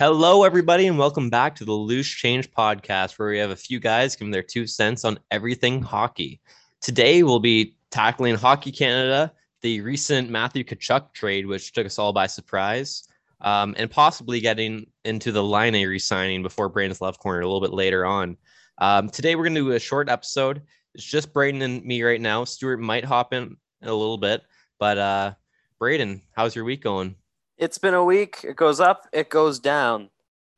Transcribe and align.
Hello, 0.00 0.44
everybody, 0.44 0.86
and 0.86 0.96
welcome 0.96 1.28
back 1.28 1.54
to 1.56 1.66
the 1.66 1.74
Loose 1.74 2.08
Change 2.08 2.50
podcast, 2.52 3.18
where 3.18 3.28
we 3.28 3.36
have 3.36 3.50
a 3.50 3.54
few 3.54 3.78
guys 3.78 4.16
giving 4.16 4.30
their 4.30 4.42
two 4.42 4.66
cents 4.66 5.04
on 5.04 5.18
everything 5.30 5.82
hockey. 5.82 6.40
Today, 6.80 7.22
we'll 7.22 7.38
be 7.38 7.76
tackling 7.90 8.34
Hockey 8.34 8.72
Canada, 8.72 9.30
the 9.60 9.82
recent 9.82 10.30
Matthew 10.30 10.64
Tkachuk 10.64 11.12
trade, 11.12 11.44
which 11.44 11.74
took 11.74 11.84
us 11.84 11.98
all 11.98 12.14
by 12.14 12.26
surprise, 12.26 13.08
um, 13.42 13.74
and 13.76 13.90
possibly 13.90 14.40
getting 14.40 14.86
into 15.04 15.32
the 15.32 15.44
Laine 15.44 15.86
re-signing 15.86 16.42
before 16.42 16.70
Braden's 16.70 17.02
left 17.02 17.20
corner 17.20 17.42
a 17.42 17.46
little 17.46 17.60
bit 17.60 17.74
later 17.74 18.06
on. 18.06 18.38
Um, 18.78 19.10
today, 19.10 19.36
we're 19.36 19.44
going 19.44 19.54
to 19.56 19.60
do 19.60 19.72
a 19.72 19.78
short 19.78 20.08
episode. 20.08 20.62
It's 20.94 21.04
just 21.04 21.34
Braden 21.34 21.60
and 21.60 21.84
me 21.84 22.02
right 22.02 22.22
now. 22.22 22.44
Stuart 22.44 22.78
might 22.78 23.04
hop 23.04 23.34
in 23.34 23.54
a 23.82 23.92
little 23.92 24.16
bit, 24.16 24.40
but 24.78 24.96
uh, 24.96 25.34
Braden, 25.78 26.22
how's 26.32 26.56
your 26.56 26.64
week 26.64 26.82
going? 26.82 27.16
It's 27.60 27.76
been 27.76 27.92
a 27.92 28.02
week. 28.02 28.38
It 28.42 28.56
goes 28.56 28.80
up, 28.80 29.06
it 29.12 29.28
goes 29.28 29.60
down. 29.60 30.08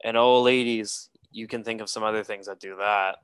And 0.05 0.17
oh, 0.17 0.41
ladies, 0.41 1.09
you 1.33 1.49
can 1.49 1.65
think 1.65 1.81
of 1.81 1.91
some 1.91 2.05
other 2.05 2.23
things 2.23 2.47
that 2.47 2.61
do 2.61 2.77
that. 2.79 3.17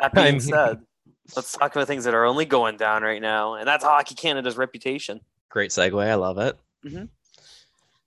That 0.00 0.14
being 0.14 0.26
I 0.26 0.30
mean- 0.32 0.40
said, 0.40 0.80
let's 1.36 1.52
talk 1.52 1.76
about 1.76 1.86
things 1.86 2.04
that 2.04 2.14
are 2.14 2.24
only 2.24 2.46
going 2.46 2.78
down 2.78 3.02
right 3.02 3.20
now, 3.20 3.54
and 3.54 3.68
that's 3.68 3.84
Hockey 3.84 4.14
Canada's 4.14 4.56
reputation. 4.56 5.20
Great 5.50 5.70
segue. 5.72 6.02
I 6.02 6.14
love 6.14 6.38
it. 6.38 6.58
Mhm. 6.86 7.10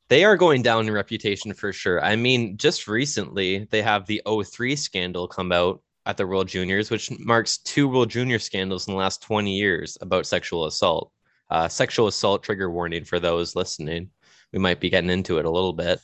They 0.09 0.23
are 0.23 0.37
going 0.37 0.63
down 0.63 0.87
in 0.87 0.93
reputation 0.93 1.53
for 1.53 1.71
sure. 1.71 2.03
I 2.03 2.15
mean, 2.15 2.57
just 2.57 2.87
recently, 2.87 3.67
they 3.71 3.81
have 3.83 4.07
the 4.07 4.21
03 4.25 4.75
scandal 4.75 5.27
come 5.27 5.51
out 5.51 5.81
at 6.07 6.17
the 6.17 6.25
World 6.27 6.47
Juniors, 6.47 6.89
which 6.91 7.11
marks 7.19 7.57
two 7.59 7.87
World 7.87 8.09
Junior 8.09 8.37
scandals 8.39 8.87
in 8.87 8.93
the 8.93 8.99
last 8.99 9.21
20 9.23 9.55
years 9.55 9.97
about 10.01 10.25
sexual 10.27 10.65
assault. 10.65 11.11
Uh, 11.49 11.67
sexual 11.67 12.07
assault 12.07 12.43
trigger 12.43 12.69
warning 12.69 13.03
for 13.03 13.19
those 13.19 13.55
listening. 13.55 14.09
We 14.51 14.59
might 14.59 14.79
be 14.79 14.89
getting 14.89 15.09
into 15.09 15.37
it 15.37 15.45
a 15.45 15.49
little 15.49 15.73
bit. 15.73 15.99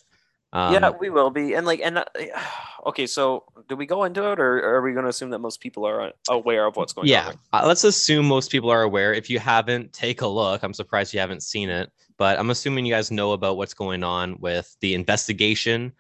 Um, 0.54 0.74
yeah, 0.74 0.90
we 0.90 1.10
will 1.10 1.30
be. 1.30 1.54
And 1.54 1.66
like, 1.66 1.80
and 1.84 2.00
uh, 2.00 2.06
okay, 2.88 3.08
so 3.08 3.46
do 3.70 3.76
we 3.76 3.86
go 3.86 4.04
into 4.04 4.32
it, 4.32 4.40
or 4.40 4.64
are 4.64 4.82
we 4.82 4.92
going 4.94 5.04
to 5.04 5.10
assume 5.10 5.30
that 5.32 5.40
most 5.40 5.62
people 5.62 5.86
are 5.86 6.12
aware 6.30 6.66
of 6.66 6.76
what's 6.76 6.94
going 6.94 7.08
yeah. 7.08 7.28
on? 7.28 7.40
Uh, 7.54 7.68
let's 7.68 7.84
assume 7.84 8.26
most 8.26 8.52
people 8.52 8.70
are 8.70 8.82
aware. 8.82 9.14
If 9.14 9.30
you 9.30 9.40
haven't, 9.40 9.94
take 9.94 10.22
a 10.22 10.28
look. 10.28 10.64
I'm 10.64 10.74
surprised 10.74 11.14
you 11.14 11.20
haven't 11.20 11.44
seen 11.44 11.70
it, 11.70 11.92
but 12.18 12.38
I'm 12.38 12.50
assuming 12.50 12.86
you 12.86 12.94
guys 12.94 13.12
know 13.12 13.32
about 13.32 13.58
what's 13.58 13.74
going 13.74 14.04
on 14.04 14.38
with 14.40 14.76
the 14.82 14.94
investigation, 14.94 15.94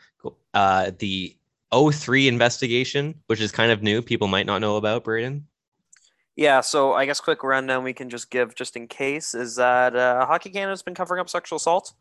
uh, 0.53 0.91
the 0.99 1.37
03 1.73 2.27
investigation, 2.27 3.15
which 3.27 3.39
is 3.39 3.51
kind 3.51 3.71
of 3.71 3.81
new. 3.81 4.01
People 4.01 4.27
might 4.27 4.45
not 4.45 4.59
know 4.59 4.75
about, 4.75 5.03
Braden. 5.03 5.47
Yeah, 6.41 6.61
so 6.61 6.93
I 6.93 7.05
guess 7.05 7.19
quick 7.19 7.43
rundown 7.43 7.83
we 7.83 7.93
can 7.93 8.09
just 8.09 8.31
give 8.31 8.55
just 8.55 8.75
in 8.75 8.87
case 8.87 9.35
is 9.35 9.57
that 9.57 9.95
uh, 9.95 10.25
Hockey 10.25 10.49
Canada's 10.49 10.81
been 10.81 10.95
covering 10.95 11.21
up 11.21 11.29
sexual 11.29 11.57
assault 11.57 11.93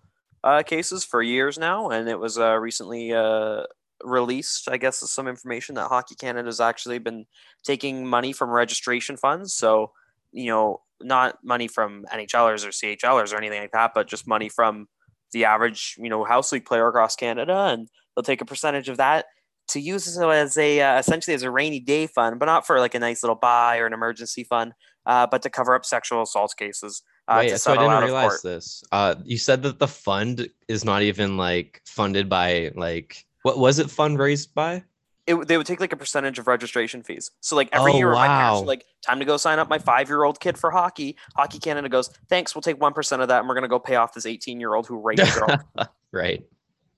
uh, 0.42 0.62
cases 0.62 1.05
for 1.05 1.20
years 1.20 1.58
now, 1.58 1.91
and 1.91 2.08
it 2.08 2.19
was 2.19 2.38
uh, 2.38 2.56
recently 2.56 3.12
uh, 3.12 3.64
released, 4.02 4.66
I 4.70 4.78
guess, 4.78 4.98
some 5.11 5.28
information 5.28 5.74
that 5.74 5.88
Hockey 5.88 6.14
Canada 6.14 6.46
has 6.46 6.58
actually 6.58 6.98
been 6.98 7.27
taking 7.64 8.06
money 8.06 8.33
from 8.33 8.48
registration 8.48 9.18
funds. 9.18 9.52
So, 9.52 9.92
you 10.33 10.46
know, 10.46 10.80
not 11.02 11.36
money 11.44 11.68
from 11.68 12.06
NHLers 12.11 12.64
or 12.64 12.70
CHLers 12.70 13.34
or 13.34 13.36
anything 13.36 13.61
like 13.61 13.72
that, 13.72 13.91
but 13.94 14.08
just 14.08 14.27
money 14.27 14.48
from 14.48 14.88
the 15.33 15.44
average, 15.44 15.96
you 15.98 16.08
know, 16.08 16.24
house 16.24 16.50
league 16.50 16.64
player 16.64 16.88
across 16.88 17.14
Canada, 17.14 17.66
and 17.72 17.88
they'll 18.17 18.22
take 18.22 18.40
a 18.40 18.46
percentage 18.46 18.89
of 18.89 18.96
that 18.96 19.27
to 19.70 19.81
use 19.81 20.17
it 20.17 20.23
as 20.23 20.57
a 20.57 20.81
uh, 20.81 20.98
essentially 20.98 21.35
as 21.35 21.42
a 21.42 21.51
rainy 21.51 21.81
day 21.81 22.07
fund, 22.07 22.39
but 22.39 22.47
not 22.47 22.67
for 22.67 22.79
like 22.79 22.95
a 22.95 22.98
nice 22.98 23.23
little 23.23 23.36
buy 23.36 23.79
or 23.79 23.86
an 23.86 23.92
emergency 23.92 24.45
fund, 24.45 24.73
uh, 25.07 25.27
but 25.27 25.42
to 25.42 25.51
cover 25.51 25.75
up 25.75 25.85
sexual 25.85 26.23
assault 26.23 26.55
cases. 26.57 27.03
Uh, 27.29 27.45
Wait, 27.45 27.57
so 27.58 27.73
I 27.73 27.77
didn't 27.77 28.03
realize 28.03 28.42
this. 28.42 28.83
Uh, 28.91 29.14
you 29.25 29.39
said 29.39 29.63
that 29.63 29.79
the 29.79 29.86
fund 29.89 30.48
is 30.69 30.85
not 30.85 31.03
even 31.03 31.36
like 31.36 31.81
funded 31.86 32.29
by 32.29 32.73
like 32.75 33.25
what 33.42 33.58
was 33.58 33.79
it 33.79 33.86
fundraised 33.86 34.53
by? 34.55 34.83
It, 35.27 35.47
they 35.47 35.57
would 35.57 35.67
take 35.67 35.81
like 35.81 35.92
a 35.92 35.97
percentage 35.97 36.39
of 36.41 36.48
registration 36.48 37.02
fees. 37.02 37.31
So 37.41 37.55
like 37.55 37.69
every 37.73 37.92
Oh, 37.92 37.98
year, 37.98 38.13
my 38.13 38.27
parents 38.27 38.63
are 38.63 38.67
like, 38.67 38.85
time 39.07 39.20
to 39.20 39.25
go 39.25 39.37
sign 39.37 39.61
up 39.61 39.69
my 39.69 39.79
five 39.79 40.08
year 40.08 40.25
old 40.25 40.41
kid 40.41 40.58
for 40.58 40.70
hockey. 40.70 41.17
Hockey 41.37 41.61
Canada 41.61 41.89
goes, 41.89 42.08
thanks, 42.29 42.55
we'll 42.55 42.63
take 42.63 42.81
one 42.81 42.92
percent 42.92 43.23
of 43.23 43.29
that, 43.29 43.39
and 43.39 43.48
we're 43.48 43.55
gonna 43.55 43.69
go 43.69 43.79
pay 43.79 43.95
off 43.95 44.13
this 44.13 44.27
eighteen 44.27 44.58
year 44.58 44.75
old 44.75 44.87
who 44.87 44.98
raped 44.98 45.20
a 45.20 45.39
girl. 45.39 45.89
right. 46.13 46.45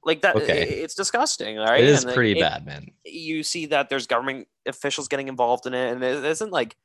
Like 0.05 0.23
that, 0.23 0.37
Okay. 0.37 0.63
it's 0.83 0.95
disgusting. 0.95 1.59
All 1.59 1.67
right, 1.67 1.81
It 1.83 1.89
is 1.89 2.05
And, 2.05 2.15
pretty 2.15 2.33
it- 2.39 2.41
bad, 2.41 2.67
man. 2.67 2.87
you 3.05 3.43
see 3.43 3.67
that 3.67 3.89
there's 3.89 4.07
government 4.07 4.49
officials 4.67 5.09
getting 5.09 5.29
involved 5.29 5.67
in 5.67 5.75
it, 5.75 5.93
and 5.93 6.03
it 6.03 6.25
isn't 6.25 6.51
like 6.51 6.77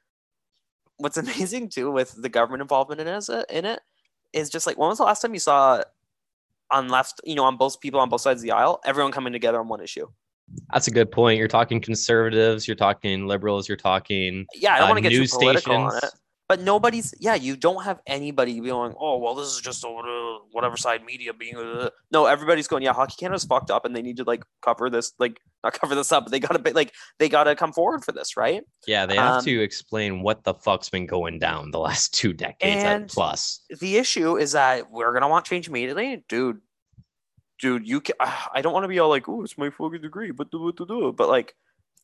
what's 0.98 1.18
amazing 1.58 1.70
too 1.70 1.92
with 1.92 2.20
the 2.22 2.30
government 2.30 2.62
involvement 2.62 3.02
in 3.02 3.08
it, 3.08 3.30
in 3.50 3.66
it 3.66 3.80
is 4.34 4.50
just 4.50 4.68
like 4.68 4.78
when 4.78 4.90
was 4.90 4.98
the 4.98 5.04
last 5.04 5.22
time 5.22 5.34
you 5.34 5.40
saw 5.40 5.82
on 6.72 6.90
left, 6.90 7.22
you 7.24 7.34
know, 7.36 7.44
on 7.46 7.56
both 7.56 7.80
people 7.80 8.00
on 8.00 8.10
both 8.10 8.22
sides 8.22 8.42
of 8.42 8.44
the 8.44 8.52
aisle, 8.52 8.82
everyone 8.86 9.12
coming 9.12 9.32
together 9.34 9.60
on 9.60 9.68
one 9.70 9.80
issue. 9.82 10.08
That's 10.74 10.88
a 10.88 10.92
good 10.92 11.12
point. 11.12 11.38
You're 11.40 11.48
talking 11.48 11.80
conservatives, 11.82 12.68
you're 12.68 12.76
talking 12.76 13.26
liberals, 13.28 13.68
you're 13.68 13.78
talking 13.78 14.46
Yeah, 14.54 14.74
I 14.76 14.80
don't 14.80 14.86
Uh, 14.86 14.90
want 14.92 14.98
to 14.98 15.02
get 15.02 15.10
too 15.12 15.20
news 15.20 15.32
political 15.34 15.74
on 15.76 15.88
it, 15.88 15.98
stations. 16.00 16.22
But 16.48 16.62
nobody's. 16.62 17.14
Yeah, 17.20 17.36
you 17.36 17.56
don't 17.58 17.84
have 17.84 18.00
anybody 18.08 18.60
going, 18.60 18.94
oh 19.00 19.18
well, 19.18 19.36
this 19.36 19.48
is 19.48 19.60
just 19.62 19.84
a, 19.84 20.38
whatever 20.52 20.78
side 20.78 21.04
media 21.06 21.34
being. 21.34 21.56
uh." 21.58 21.90
No, 22.12 22.26
everybody's 22.26 22.68
going, 22.68 22.84
yeah, 22.84 22.94
Hockey 22.94 23.16
Canada's 23.20 23.44
fucked 23.46 23.70
up, 23.72 23.86
and 23.86 23.96
they 23.96 24.02
need 24.02 24.18
to 24.18 24.24
like 24.24 24.44
cover 24.62 24.90
this, 24.90 25.14
like 25.20 25.40
not 25.64 25.74
cover 25.74 25.96
this 25.96 26.12
up, 26.12 26.26
but 26.26 26.32
they 26.32 26.40
gotta 26.40 26.60
be 26.60 26.72
like 26.72 26.94
they 27.20 27.28
gotta 27.30 27.56
come 27.56 27.74
forward 27.74 28.06
for 28.06 28.12
this, 28.12 28.38
right? 28.38 28.64
Yeah, 28.88 29.06
they 29.06 29.16
have 29.16 29.40
Um, 29.40 29.44
to 29.46 29.62
explain 29.62 30.22
what 30.22 30.44
the 30.44 30.54
fuck's 30.54 30.90
been 30.90 31.06
going 31.06 31.40
down 31.40 31.72
the 31.72 31.80
last 31.80 32.14
two 32.14 32.34
decades 32.34 32.84
And- 32.84 33.08
plus. 33.10 33.62
the 33.80 33.98
issue 33.98 34.38
is 34.38 34.54
that 34.54 34.90
we're 34.92 35.14
gonna 35.14 35.28
want 35.30 35.46
change 35.46 35.68
immediately, 35.68 36.24
dude. 36.30 36.62
Dude, 37.60 37.88
you 37.88 38.02
can. 38.02 38.16
I 38.20 38.62
don't 38.62 38.74
want 38.74 38.84
to 38.84 38.88
be 38.88 39.00
all 39.00 39.10
like, 39.10 39.28
"Oh, 39.28 39.44
it's 39.44 39.58
my 39.58 39.70
fucking 39.70 40.02
degree," 40.02 40.32
but 40.32 40.52
do 40.52 40.72
do 40.78 40.86
do. 40.86 41.12
But 41.12 41.28
like, 41.28 41.56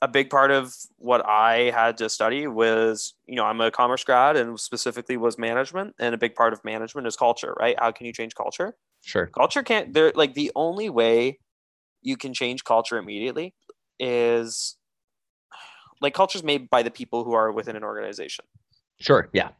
a 0.03 0.07
big 0.09 0.29
part 0.29 0.51
of 0.51 0.75
what 0.97 1.25
I 1.25 1.71
had 1.73 1.97
to 1.99 2.09
study 2.09 2.45
was, 2.45 3.13
you 3.25 3.35
know, 3.37 3.45
I'm 3.45 3.61
a 3.61 3.71
commerce 3.71 4.03
grad, 4.03 4.35
and 4.35 4.59
specifically 4.59 5.15
was 5.15 5.37
management, 5.37 5.95
and 5.97 6.13
a 6.13 6.17
big 6.17 6.35
part 6.35 6.51
of 6.51 6.63
management 6.65 7.07
is 7.07 7.15
culture, 7.15 7.55
right? 7.57 7.77
How 7.79 7.91
can 7.93 8.05
you 8.05 8.11
change 8.11 8.35
culture? 8.35 8.75
Sure. 9.01 9.27
Culture 9.27 9.63
can't. 9.63 9.93
They're 9.93 10.11
like 10.13 10.33
the 10.33 10.51
only 10.55 10.89
way 10.89 11.39
you 12.01 12.17
can 12.17 12.33
change 12.33 12.65
culture 12.65 12.97
immediately 12.97 13.53
is 13.97 14.75
like 16.01 16.13
culture's 16.13 16.43
made 16.43 16.69
by 16.69 16.83
the 16.83 16.91
people 16.91 17.23
who 17.23 17.31
are 17.31 17.49
within 17.53 17.77
an 17.77 17.83
organization 17.85 18.43
Sure. 18.99 19.29
Yeah. 19.31 19.51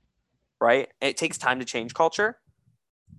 right? 0.60 0.90
It 1.00 1.16
takes 1.16 1.38
time 1.38 1.60
to 1.60 1.66
change 1.66 1.94
culture. 1.94 2.38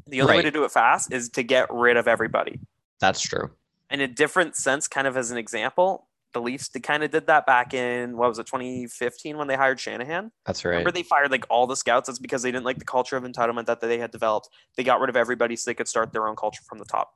The 0.06 0.20
only 0.20 0.36
way 0.36 0.42
to 0.42 0.50
do 0.50 0.64
it 0.64 0.72
fast 0.72 1.10
is 1.10 1.30
to 1.30 1.42
get 1.42 1.72
rid 1.72 1.96
of 1.96 2.06
everybody. 2.06 2.60
That's 3.00 3.22
true. 3.22 3.50
In 3.90 4.02
a 4.02 4.08
different 4.08 4.56
sense, 4.56 4.88
kind 4.88 5.06
of 5.06 5.16
as 5.16 5.30
an 5.30 5.38
example, 5.38 6.06
the 6.34 6.40
Leafs 6.40 6.68
they 6.68 6.80
kind 6.80 7.02
of 7.02 7.10
did 7.10 7.26
that 7.28 7.46
back 7.46 7.72
in 7.72 8.16
what 8.16 8.28
was 8.28 8.38
it, 8.38 8.46
2015 8.46 9.38
when 9.38 9.48
they 9.48 9.56
hired 9.56 9.80
Shanahan. 9.80 10.30
That's 10.44 10.64
right. 10.64 10.72
Remember 10.72 10.92
they 10.92 11.02
fired 11.02 11.30
like 11.30 11.46
all 11.48 11.66
the 11.66 11.76
scouts. 11.76 12.08
That's 12.08 12.18
because 12.18 12.42
they 12.42 12.52
didn't 12.52 12.66
like 12.66 12.78
the 12.78 12.84
culture 12.84 13.16
of 13.16 13.24
entitlement 13.24 13.66
that 13.66 13.80
they 13.80 13.98
had 13.98 14.10
developed. 14.10 14.50
They 14.76 14.84
got 14.84 15.00
rid 15.00 15.08
of 15.08 15.16
everybody 15.16 15.56
so 15.56 15.70
they 15.70 15.74
could 15.74 15.88
start 15.88 16.12
their 16.12 16.28
own 16.28 16.36
culture 16.36 16.62
from 16.68 16.78
the 16.78 16.84
top. 16.84 17.12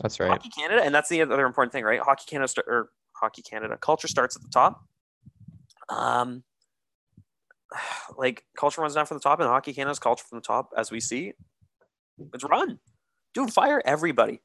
That's 0.00 0.18
right. 0.18 0.30
Hockey 0.30 0.48
Canada, 0.48 0.82
and 0.82 0.94
that's 0.94 1.08
the 1.08 1.20
other 1.20 1.44
important 1.44 1.72
thing, 1.72 1.84
right? 1.84 2.00
Hockey 2.00 2.24
Canada 2.26 2.48
st- 2.48 2.66
or 2.66 2.90
Hockey 3.14 3.42
Canada 3.42 3.76
culture 3.76 4.08
starts 4.08 4.36
at 4.36 4.42
the 4.42 4.48
top. 4.48 4.82
Um, 5.88 6.44
like 8.16 8.44
culture 8.56 8.80
runs 8.80 8.94
down 8.94 9.06
from 9.06 9.18
the 9.18 9.22
top, 9.22 9.40
and 9.40 9.48
Hockey 9.48 9.72
Canada's 9.72 9.98
culture 9.98 10.24
from 10.28 10.38
the 10.38 10.44
top, 10.44 10.70
as 10.76 10.90
we 10.90 11.00
see, 11.00 11.32
it's 12.32 12.44
run. 12.44 12.78
Dude, 13.34 13.52
fire 13.52 13.82
everybody. 13.84 14.40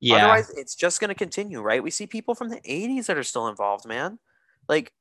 Yeah. 0.00 0.16
Otherwise, 0.16 0.50
it's 0.56 0.74
just 0.74 1.00
going 1.00 1.08
to 1.08 1.14
continue, 1.14 1.60
right? 1.60 1.82
We 1.82 1.90
see 1.90 2.06
people 2.06 2.34
from 2.34 2.48
the 2.48 2.60
'80s 2.60 3.06
that 3.06 3.16
are 3.18 3.22
still 3.22 3.48
involved, 3.48 3.86
man. 3.86 4.18
Like, 4.68 4.92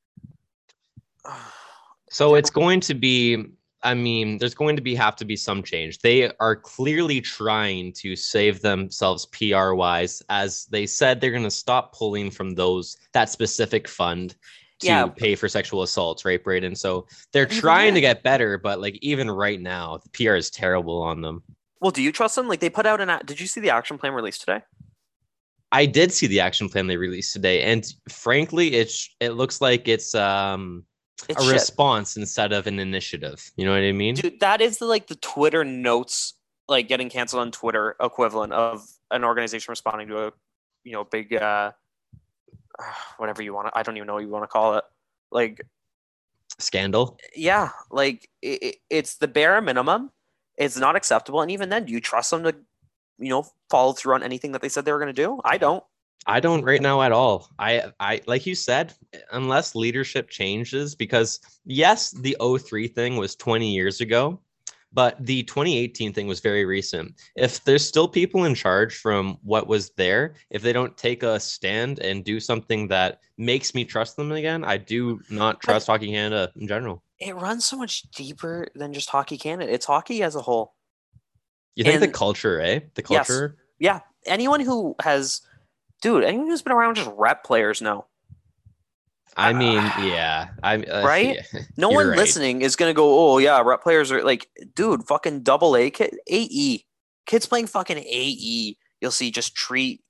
So 2.11 2.33
it's 2.33 2.49
going 2.49 2.79
to 2.81 2.95
be, 2.95 3.45
I 3.83 3.93
mean, 3.93 4.39
there's 4.39 4.55
going 4.55 4.75
to 4.75 4.81
be 4.81 4.95
have 4.95 5.15
to 5.17 5.25
be 5.25 5.35
some 5.35 5.61
change. 5.61 5.99
They 5.99 6.31
are 6.39 6.55
clearly 6.55 7.21
trying 7.21 7.93
to 7.93 8.15
save 8.15 8.61
themselves 8.61 9.27
PR 9.27 9.73
wise, 9.73 10.23
as 10.29 10.65
they 10.71 10.87
said 10.87 11.21
they're 11.21 11.29
going 11.31 11.43
to 11.43 11.51
stop 11.51 11.93
pulling 11.95 12.31
from 12.31 12.55
those 12.55 12.97
that 13.13 13.29
specific 13.29 13.87
fund 13.87 14.31
to 14.79 14.87
Yeah. 14.87 15.05
pay 15.07 15.35
for 15.35 15.47
sexual 15.47 15.83
assaults, 15.83 16.25
right, 16.25 16.43
Braden? 16.43 16.73
So 16.75 17.05
they're 17.31 17.45
trying 17.45 17.93
to 17.93 18.01
get 18.01 18.23
better, 18.23 18.57
but 18.57 18.81
like 18.81 18.97
even 19.03 19.29
right 19.29 19.61
now, 19.61 19.99
the 19.99 20.09
PR 20.09 20.35
is 20.35 20.49
terrible 20.49 21.01
on 21.03 21.21
them. 21.21 21.43
well, 21.79 21.91
do 21.91 22.01
you 22.01 22.11
trust 22.11 22.35
them? 22.35 22.47
Like, 22.47 22.59
they 22.59 22.69
put 22.71 22.85
out 22.87 22.99
an. 23.01 23.21
Did 23.25 23.39
you 23.39 23.45
see 23.47 23.61
the 23.61 23.69
action 23.69 23.97
plan 23.99 24.13
released 24.13 24.41
today? 24.41 24.61
I 25.71 25.85
did 25.85 26.11
see 26.11 26.27
the 26.27 26.39
action 26.39 26.67
plan 26.69 26.87
they 26.87 26.97
released 26.97 27.33
today, 27.33 27.61
and 27.63 27.85
frankly, 28.09 28.73
it's 28.75 29.09
it 29.19 29.31
looks 29.31 29.61
like 29.61 29.87
it's 29.87 30.15
um 30.15 30.83
It's 31.27 31.39
a 31.39 31.43
shit. 31.45 31.53
response 31.53 32.17
instead 32.17 32.51
of 32.53 32.65
an 32.67 32.79
initiative. 32.79 33.51
You 33.55 33.65
know 33.65 33.71
what 33.73 33.81
I 33.83 33.91
mean? 33.91 34.15
Dude, 34.15 34.39
that 34.39 34.61
is 34.61 34.79
the 34.79 34.85
like 34.85 35.07
the 35.07 35.15
Twitter 35.15 35.63
notes 35.63 36.33
like 36.67 36.87
getting 36.87 37.09
canceled 37.09 37.41
on 37.41 37.51
Twitter 37.51 37.95
equivalent 38.01 38.53
of 38.53 38.87
an 39.11 39.23
organization 39.23 39.71
responding 39.71 40.07
to 40.07 40.27
a 40.27 40.31
you 40.83 40.91
know 40.93 41.03
big 41.03 41.33
uh 41.33 41.71
whatever 43.17 43.41
you 43.43 43.53
want 43.53 43.67
to 43.67 43.77
I 43.77 43.83
don't 43.83 43.97
even 43.97 44.07
know 44.07 44.13
what 44.15 44.23
you 44.23 44.29
want 44.29 44.43
to 44.43 44.47
call 44.47 44.75
it. 44.77 44.83
Like 45.31 45.61
Scandal. 46.57 47.17
yeah, 47.35 47.69
like 47.91 48.27
it, 48.41 48.63
it- 48.63 48.75
it's 48.89 49.15
the 49.17 49.27
bare 49.27 49.61
minimum. 49.61 50.11
It's 50.57 50.77
not 50.77 50.95
acceptable 50.95 51.41
and 51.41 51.51
even 51.51 51.69
then 51.69 51.85
do 51.85 51.93
you 51.93 52.01
trust 52.01 52.31
them 52.31 52.43
to 52.43 52.55
you 53.19 53.29
know, 53.29 53.45
follow 53.69 53.93
through 53.93 54.15
on 54.15 54.23
anything 54.23 54.51
that 54.53 54.61
they 54.61 54.69
said 54.69 54.85
they 54.85 54.91
were 54.91 54.99
going 54.99 55.13
to 55.13 55.21
do? 55.21 55.39
I 55.43 55.57
don't. 55.57 55.83
I 56.25 56.39
don't 56.39 56.63
right 56.63 56.81
now 56.81 57.01
at 57.01 57.11
all. 57.11 57.49
I 57.57 57.91
I 57.99 58.21
like 58.27 58.45
you 58.45 58.53
said, 58.53 58.93
unless 59.31 59.73
leadership 59.73 60.29
changes, 60.29 60.93
because 60.93 61.39
yes, 61.65 62.11
the 62.11 62.35
03 62.39 62.87
thing 62.87 63.15
was 63.15 63.35
20 63.35 63.71
years 63.73 64.01
ago, 64.01 64.39
but 64.91 65.15
the 65.25 65.43
2018 65.43 66.13
thing 66.13 66.27
was 66.27 66.39
very 66.39 66.65
recent. 66.65 67.15
If 67.35 67.63
there's 67.63 67.87
still 67.87 68.07
people 68.07 68.43
in 68.45 68.55
charge 68.55 68.95
from 68.95 69.37
what 69.43 69.67
was 69.67 69.91
there, 69.91 70.35
if 70.49 70.61
they 70.61 70.73
don't 70.73 70.95
take 70.97 71.23
a 71.23 71.39
stand 71.39 71.99
and 71.99 72.23
do 72.23 72.39
something 72.39 72.87
that 72.89 73.19
makes 73.37 73.73
me 73.73 73.85
trust 73.85 74.15
them 74.15 74.31
again, 74.31 74.63
I 74.63 74.77
do 74.77 75.21
not 75.29 75.61
trust 75.61 75.87
Hockey 75.87 76.07
Canada 76.07 76.51
in 76.59 76.67
general. 76.67 77.03
It 77.19 77.35
runs 77.35 77.65
so 77.65 77.77
much 77.77 78.03
deeper 78.11 78.67
than 78.75 78.93
just 78.93 79.09
Hockey 79.09 79.37
Canada. 79.37 79.71
It's 79.71 79.85
hockey 79.85 80.23
as 80.23 80.35
a 80.35 80.41
whole. 80.41 80.73
You 81.79 81.85
think 81.85 82.01
and, 82.01 82.03
the 82.03 82.09
culture, 82.09 82.59
eh? 82.59 82.81
The 82.95 83.01
culture? 83.01 83.55
Yes. 83.79 84.03
Yeah. 84.25 84.29
Anyone 84.29 84.59
who 84.59 84.95
has 85.01 85.39
dude, 86.01 86.25
anyone 86.25 86.47
who's 86.47 86.61
been 86.61 86.73
around 86.73 86.95
just 86.95 87.09
rep 87.15 87.45
players 87.45 87.81
know. 87.81 88.05
I 89.37 89.53
mean, 89.53 89.81
yeah, 90.01 90.49
I'm 90.61 90.83
uh, 90.91 91.03
right. 91.05 91.37
Yeah, 91.53 91.61
no 91.77 91.87
one 91.87 92.09
right. 92.09 92.17
listening 92.17 92.63
is 92.63 92.75
gonna 92.75 92.93
go, 92.93 93.33
"Oh 93.33 93.37
yeah, 93.37 93.61
rep 93.61 93.81
players 93.81 94.11
are 94.11 94.21
like, 94.25 94.49
dude, 94.75 95.05
fucking 95.05 95.43
double 95.43 95.77
A 95.77 95.89
kid, 95.89 96.17
AE 96.29 96.83
kids 97.25 97.45
playing 97.45 97.67
fucking 97.67 97.97
AE." 97.97 98.75
You'll 98.99 99.11
see 99.11 99.31
just 99.31 99.55
treat. 99.55 100.01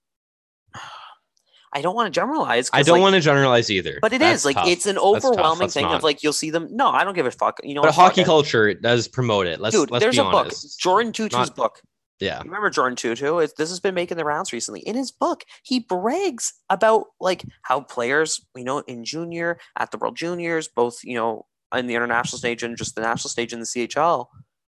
I 1.74 1.82
don't 1.82 1.96
want 1.96 2.08
to 2.08 2.12
generalize. 2.12 2.70
I 2.74 2.82
don't 2.82 2.96
like, 2.96 3.02
want 3.02 3.16
to 3.16 3.22
generalize 3.22 3.70
either. 3.70 4.00
But 4.02 4.14
it 4.14 4.20
That's 4.20 4.42
is 4.42 4.46
like 4.46 4.56
tough. 4.56 4.68
it's 4.68 4.86
an 4.86 4.98
overwhelming 4.98 5.70
thing 5.70 5.86
not. 5.86 5.96
of 5.96 6.04
like 6.04 6.24
you'll 6.24 6.34
see 6.34 6.50
them. 6.50 6.68
No, 6.72 6.90
I 6.90 7.04
don't 7.04 7.14
give 7.14 7.26
a 7.26 7.32
fuck. 7.32 7.60
You 7.64 7.76
know, 7.76 7.82
but 7.82 7.94
hockey 7.94 8.24
culture 8.24 8.74
does 8.74 9.08
promote 9.08 9.46
it. 9.46 9.60
Let's 9.60 9.76
dude. 9.76 9.92
Let's 9.92 10.04
there's 10.04 10.18
a 10.18 10.24
honest. 10.24 10.64
book, 10.64 10.72
Jordan 10.80 11.12
Tootoo's 11.12 11.34
not, 11.34 11.56
book. 11.56 11.82
Yeah. 12.20 12.42
Remember 12.44 12.70
Jordan 12.70 12.98
Tootoo? 12.98 13.48
This 13.56 13.70
has 13.70 13.80
been 13.80 13.96
making 13.96 14.18
the 14.18 14.26
rounds 14.26 14.52
recently. 14.52 14.82
In 14.82 14.96
his 14.96 15.12
book, 15.12 15.46
he 15.64 15.80
brags 15.80 16.54
about 16.70 17.06
like 17.22 17.46
how 17.64 17.82
players, 17.82 18.42
you 18.56 18.66
know, 18.66 18.80
in 18.80 19.06
junior, 19.06 19.58
at 19.78 19.92
the 19.92 19.98
World 19.98 20.18
Juniors, 20.18 20.68
both, 20.68 21.00
you 21.04 21.16
know, 21.16 21.46
in 21.74 21.88
the 21.88 21.96
international 21.96 22.38
stage 22.38 22.62
and 22.64 22.78
just 22.78 22.96
the 22.96 23.02
national 23.02 23.30
stage 23.30 23.54
in 23.54 23.60
the 23.60 23.66
CHL, 23.66 24.26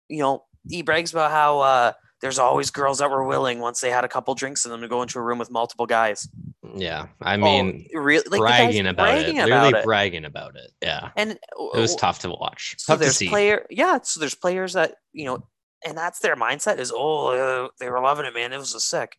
you 0.08 0.18
know, 0.18 0.44
he 0.68 0.82
brags 0.82 1.12
about 1.12 1.30
how 1.30 1.60
uh, 1.60 1.92
there's 2.20 2.38
always 2.38 2.70
girls 2.70 2.98
that 2.98 3.10
were 3.10 3.24
willing 3.24 3.60
once 3.60 3.80
they 3.80 3.90
had 3.90 4.04
a 4.04 4.08
couple 4.08 4.34
drinks 4.34 4.64
in 4.64 4.70
them 4.70 4.80
to 4.80 4.88
go 4.88 5.02
into 5.02 5.18
a 5.18 5.22
room 5.22 5.38
with 5.38 5.50
multiple 5.50 5.86
guys. 5.86 6.28
Yeah, 6.74 7.06
I 7.22 7.36
mean, 7.36 7.86
oh, 7.94 8.00
really, 8.00 8.24
like 8.28 8.40
bragging 8.40 8.86
about 8.86 9.04
bragging 9.04 9.36
it, 9.36 9.46
about 9.46 9.74
it. 9.74 9.84
bragging 9.84 10.24
about 10.24 10.56
it. 10.56 10.72
Yeah, 10.82 11.10
and 11.16 11.32
it 11.32 11.40
was 11.74 11.94
tough 11.96 12.18
to 12.20 12.30
watch. 12.30 12.74
So 12.78 12.94
tough 12.94 13.00
there's 13.00 13.18
player, 13.18 13.66
yeah. 13.70 14.00
So 14.02 14.20
there's 14.20 14.34
players 14.34 14.72
that 14.72 14.96
you 15.12 15.26
know 15.26 15.46
and 15.86 15.96
that's 15.96 16.18
their 16.18 16.36
mindset 16.36 16.78
is 16.78 16.92
oh 16.94 17.28
uh, 17.28 17.68
they 17.78 17.88
were 17.88 18.00
loving 18.00 18.26
it 18.26 18.34
man 18.34 18.52
it 18.52 18.58
was 18.58 18.74
a 18.74 18.80
sick 18.80 19.18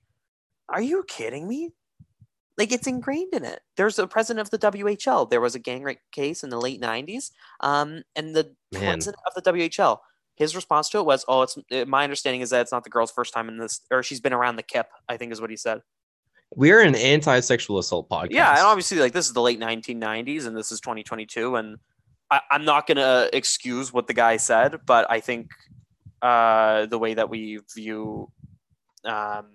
are 0.70 0.82
you 0.82 1.04
kidding 1.08 1.48
me 1.48 1.72
like 2.58 2.72
it's 2.72 2.88
ingrained 2.88 3.34
in 3.34 3.46
it 3.46 3.62
there's 3.76 4.00
a 4.00 4.08
president 4.08 4.42
of 4.42 4.50
the 4.52 4.72
whl 4.72 5.30
there 5.30 5.42
was 5.42 5.56
a 5.56 5.60
gang 5.60 5.84
rape 5.84 6.00
case 6.12 6.44
in 6.44 6.50
the 6.50 6.60
late 6.60 6.82
90s 6.82 7.32
um, 7.62 8.04
and 8.16 8.36
the 8.36 8.54
man. 8.72 8.82
president 8.84 9.18
of 9.26 9.44
the 9.44 9.52
whl 9.52 9.98
his 10.38 10.56
response 10.56 10.90
to 10.90 11.00
it 11.00 11.06
was 11.06 11.26
oh 11.28 11.42
it's 11.42 11.58
uh, 11.72 11.86
my 11.86 12.04
understanding 12.04 12.42
is 12.42 12.50
that 12.52 12.62
it's 12.62 12.72
not 12.72 12.84
the 12.84 12.90
girl's 12.90 13.12
first 13.12 13.34
time 13.34 13.50
in 13.50 13.58
this 13.58 13.82
or 13.92 14.02
she's 14.02 14.20
been 14.20 14.34
around 14.34 14.56
the 14.56 14.64
kip 14.64 14.88
i 15.10 15.18
think 15.18 15.32
is 15.32 15.42
what 15.42 15.50
he 15.50 15.58
said 15.58 15.82
we're 16.56 16.82
an 16.82 16.96
anti-sexual 16.96 17.78
assault 17.78 18.10
podcast 18.10 18.32
yeah 18.32 18.52
and 18.52 18.62
obviously 18.62 18.98
like 18.98 19.14
this 19.14 19.28
is 19.28 19.34
the 19.34 19.42
late 19.42 19.60
1990s 19.60 20.48
and 20.48 20.56
this 20.56 20.72
is 20.72 20.80
2022 20.80 21.56
and 21.56 21.78
I, 22.32 22.42
i'm 22.52 22.66
not 22.66 22.88
going 22.88 22.98
to 22.98 23.30
excuse 23.34 23.92
what 23.92 24.08
the 24.08 24.14
guy 24.14 24.38
said 24.38 24.80
but 24.86 25.10
i 25.10 25.20
think 25.20 25.50
uh, 26.22 26.86
the 26.88 26.98
way 26.98 27.14
that 27.14 27.30
we 27.30 27.60
view. 27.74 28.32
Um, 29.06 29.48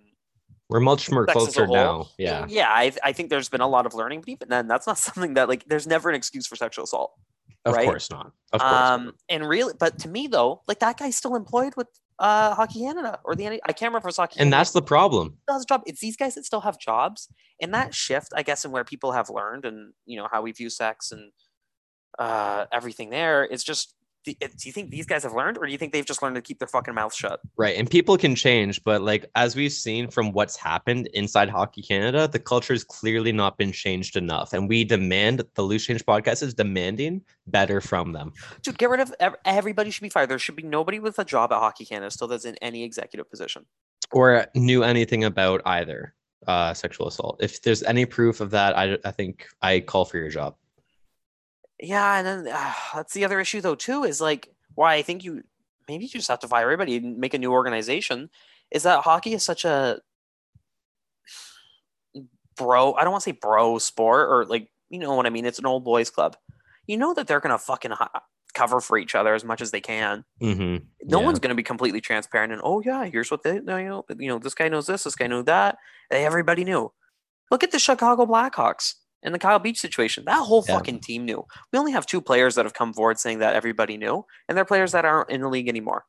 We're 0.68 0.80
much 0.80 1.10
more 1.10 1.26
closer 1.26 1.66
now. 1.66 2.08
Yeah. 2.18 2.46
Yeah. 2.48 2.68
I, 2.68 2.92
I 3.02 3.12
think 3.12 3.30
there's 3.30 3.48
been 3.48 3.60
a 3.60 3.68
lot 3.68 3.86
of 3.86 3.94
learning, 3.94 4.20
but 4.20 4.28
even 4.28 4.48
then, 4.48 4.68
that's 4.68 4.86
not 4.86 4.98
something 5.08 5.34
that, 5.34 5.48
like, 5.48 5.64
there's 5.66 5.86
never 5.86 6.08
an 6.08 6.14
excuse 6.14 6.46
for 6.46 6.56
sexual 6.56 6.84
assault. 6.84 7.12
Of 7.64 7.74
right? 7.74 7.84
course 7.84 8.10
not. 8.10 8.32
Of 8.52 8.60
course. 8.60 8.72
Um, 8.72 9.04
not. 9.06 9.14
and 9.28 9.48
really, 9.48 9.74
but 9.78 9.98
to 10.00 10.08
me 10.08 10.26
though, 10.26 10.62
like 10.66 10.80
that 10.80 10.98
guy's 10.98 11.16
still 11.16 11.36
employed 11.36 11.74
with 11.76 11.88
uh 12.18 12.54
Hockey 12.54 12.80
Canada 12.80 13.18
or 13.24 13.34
the 13.34 13.46
I 13.46 13.58
can't 13.72 13.82
remember 13.82 13.98
if 13.98 14.06
it's 14.10 14.16
Hockey. 14.16 14.34
And 14.38 14.46
Canada. 14.46 14.56
that's 14.56 14.72
the 14.72 14.82
problem. 14.82 15.38
Does 15.48 15.64
job. 15.64 15.82
It's 15.86 16.00
these 16.00 16.16
guys 16.16 16.34
that 16.34 16.44
still 16.44 16.60
have 16.60 16.78
jobs, 16.78 17.28
and 17.60 17.72
that 17.74 17.94
shift, 17.94 18.32
I 18.36 18.42
guess, 18.42 18.64
in 18.64 18.70
where 18.72 18.84
people 18.84 19.12
have 19.12 19.30
learned 19.30 19.64
and 19.64 19.92
you 20.06 20.16
know 20.16 20.28
how 20.30 20.42
we 20.42 20.52
view 20.52 20.70
sex 20.70 21.12
and 21.12 21.32
uh 22.18 22.66
everything 22.72 23.10
there 23.10 23.44
is 23.44 23.64
just 23.64 23.94
do 24.24 24.34
you 24.64 24.72
think 24.72 24.90
these 24.90 25.06
guys 25.06 25.22
have 25.22 25.34
learned 25.34 25.58
or 25.58 25.66
do 25.66 25.72
you 25.72 25.78
think 25.78 25.92
they've 25.92 26.06
just 26.06 26.22
learned 26.22 26.36
to 26.36 26.42
keep 26.42 26.58
their 26.58 26.68
fucking 26.68 26.94
mouth 26.94 27.14
shut? 27.14 27.40
Right 27.56 27.76
and 27.76 27.90
people 27.90 28.16
can 28.16 28.34
change 28.34 28.82
but 28.84 29.02
like 29.02 29.26
as 29.34 29.56
we've 29.56 29.72
seen 29.72 30.08
from 30.08 30.32
what's 30.32 30.56
happened 30.56 31.08
inside 31.14 31.48
hockey 31.48 31.82
canada 31.82 32.28
the 32.28 32.38
culture 32.38 32.74
has 32.74 32.84
clearly 32.84 33.32
not 33.32 33.58
been 33.58 33.72
changed 33.72 34.16
enough 34.16 34.52
and 34.52 34.68
we 34.68 34.84
demand 34.84 35.44
the 35.54 35.62
loose 35.62 35.86
change 35.86 36.04
podcast 36.04 36.42
is 36.42 36.54
demanding 36.54 37.22
better 37.46 37.80
from 37.80 38.12
them. 38.12 38.32
Dude 38.62 38.78
get 38.78 38.90
rid 38.90 39.00
of 39.00 39.14
everybody 39.44 39.90
should 39.90 40.02
be 40.02 40.08
fired. 40.08 40.28
There 40.28 40.38
should 40.38 40.56
be 40.56 40.62
nobody 40.62 40.98
with 40.98 41.18
a 41.18 41.24
job 41.24 41.52
at 41.52 41.58
hockey 41.58 41.84
canada 41.84 42.10
still 42.10 42.28
that's 42.28 42.44
in 42.44 42.56
any 42.56 42.84
executive 42.84 43.28
position. 43.30 43.66
Or 44.12 44.46
knew 44.54 44.82
anything 44.82 45.24
about 45.24 45.62
either 45.64 46.14
uh, 46.46 46.74
sexual 46.74 47.08
assault. 47.08 47.38
If 47.40 47.62
there's 47.62 47.82
any 47.82 48.04
proof 48.04 48.40
of 48.40 48.50
that 48.50 48.76
I, 48.76 48.98
I 49.04 49.10
think 49.10 49.46
i 49.62 49.80
call 49.80 50.04
for 50.04 50.18
your 50.18 50.28
job 50.28 50.56
yeah, 51.82 52.18
and 52.18 52.26
then 52.26 52.54
uh, 52.54 52.72
that's 52.94 53.12
the 53.12 53.24
other 53.24 53.40
issue 53.40 53.60
though 53.60 53.74
too 53.74 54.04
is 54.04 54.20
like 54.20 54.48
why 54.76 54.94
I 54.94 55.02
think 55.02 55.24
you 55.24 55.42
maybe 55.88 56.04
you 56.04 56.10
just 56.10 56.28
have 56.28 56.38
to 56.40 56.48
fire 56.48 56.62
everybody 56.62 56.96
and 56.96 57.18
make 57.18 57.34
a 57.34 57.38
new 57.38 57.50
organization. 57.50 58.30
Is 58.70 58.84
that 58.84 59.02
hockey 59.02 59.34
is 59.34 59.42
such 59.42 59.64
a 59.64 60.00
bro? 62.56 62.94
I 62.94 63.02
don't 63.02 63.10
want 63.10 63.24
to 63.24 63.30
say 63.30 63.38
bro 63.40 63.78
sport 63.78 64.28
or 64.30 64.44
like 64.46 64.70
you 64.90 65.00
know 65.00 65.14
what 65.16 65.26
I 65.26 65.30
mean. 65.30 65.44
It's 65.44 65.58
an 65.58 65.66
old 65.66 65.84
boys 65.84 66.08
club. 66.08 66.36
You 66.86 66.96
know 66.96 67.14
that 67.14 67.26
they're 67.26 67.40
gonna 67.40 67.58
fucking 67.58 67.92
cover 68.54 68.80
for 68.80 68.96
each 68.96 69.16
other 69.16 69.34
as 69.34 69.44
much 69.44 69.60
as 69.60 69.72
they 69.72 69.80
can. 69.80 70.24
Mm-hmm. 70.40 70.84
No 71.02 71.18
yeah. 71.18 71.24
one's 71.24 71.40
gonna 71.40 71.56
be 71.56 71.64
completely 71.64 72.00
transparent 72.00 72.52
and 72.52 72.62
oh 72.64 72.80
yeah, 72.84 73.06
here's 73.06 73.30
what 73.30 73.42
they 73.42 73.54
you 73.56 73.62
know 73.62 74.04
you 74.20 74.28
know 74.28 74.38
this 74.38 74.54
guy 74.54 74.68
knows 74.68 74.86
this, 74.86 75.02
this 75.02 75.16
guy 75.16 75.26
knew 75.26 75.42
that. 75.42 75.78
Everybody 76.12 76.62
knew. 76.62 76.92
Look 77.50 77.64
at 77.64 77.72
the 77.72 77.80
Chicago 77.80 78.24
Blackhawks 78.24 78.94
and 79.22 79.34
the 79.34 79.38
Kyle 79.38 79.58
Beach 79.58 79.78
situation. 79.78 80.24
That 80.24 80.42
whole 80.42 80.64
yeah. 80.66 80.74
fucking 80.74 81.00
team 81.00 81.24
knew. 81.24 81.44
We 81.72 81.78
only 81.78 81.92
have 81.92 82.06
two 82.06 82.20
players 82.20 82.54
that 82.54 82.64
have 82.64 82.74
come 82.74 82.92
forward 82.92 83.18
saying 83.18 83.40
that 83.40 83.54
everybody 83.54 83.96
knew, 83.96 84.24
and 84.48 84.56
they're 84.56 84.64
players 84.64 84.92
that 84.92 85.04
aren't 85.04 85.30
in 85.30 85.40
the 85.40 85.48
league 85.48 85.68
anymore. 85.68 86.04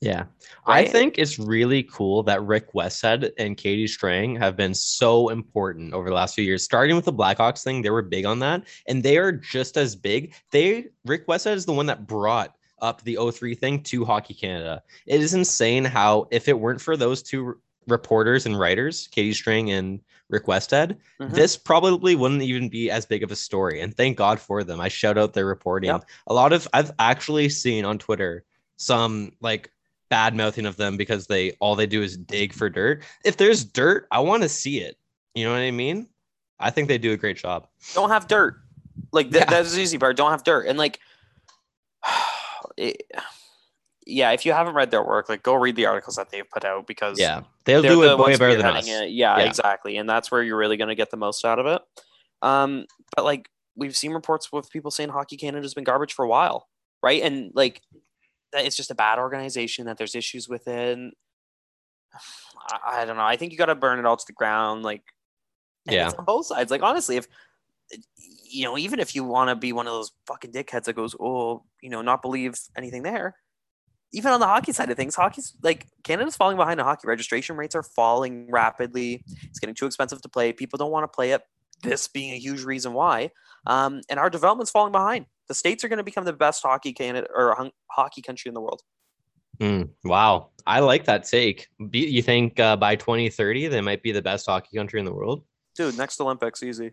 Yeah. 0.00 0.26
Right? 0.66 0.86
I 0.86 0.90
think 0.90 1.18
it's 1.18 1.38
really 1.38 1.82
cool 1.82 2.22
that 2.24 2.42
Rick 2.44 2.72
Westhead 2.72 3.32
and 3.36 3.56
Katie 3.56 3.88
Strang 3.88 4.36
have 4.36 4.56
been 4.56 4.74
so 4.74 5.28
important 5.28 5.92
over 5.92 6.08
the 6.08 6.14
last 6.14 6.36
few 6.36 6.44
years. 6.44 6.62
Starting 6.62 6.94
with 6.94 7.04
the 7.04 7.12
Blackhawks 7.12 7.64
thing, 7.64 7.82
they 7.82 7.90
were 7.90 8.02
big 8.02 8.24
on 8.24 8.38
that, 8.40 8.64
and 8.86 9.02
they 9.02 9.18
are 9.18 9.32
just 9.32 9.76
as 9.76 9.96
big. 9.96 10.34
They 10.52 10.86
Rick 11.04 11.26
Westhead 11.26 11.54
is 11.54 11.66
the 11.66 11.72
one 11.72 11.86
that 11.86 12.06
brought 12.06 12.54
up 12.80 13.02
the 13.02 13.18
03 13.32 13.56
thing 13.56 13.82
to 13.82 14.04
Hockey 14.04 14.34
Canada. 14.34 14.82
It 15.06 15.20
is 15.20 15.34
insane 15.34 15.84
how 15.84 16.28
if 16.30 16.46
it 16.46 16.58
weren't 16.58 16.80
for 16.80 16.96
those 16.96 17.22
two 17.22 17.58
reporters 17.88 18.46
and 18.46 18.58
writers, 18.58 19.08
Katie 19.08 19.32
Strang 19.32 19.70
and 19.70 20.00
Rick 20.28 20.46
Westhead, 20.46 20.96
mm-hmm. 21.20 21.34
this 21.34 21.56
probably 21.56 22.14
wouldn't 22.14 22.42
even 22.42 22.68
be 22.68 22.90
as 22.90 23.06
big 23.06 23.22
of 23.22 23.32
a 23.32 23.36
story. 23.36 23.80
And 23.80 23.94
thank 23.96 24.16
God 24.16 24.38
for 24.38 24.62
them. 24.62 24.80
I 24.80 24.88
shout 24.88 25.18
out 25.18 25.32
their 25.32 25.46
reporting. 25.46 25.88
Yep. 25.88 26.04
A 26.26 26.34
lot 26.34 26.52
of 26.52 26.68
I've 26.72 26.92
actually 26.98 27.48
seen 27.48 27.84
on 27.84 27.98
Twitter 27.98 28.44
some 28.76 29.32
like 29.40 29.70
bad 30.08 30.34
mouthing 30.34 30.66
of 30.66 30.76
them 30.76 30.96
because 30.96 31.26
they 31.26 31.52
all 31.60 31.74
they 31.74 31.86
do 31.86 32.02
is 32.02 32.16
dig 32.16 32.52
for 32.52 32.68
dirt. 32.68 33.02
If 33.24 33.36
there's 33.36 33.64
dirt, 33.64 34.06
I 34.10 34.20
want 34.20 34.42
to 34.42 34.48
see 34.48 34.80
it. 34.80 34.98
You 35.34 35.44
know 35.44 35.52
what 35.52 35.60
I 35.60 35.70
mean? 35.70 36.08
I 36.60 36.70
think 36.70 36.88
they 36.88 36.98
do 36.98 37.12
a 37.12 37.16
great 37.16 37.36
job. 37.36 37.68
Don't 37.94 38.10
have 38.10 38.26
dirt. 38.26 38.60
Like 39.12 39.30
th- 39.30 39.44
yeah. 39.44 39.50
that's 39.50 39.74
the 39.74 39.80
easy 39.80 39.98
part. 39.98 40.16
Don't 40.16 40.30
have 40.30 40.44
dirt. 40.44 40.66
And 40.66 40.78
like 40.78 40.98
it, 42.76 43.10
yeah, 44.08 44.30
if 44.32 44.46
you 44.46 44.52
haven't 44.52 44.74
read 44.74 44.90
their 44.90 45.04
work, 45.04 45.28
like 45.28 45.42
go 45.42 45.54
read 45.54 45.76
the 45.76 45.84
articles 45.84 46.16
that 46.16 46.30
they've 46.30 46.48
put 46.48 46.64
out 46.64 46.86
because 46.86 47.20
yeah, 47.20 47.42
they'll 47.64 47.82
do 47.82 48.02
it 48.04 48.18
way 48.18 48.36
better 48.36 48.56
than 48.56 48.76
us. 48.76 48.88
Yeah, 48.88 49.04
yeah, 49.04 49.38
exactly, 49.40 49.98
and 49.98 50.08
that's 50.08 50.30
where 50.30 50.42
you're 50.42 50.56
really 50.56 50.78
going 50.78 50.88
to 50.88 50.94
get 50.94 51.10
the 51.10 51.18
most 51.18 51.44
out 51.44 51.58
of 51.58 51.66
it. 51.66 51.82
Um, 52.40 52.86
but 53.14 53.26
like 53.26 53.50
we've 53.76 53.96
seen 53.96 54.12
reports 54.12 54.50
with 54.50 54.70
people 54.70 54.90
saying 54.90 55.10
Hockey 55.10 55.36
Canada 55.36 55.62
has 55.62 55.74
been 55.74 55.84
garbage 55.84 56.14
for 56.14 56.24
a 56.24 56.28
while, 56.28 56.68
right? 57.02 57.22
And 57.22 57.52
like 57.54 57.82
that 58.52 58.64
it's 58.64 58.76
just 58.76 58.90
a 58.90 58.94
bad 58.94 59.18
organization 59.18 59.84
that 59.86 59.98
there's 59.98 60.14
issues 60.14 60.48
within. 60.48 61.12
I, 62.70 63.02
I 63.02 63.04
don't 63.04 63.18
know. 63.18 63.24
I 63.24 63.36
think 63.36 63.52
you 63.52 63.58
got 63.58 63.66
to 63.66 63.74
burn 63.74 63.98
it 63.98 64.06
all 64.06 64.16
to 64.16 64.26
the 64.26 64.32
ground. 64.32 64.84
Like, 64.84 65.02
yeah, 65.84 66.10
on 66.18 66.24
both 66.24 66.46
sides. 66.46 66.70
Like 66.70 66.82
honestly, 66.82 67.18
if 67.18 67.28
you 68.50 68.64
know, 68.64 68.78
even 68.78 69.00
if 69.00 69.14
you 69.14 69.22
want 69.22 69.50
to 69.50 69.54
be 69.54 69.74
one 69.74 69.86
of 69.86 69.92
those 69.92 70.12
fucking 70.26 70.52
dickheads 70.52 70.84
that 70.84 70.96
goes, 70.96 71.14
oh, 71.20 71.64
you 71.82 71.90
know, 71.90 72.00
not 72.00 72.22
believe 72.22 72.58
anything 72.74 73.02
there 73.02 73.34
even 74.12 74.32
on 74.32 74.40
the 74.40 74.46
hockey 74.46 74.72
side 74.72 74.90
of 74.90 74.96
things, 74.96 75.14
hockey's 75.14 75.54
like 75.62 75.86
Canada's 76.02 76.36
falling 76.36 76.56
behind 76.56 76.80
in 76.80 76.86
hockey. 76.86 77.06
Registration 77.06 77.56
rates 77.56 77.74
are 77.74 77.82
falling 77.82 78.50
rapidly. 78.50 79.22
It's 79.44 79.58
getting 79.58 79.74
too 79.74 79.86
expensive 79.86 80.22
to 80.22 80.28
play. 80.28 80.52
People 80.52 80.78
don't 80.78 80.90
want 80.90 81.04
to 81.04 81.14
play 81.14 81.32
it. 81.32 81.42
This 81.82 82.08
being 82.08 82.32
a 82.32 82.38
huge 82.38 82.64
reason 82.64 82.92
why. 82.92 83.30
Um, 83.66 84.00
and 84.08 84.18
our 84.18 84.30
development's 84.30 84.70
falling 84.70 84.92
behind. 84.92 85.26
The 85.48 85.54
states 85.54 85.84
are 85.84 85.88
going 85.88 85.98
to 85.98 86.04
become 86.04 86.24
the 86.24 86.32
best 86.32 86.62
hockey 86.62 86.92
Canada 86.92 87.28
or 87.34 87.70
hockey 87.90 88.22
country 88.22 88.48
in 88.48 88.54
the 88.54 88.60
world. 88.60 88.82
Mm, 89.60 89.90
wow. 90.04 90.50
I 90.66 90.80
like 90.80 91.04
that 91.04 91.24
take. 91.24 91.68
You 91.92 92.22
think 92.22 92.60
uh, 92.60 92.76
by 92.76 92.96
2030 92.96 93.68
they 93.68 93.80
might 93.80 94.02
be 94.02 94.12
the 94.12 94.22
best 94.22 94.46
hockey 94.46 94.76
country 94.76 95.00
in 95.00 95.06
the 95.06 95.12
world? 95.12 95.44
Dude, 95.76 95.96
next 95.96 96.20
Olympics, 96.20 96.62
easy. 96.62 96.92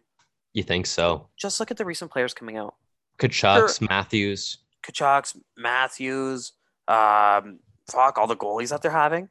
You 0.54 0.64
think 0.64 0.86
so? 0.86 1.30
Just 1.38 1.60
look 1.60 1.72
at 1.72 1.78
the 1.78 1.86
recent 1.86 2.12
players 2.12 2.34
coming 2.34 2.58
out. 2.58 2.76
Tkachuks, 3.20 3.88
Matthews. 3.88 4.60
Tkachuks, 4.86 5.38
Matthews, 5.58 6.54
um, 6.88 7.60
fuck, 7.92 8.18
all 8.18 8.28
the 8.28 8.36
goalies 8.36 8.70
that 8.70 8.82
they're 8.82 8.92
having. 8.92 9.30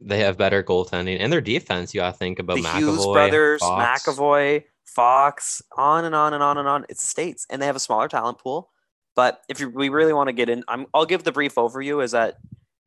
They 0.00 0.18
have 0.20 0.36
better 0.36 0.62
goaltending 0.62 1.18
and 1.20 1.32
their 1.32 1.40
defense. 1.40 1.94
You 1.94 2.00
gotta 2.00 2.16
think 2.16 2.38
about 2.38 2.56
the 2.56 2.62
McAvoy, 2.62 2.78
Hughes 2.78 3.06
brothers, 3.06 3.60
Fox. 3.60 4.02
McAvoy, 4.04 4.64
Fox, 4.84 5.62
on 5.76 6.04
and 6.04 6.14
on 6.14 6.34
and 6.34 6.42
on 6.42 6.58
and 6.58 6.66
on. 6.68 6.84
It's 6.88 7.02
the 7.02 7.08
states, 7.08 7.46
and 7.50 7.62
they 7.62 7.66
have 7.66 7.76
a 7.76 7.80
smaller 7.80 8.08
talent 8.08 8.38
pool. 8.38 8.70
But 9.14 9.42
if 9.48 9.60
you, 9.60 9.68
we 9.68 9.90
really 9.90 10.12
want 10.12 10.28
to 10.28 10.32
get 10.32 10.48
in, 10.48 10.64
I'm, 10.68 10.86
I'll 10.94 11.04
give 11.06 11.22
the 11.22 11.32
brief 11.32 11.54
overview. 11.56 12.02
Is 12.02 12.12
that 12.12 12.38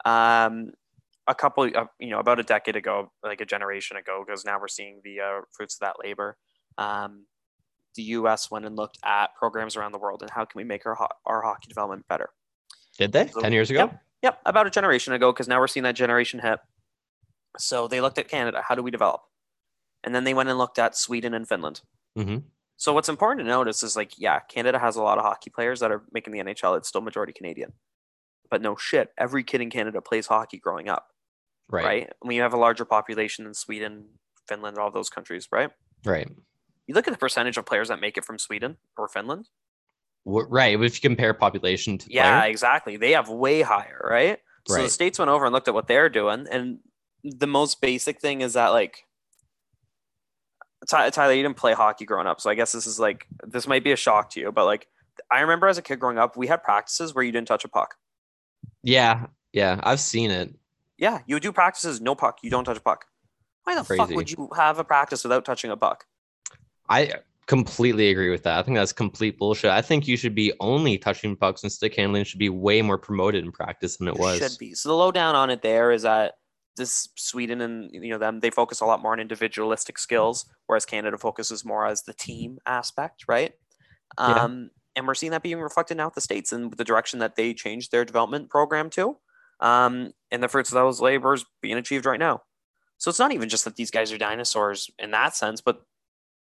um, 0.06 0.72
a 1.28 1.36
couple, 1.36 1.70
uh, 1.74 1.86
you 2.00 2.10
know, 2.10 2.20
about 2.20 2.40
a 2.40 2.44
decade 2.44 2.76
ago, 2.76 3.12
like 3.24 3.42
a 3.42 3.46
generation 3.46 3.96
ago, 3.98 4.24
because 4.26 4.44
now 4.44 4.60
we're 4.60 4.68
seeing 4.68 5.02
the 5.04 5.22
uh, 5.22 5.42
fruits 5.52 5.76
of 5.76 5.80
that 5.82 5.96
labor. 6.04 6.38
Um, 6.78 7.26
the 7.96 8.04
U.S. 8.04 8.52
went 8.52 8.66
and 8.66 8.76
looked 8.76 8.98
at 9.06 9.34
programs 9.36 9.78
around 9.78 9.94
the 9.94 9.98
world 9.98 10.22
and 10.22 10.30
how 10.30 10.44
can 10.44 10.58
we 10.60 10.64
make 10.66 10.86
our 10.86 10.96
ho- 10.96 11.08
our 11.26 11.42
hockey 11.42 11.68
development 11.70 12.06
better. 12.10 12.30
Did 12.98 13.14
they? 13.14 13.28
So- 13.28 13.40
10 13.42 13.54
years 13.54 13.70
ago? 13.70 13.80
Yep, 13.80 14.02
yep, 14.26 14.42
about 14.46 14.66
a 14.68 14.72
generation 14.72 15.14
ago, 15.14 15.32
because 15.32 15.48
now 15.48 15.60
we're 15.60 15.68
seeing 15.68 15.84
that 15.84 15.96
generation 15.96 16.40
hit. 16.42 16.60
So 17.58 17.88
they 17.88 18.02
looked 18.02 18.18
at 18.18 18.28
Canada. 18.28 18.64
How 18.68 18.76
do 18.76 18.82
we 18.84 18.92
develop? 18.92 19.22
And 20.04 20.14
then 20.14 20.24
they 20.26 20.34
went 20.34 20.50
and 20.50 20.58
looked 20.58 20.80
at 20.80 20.98
Sweden 20.98 21.34
and 21.34 21.48
Finland. 21.48 21.82
hmm 22.18 22.38
So 22.78 22.92
what's 22.94 23.08
important 23.10 23.46
to 23.46 23.50
notice 23.58 23.84
is 23.84 23.96
like, 23.96 24.14
yeah, 24.20 24.40
Canada 24.40 24.80
has 24.80 24.96
a 24.96 25.04
lot 25.04 25.18
of 25.20 25.24
hockey 25.24 25.50
players 25.50 25.80
that 25.80 25.92
are 25.92 26.04
making 26.12 26.34
the 26.34 26.40
NHL. 26.40 26.76
It's 26.78 26.90
still 26.90 27.02
majority 27.02 27.34
Canadian. 27.34 27.74
But 28.50 28.62
no 28.62 28.76
shit, 28.76 29.12
every 29.18 29.44
kid 29.44 29.62
in 29.62 29.70
Canada 29.70 30.02
plays 30.02 30.28
hockey 30.28 30.58
growing 30.60 30.90
up, 30.90 31.08
Right. 31.70 31.86
right? 31.86 32.14
When 32.20 32.36
you 32.36 32.42
have 32.42 32.54
a 32.54 32.58
larger 32.58 32.86
population 32.86 33.46
than 33.46 33.54
Sweden, 33.54 33.94
Finland, 34.48 34.78
all 34.78 34.92
those 34.92 35.10
countries, 35.10 35.48
right? 35.52 35.72
Right. 36.04 36.28
You 36.88 36.94
look 36.96 37.08
at 37.08 37.14
the 37.14 37.18
percentage 37.26 37.58
of 37.58 37.66
players 37.66 37.88
that 37.88 38.00
make 38.02 38.18
it 38.18 38.26
from 38.26 38.38
Sweden 38.38 38.78
or 38.98 39.08
Finland. 39.08 39.50
Right. 40.26 40.80
If 40.80 40.96
you 40.96 41.02
compare 41.10 41.34
population 41.34 41.98
to 42.00 42.12
Yeah, 42.12 42.40
player, 42.40 42.50
exactly. 42.50 42.98
They 42.98 43.12
have 43.12 43.30
way 43.30 43.62
higher, 43.62 44.02
right? 44.04 44.40
So 44.68 44.82
the 44.82 44.90
states 44.90 45.20
went 45.20 45.30
over 45.30 45.46
and 45.46 45.54
looked 45.54 45.68
at 45.68 45.76
what 45.76 45.88
they're 45.88 46.10
doing, 46.10 46.48
and 46.50 46.80
the 47.24 47.46
most 47.46 47.82
basic 47.82 48.20
thing 48.20 48.42
is 48.42 48.54
that 48.54 48.70
like 48.70 49.06
Ty- 50.90 51.12
Tyler, 51.12 51.34
you 51.34 51.44
didn't 51.44 51.58
play 51.58 51.74
hockey 51.74 52.06
growing 52.06 52.26
up, 52.26 52.42
so 52.42 52.50
I 52.50 52.56
guess 52.56 52.72
this 52.72 52.88
is 52.88 53.00
like 53.00 53.28
this 53.44 53.68
might 53.68 53.84
be 53.84 53.92
a 53.92 53.96
shock 53.96 54.32
to 54.32 54.40
you, 54.40 54.52
but 54.52 54.66
like 54.66 54.88
I 55.32 55.42
remember 55.42 55.68
as 55.68 55.78
a 55.78 55.84
kid 55.84 56.00
growing 56.00 56.18
up, 56.18 56.36
we 56.36 56.48
had 56.48 56.64
practices 56.64 57.14
where 57.14 57.24
you 57.24 57.32
didn't 57.32 57.48
touch 57.48 57.64
a 57.64 57.68
puck. 57.68 57.96
yeah, 58.82 59.28
yeah, 59.54 59.80
I've 59.84 60.00
seen 60.00 60.32
it. 60.32 60.54
Yeah, 60.98 61.20
you 61.28 61.40
do 61.40 61.52
practices, 61.52 62.02
no 62.02 62.16
puck, 62.16 62.40
you 62.42 62.50
don't 62.50 62.64
touch 62.64 62.78
a 62.78 62.82
puck. 62.82 63.06
Why 63.66 63.76
the 63.76 63.84
fuck 63.84 64.10
would 64.10 64.32
you 64.32 64.50
have 64.56 64.80
a 64.80 64.84
practice 64.84 65.24
without 65.24 65.46
touching 65.46 65.70
a 65.72 65.78
puck? 65.78 66.06
I 66.90 67.14
completely 67.48 68.10
agree 68.10 68.30
with 68.30 68.44
that. 68.44 68.58
I 68.58 68.64
think 68.64 68.76
that's 68.78 68.94
complete 68.94 69.38
bullshit. 69.38 69.72
I 69.72 69.82
think 69.82 70.08
you 70.08 70.18
should 70.18 70.36
be 70.36 70.54
only 70.60 70.98
touching 70.98 71.36
pucks 71.36 71.64
and 71.64 71.72
stick 71.72 71.96
handling 71.96 72.24
should 72.24 72.40
be 72.40 72.50
way 72.50 72.82
more 72.82 72.98
promoted 72.98 73.44
in 73.44 73.52
practice 73.52 73.98
than 73.98 74.08
it 74.08 74.18
was. 74.18 74.40
Should 74.40 74.58
be. 74.60 74.74
So 74.74 74.90
the 74.90 74.96
lowdown 74.96 75.36
on 75.36 75.50
it 75.50 75.62
there 75.62 75.92
is 75.92 76.02
that 76.04 76.34
this 76.78 77.08
Sweden 77.16 77.62
and 77.62 77.90
you 77.92 78.10
know 78.10 78.18
them 78.18 78.42
they 78.42 78.50
focus 78.50 78.82
a 78.82 78.86
lot 78.86 79.02
more 79.02 79.14
on 79.14 79.20
individualistic 79.20 79.98
skills, 79.98 80.46
whereas 80.68 80.86
Canada 80.86 81.18
focuses 81.18 81.64
more 81.64 81.86
as 81.86 82.04
the 82.04 82.14
team 82.14 82.58
aspect, 82.66 83.26
right? 83.28 83.54
Yeah. 84.20 84.26
Um, 84.26 84.72
and 84.96 85.08
we're 85.08 85.14
seeing 85.14 85.32
that 85.32 85.44
being 85.44 85.60
reflected 85.60 85.98
now 85.98 86.08
at 86.08 86.16
the 86.16 86.22
states 86.22 86.52
and 86.52 86.74
the 86.74 86.86
direction 86.86 87.20
that 87.20 87.36
they 87.36 87.54
changed 87.54 87.92
their 87.92 88.06
development 88.06 88.50
program 88.50 88.90
to, 88.92 89.18
um, 89.60 90.14
and 90.32 90.42
the 90.42 90.48
fruits 90.48 90.72
of 90.72 90.76
those 90.76 91.02
labors 91.02 91.46
being 91.62 91.76
achieved 91.76 92.06
right 92.06 92.20
now. 92.20 92.42
So 92.98 93.10
it's 93.10 93.20
not 93.20 93.34
even 93.34 93.50
just 93.50 93.66
that 93.66 93.76
these 93.76 93.92
guys 93.92 94.14
are 94.14 94.18
dinosaurs 94.18 94.90
in 94.98 95.12
that 95.12 95.36
sense, 95.36 95.60
but 95.60 95.82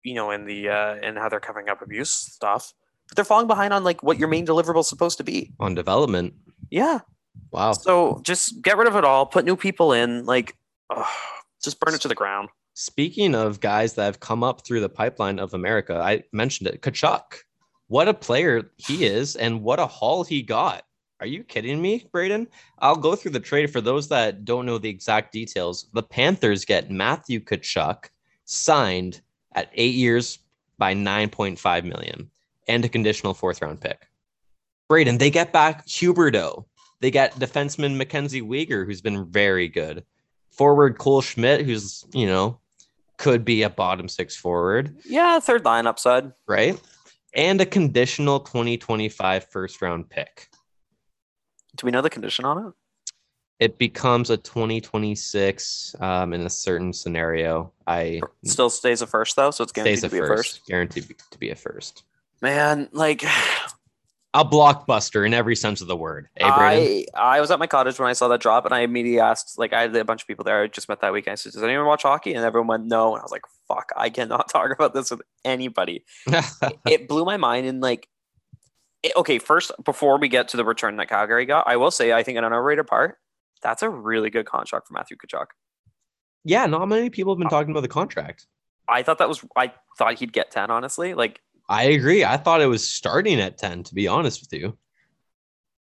you 0.08 0.14
know, 0.14 0.32
in 0.32 0.46
the 0.46 0.70
uh, 0.70 0.96
in 0.96 1.16
how 1.16 1.28
they're 1.30 1.40
covering 1.40 1.70
up 1.70 1.82
abuse 1.82 2.10
stuff. 2.10 2.74
But 3.08 3.16
they're 3.16 3.26
falling 3.26 3.48
behind 3.48 3.74
on 3.74 3.84
like 3.84 4.02
what 4.04 4.18
your 4.18 4.28
main 4.28 4.46
deliverable 4.46 4.80
is 4.80 4.88
supposed 4.88 5.18
to 5.18 5.24
be. 5.24 5.54
On 5.60 5.76
development. 5.76 6.34
Yeah. 6.70 7.00
Wow. 7.52 7.74
So 7.74 8.22
just 8.24 8.62
get 8.62 8.78
rid 8.78 8.88
of 8.88 8.96
it 8.96 9.04
all, 9.04 9.26
put 9.26 9.46
new 9.46 9.56
people 9.56 9.94
in, 9.94 10.26
like, 10.26 10.58
ugh, 10.90 11.06
just 11.64 11.80
burn 11.80 11.94
it 11.94 12.02
to 12.02 12.08
the 12.08 12.16
ground. 12.16 12.50
Speaking 12.74 13.36
of 13.36 13.60
guys 13.60 13.94
that 13.94 14.06
have 14.06 14.20
come 14.20 14.44
up 14.44 14.66
through 14.66 14.82
the 14.82 14.90
pipeline 14.90 15.40
of 15.40 15.54
America, 15.54 15.98
I 15.98 16.24
mentioned 16.32 16.70
it. 16.70 16.82
Tkachuk. 16.82 17.22
What 17.88 18.10
a 18.10 18.14
player 18.14 18.72
he 18.76 19.06
is, 19.06 19.38
and 19.38 19.64
what 19.64 19.80
a 19.80 19.88
haul 19.88 20.26
he 20.26 20.42
got. 20.42 20.84
Are 21.22 21.26
you 21.26 21.44
kidding 21.44 21.82
me, 21.82 22.06
Braden? 22.12 22.48
I'll 22.80 22.98
go 22.98 23.16
through 23.16 23.32
the 23.32 23.40
trade 23.40 23.72
for 23.72 23.82
those 23.82 24.10
that 24.10 24.44
don't 24.44 24.66
know 24.66 24.78
the 24.78 24.90
exact 24.90 25.32
details. 25.32 25.88
The 25.94 26.04
Panthers 26.04 26.66
get 26.66 26.92
Matthew 26.92 27.40
Tkachuk 27.40 28.10
signed 28.46 29.22
at 29.58 29.70
eight 29.74 29.96
years 29.96 30.38
by 30.78 30.94
9.5 30.94 31.84
million 31.84 32.30
and 32.68 32.86
a 32.86 32.90
conditional 32.90 33.34
fourth 33.34 33.62
round 33.62 33.82
pick. 33.82 34.08
Braden, 34.88 35.18
they 35.18 35.32
get 35.32 35.52
back 35.52 35.86
Huberdeau. 35.88 36.66
They 37.02 37.12
get 37.12 37.34
defenseman 37.36 37.96
Mackenzie 37.98 38.42
Weegar, 38.42 38.86
who's 38.86 39.02
been 39.02 39.26
very 39.30 39.68
good. 39.68 40.06
Forward 40.52 40.98
Cole 41.00 41.22
Schwindt, 41.22 41.66
who's, 41.66 42.06
you 42.14 42.28
know, 42.28 42.60
could 43.18 43.44
be 43.44 43.64
a 43.64 43.70
bottom 43.70 44.08
six 44.08 44.36
forward, 44.36 44.96
Yeah, 45.06 45.40
third 45.40 45.66
line 45.66 45.88
upside. 45.88 46.32
right? 46.48 46.80
And 47.34 47.60
a 47.60 47.66
conditional 47.66 48.40
2025 48.42 49.50
first 49.50 49.82
round 49.82 50.10
pick. 50.10 50.50
Do 51.76 51.86
we 51.86 51.92
know 51.92 52.02
the 52.02 52.10
condition 52.10 52.46
on 52.46 52.68
it? 52.68 52.74
It 53.60 53.80
becomes 53.80 54.30
a 54.30 54.38
2026 54.38 55.96
um, 56.00 56.34
in 56.34 56.42
a 56.42 56.50
certain 56.50 56.94
scenario. 56.94 57.74
I 57.88 58.22
Still 58.46 58.70
stays 58.70 59.02
a 59.02 59.08
first 59.08 59.36
though, 59.36 59.52
so 59.52 59.64
it's 59.64 59.72
guaranteed 59.72 60.04
to 60.04 60.10
be 60.10 60.20
a 60.20 60.28
first, 60.28 60.58
first. 60.60 60.68
guaranteed 60.68 61.16
to 61.32 61.38
be 61.40 61.50
a 61.50 61.56
first. 61.56 62.04
Man, 62.42 62.88
like 62.92 63.24
A 64.36 64.46
blockbuster 64.46 65.26
in 65.26 65.34
every 65.34 65.56
sense 65.56 65.82
of 65.82 65.88
the 65.88 65.96
word. 65.96 66.30
Eh, 66.38 66.56
Braden? 66.56 67.06
I 67.16 67.38
I 67.38 67.42
was 67.42 67.50
at 67.50 67.58
my 67.58 67.66
cottage 67.66 67.98
when 68.00 68.08
I 68.08 68.14
saw 68.14 68.28
that 68.28 68.42
drop, 68.42 68.66
and 68.66 68.76
I 68.76 68.82
immediately 68.82 69.20
asked, 69.20 69.58
like, 69.58 69.74
I 69.74 69.82
had 69.82 69.96
a 69.96 70.06
bunch 70.06 70.22
of 70.22 70.28
people 70.28 70.44
there 70.44 70.62
I 70.62 70.68
just 70.68 70.88
met 70.88 71.02
that 71.02 71.12
weekend. 71.12 71.32
I 71.32 71.36
said, 71.36 71.54
"Does 71.54 71.64
anyone 71.64 71.88
watch 71.88 72.04
hockey?" 72.04 72.34
And 72.36 72.46
everyone 72.46 72.68
went, 72.68 72.86
"No." 72.86 73.14
And 73.14 73.22
I 73.22 73.24
was 73.24 73.32
like, 73.32 73.46
"Fuck, 73.68 73.92
I 73.98 74.12
cannot 74.12 74.50
talk 74.52 74.70
about 74.72 74.94
this 74.94 75.10
with 75.10 75.22
anybody." 75.44 76.06
it 76.86 77.08
blew 77.08 77.26
my 77.26 77.38
mind 77.38 77.66
and 77.66 77.82
like 77.82 78.08
okay 79.16 79.40
first 79.40 79.72
before 79.86 80.20
we 80.20 80.28
get 80.28 80.50
to 80.50 80.58
the 80.58 80.66
return 80.66 80.98
that 80.98 81.08
calgary 81.08 81.46
got 81.46 81.66
i 81.68 81.78
will 81.78 81.92
say 81.92 82.12
i 82.12 82.24
think 82.24 82.38
an 82.38 82.44
underrated 82.44 82.86
part 82.88 83.18
that's 83.62 83.82
a 83.82 83.90
really 83.90 84.30
good 84.30 84.46
contract 84.46 84.88
for 84.88 84.94
matthew 84.94 85.18
Tkachuk. 85.18 85.48
yeah, 86.44 86.66
not 86.66 86.88
many 86.88 87.10
people 87.10 87.34
have 87.34 87.40
been 87.40 87.48
uh, 87.48 87.52
talking 87.52 87.72
about 87.72 87.82
the 87.82 87.88
contract. 87.88 88.48
i 88.88 89.04
thought 89.04 89.18
that 89.20 89.28
was 89.28 89.44
i 89.56 89.72
thought 89.98 90.16
he'd 90.20 90.34
get 90.34 90.52
10 90.52 90.72
honestly 90.72 91.14
like 91.14 91.42
I 91.70 91.84
agree. 91.84 92.24
I 92.24 92.38
thought 92.38 92.62
it 92.62 92.68
was 92.68 92.90
starting 92.90 93.42
at 93.42 93.58
10, 93.58 93.84
to 93.84 93.94
be 93.94 94.08
honest 94.08 94.42
with 94.42 94.58
you. 94.58 94.78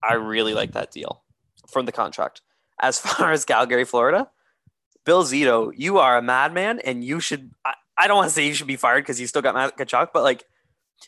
i 0.03 0.13
really 0.13 0.53
like 0.53 0.73
that 0.73 0.91
deal 0.91 1.23
from 1.69 1.85
the 1.85 1.91
contract 1.91 2.41
as 2.81 2.99
far 3.05 3.31
as 3.31 3.45
calgary 3.45 3.85
florida 3.85 4.29
bill 5.05 5.23
zito 5.23 5.71
you 5.75 5.99
are 5.99 6.17
a 6.17 6.21
madman 6.21 6.79
and 6.79 7.03
you 7.03 7.19
should 7.21 7.51
i, 7.65 7.73
I 7.97 8.07
don't 8.07 8.17
want 8.17 8.29
to 8.29 8.33
say 8.33 8.45
you 8.45 8.53
should 8.53 8.67
be 8.67 8.75
fired 8.75 9.01
because 9.01 9.19
you 9.19 9.27
still 9.27 9.41
got 9.41 9.55
Matt 9.55 9.77
Tkachuk, 9.77 10.09
but 10.13 10.23
like 10.23 10.43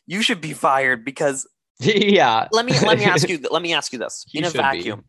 you 0.08 0.22
should 0.22 0.42
be 0.42 0.54
fired 0.54 1.06
because 1.06 1.48
yeah. 1.80 2.48
let 2.52 2.66
me 2.66 2.78
let 2.80 2.98
me 2.98 3.06
ask 3.06 3.30
you 3.30 3.40
let 3.52 3.62
me 3.62 3.74
ask 3.74 3.94
you 3.94 4.00
this 4.00 4.26
in 4.34 4.44
a 4.44 4.50
vacuum 4.50 5.06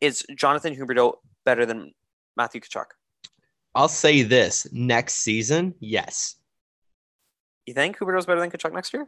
is 0.00 0.24
jonathan 0.36 0.74
huberdeau 0.76 1.14
better 1.44 1.66
than 1.66 1.92
matthew 2.36 2.60
Tkachuk? 2.60 2.86
I'll 3.74 3.88
say 3.88 4.22
this 4.22 4.66
next 4.72 5.16
season, 5.16 5.74
yes. 5.78 6.34
You 7.66 7.74
think 7.74 7.98
Huberdeau's 7.98 8.26
better 8.26 8.40
than 8.40 8.50
Tkachuk 8.50 8.72
next 8.72 8.92
year? 8.92 9.06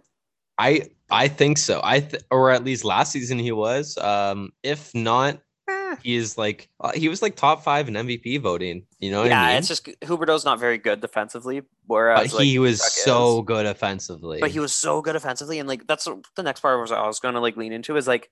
I 0.58 0.82
I 1.10 1.26
think 1.28 1.58
so. 1.58 1.80
I 1.82 2.00
th- 2.00 2.22
or 2.30 2.50
at 2.50 2.62
least 2.62 2.84
last 2.84 3.10
season 3.10 3.38
he 3.38 3.50
was. 3.50 3.98
Um, 3.98 4.52
if 4.62 4.94
not, 4.94 5.40
Eh. 5.68 5.96
he 6.02 6.16
is 6.16 6.36
like 6.38 6.68
uh, 6.80 6.92
he 6.92 7.08
was 7.08 7.22
like 7.22 7.34
top 7.36 7.62
five 7.64 7.88
in 7.88 7.94
MVP 7.94 8.40
voting. 8.40 8.86
You 9.00 9.10
know 9.10 9.20
what 9.22 9.28
yeah, 9.30 9.42
I 9.42 9.48
mean? 9.48 9.56
it's 9.58 9.68
just 9.68 9.86
Huberdeau's 9.86 10.44
not 10.44 10.60
very 10.60 10.78
good 10.78 11.00
defensively, 11.00 11.60
but 11.60 11.68
whereas 11.86 12.34
like, 12.34 12.44
he 12.44 12.58
was 12.58 12.80
Tkachuk 12.80 13.04
so 13.04 13.38
is. 13.40 13.44
good 13.46 13.66
offensively. 13.66 14.38
But 14.40 14.50
he 14.50 14.60
was 14.60 14.72
so 14.74 15.02
good 15.02 15.16
offensively, 15.16 15.58
and 15.58 15.68
like 15.68 15.86
that's 15.86 16.06
the 16.36 16.42
next 16.42 16.60
part 16.60 16.80
was 16.80 16.92
I 16.92 17.06
was 17.06 17.18
going 17.18 17.34
to 17.34 17.40
like 17.40 17.56
lean 17.56 17.72
into 17.72 17.96
is 17.96 18.06
like, 18.06 18.30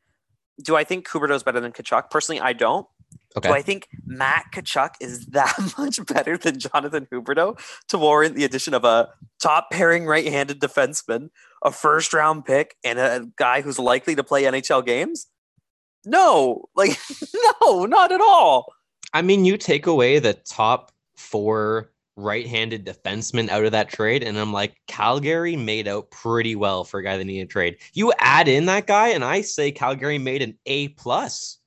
do 0.62 0.76
I 0.76 0.84
think 0.84 1.08
Huberdeau's 1.08 1.42
better 1.42 1.60
than 1.60 1.72
Tkachuk? 1.72 2.10
Personally, 2.10 2.40
I 2.40 2.52
don't. 2.52 2.86
okay. 3.36 3.48
Do 3.48 3.54
I 3.54 3.62
think 3.62 3.88
Matt 4.06 4.46
Tkachuk 4.54 4.90
is 5.00 5.26
that 5.26 5.56
much 5.78 6.04
better 6.06 6.36
than 6.36 6.58
Jonathan 6.58 7.06
Huberdeau 7.12 7.58
to 7.88 7.98
warrant 7.98 8.34
the 8.34 8.44
addition 8.44 8.74
of 8.74 8.84
a 8.84 9.08
top 9.40 9.70
pairing 9.70 10.06
right-handed 10.06 10.60
defenseman, 10.60 11.30
a 11.64 11.70
first 11.70 12.12
round 12.12 12.44
pick, 12.44 12.76
and 12.84 12.98
a 12.98 13.26
guy 13.36 13.60
who's 13.60 13.78
likely 13.78 14.14
to 14.14 14.24
play 14.24 14.44
NHL 14.44 14.84
games? 14.84 15.26
No, 16.06 16.64
like 16.76 16.98
no, 17.62 17.84
not 17.86 18.12
at 18.12 18.20
all. 18.20 18.72
I 19.12 19.22
mean, 19.22 19.44
you 19.44 19.56
take 19.56 19.86
away 19.86 20.18
the 20.18 20.34
top 20.34 20.92
four 21.16 21.90
right-handed 22.20 22.84
defensemen 22.86 23.48
out 23.48 23.64
of 23.64 23.72
that 23.72 23.88
trade, 23.88 24.22
and 24.22 24.38
I'm 24.38 24.52
like, 24.52 24.74
Calgary 24.86 25.56
made 25.56 25.88
out 25.88 26.10
pretty 26.10 26.54
well 26.56 26.84
for 26.84 27.00
a 27.00 27.02
guy 27.02 27.16
that 27.16 27.24
needed 27.24 27.42
a 27.44 27.46
trade. 27.46 27.76
You 27.92 28.12
add 28.18 28.48
in 28.48 28.66
that 28.66 28.86
guy, 28.86 29.08
and 29.08 29.24
I 29.24 29.40
say 29.40 29.72
Calgary 29.72 30.18
made 30.18 30.42
an 30.42 30.58
A 30.66 30.88
plus. 30.88 31.58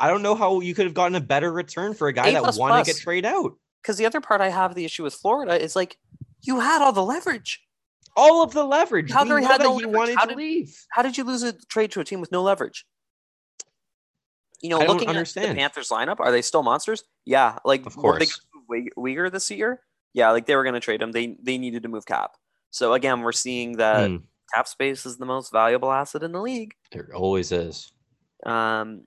I 0.00 0.08
don't 0.08 0.22
know 0.22 0.34
how 0.34 0.60
you 0.60 0.74
could 0.74 0.86
have 0.86 0.94
gotten 0.94 1.14
a 1.14 1.20
better 1.20 1.52
return 1.52 1.94
for 1.94 2.08
a 2.08 2.12
guy 2.12 2.28
A 2.28 2.42
that 2.42 2.56
wanted 2.56 2.84
to 2.84 2.92
get 2.92 3.00
trade 3.00 3.24
out. 3.24 3.52
Because 3.82 3.96
the 3.96 4.06
other 4.06 4.20
part 4.20 4.40
I 4.40 4.48
have 4.48 4.74
the 4.74 4.84
issue 4.84 5.02
with 5.02 5.14
Florida 5.14 5.60
is 5.62 5.76
like 5.76 5.98
you 6.42 6.60
had 6.60 6.82
all 6.82 6.92
the 6.92 7.04
leverage. 7.04 7.60
All 8.16 8.42
of 8.42 8.52
the 8.52 8.64
leverage. 8.64 9.10
Calgary 9.10 9.44
had 9.44 9.60
no 9.60 9.76
he 9.78 9.84
leverage. 9.84 9.96
wanted 9.96 10.16
How 10.16 10.22
to 10.24 10.28
did- 10.30 10.38
leave. 10.38 10.76
How 10.90 11.02
did 11.02 11.16
you 11.18 11.24
lose 11.24 11.42
a 11.42 11.52
trade 11.52 11.90
to 11.92 12.00
a 12.00 12.04
team 12.04 12.20
with 12.20 12.32
no 12.32 12.42
leverage? 12.42 12.86
You 14.62 14.70
know, 14.70 14.80
I 14.80 14.86
looking 14.86 15.08
at 15.10 15.26
the. 15.28 15.54
Panthers 15.54 15.90
lineup, 15.90 16.20
are 16.20 16.30
they 16.30 16.40
still 16.42 16.62
monsters? 16.62 17.04
Yeah, 17.26 17.58
like 17.64 17.84
Of 17.86 17.96
course. 17.96 18.18
they 18.20 18.26
course. 18.82 18.90
gonna 18.96 19.06
move 19.06 19.14
Wei- 19.14 19.14
Weegar 19.14 19.30
this 19.32 19.50
year? 19.50 19.80
Yeah, 20.12 20.30
like 20.30 20.46
they 20.46 20.54
were 20.56 20.62
going 20.64 20.74
to 20.74 20.80
trade 20.80 21.02
him. 21.02 21.12
They 21.12 21.36
they 21.42 21.58
needed 21.58 21.82
to 21.82 21.88
move 21.88 22.06
cap. 22.06 22.32
So 22.70 22.92
again, 22.92 23.20
we're 23.20 23.32
seeing 23.32 23.76
that 23.78 24.10
Hmm, 24.10 24.16
cap 24.54 24.68
space 24.68 25.06
is 25.06 25.16
the 25.18 25.26
most 25.26 25.50
valuable 25.52 25.90
asset 25.92 26.22
in 26.22 26.32
the 26.32 26.40
league. 26.40 26.74
it 26.92 27.06
always 27.14 27.50
is. 27.52 27.92
Um, 28.46 29.04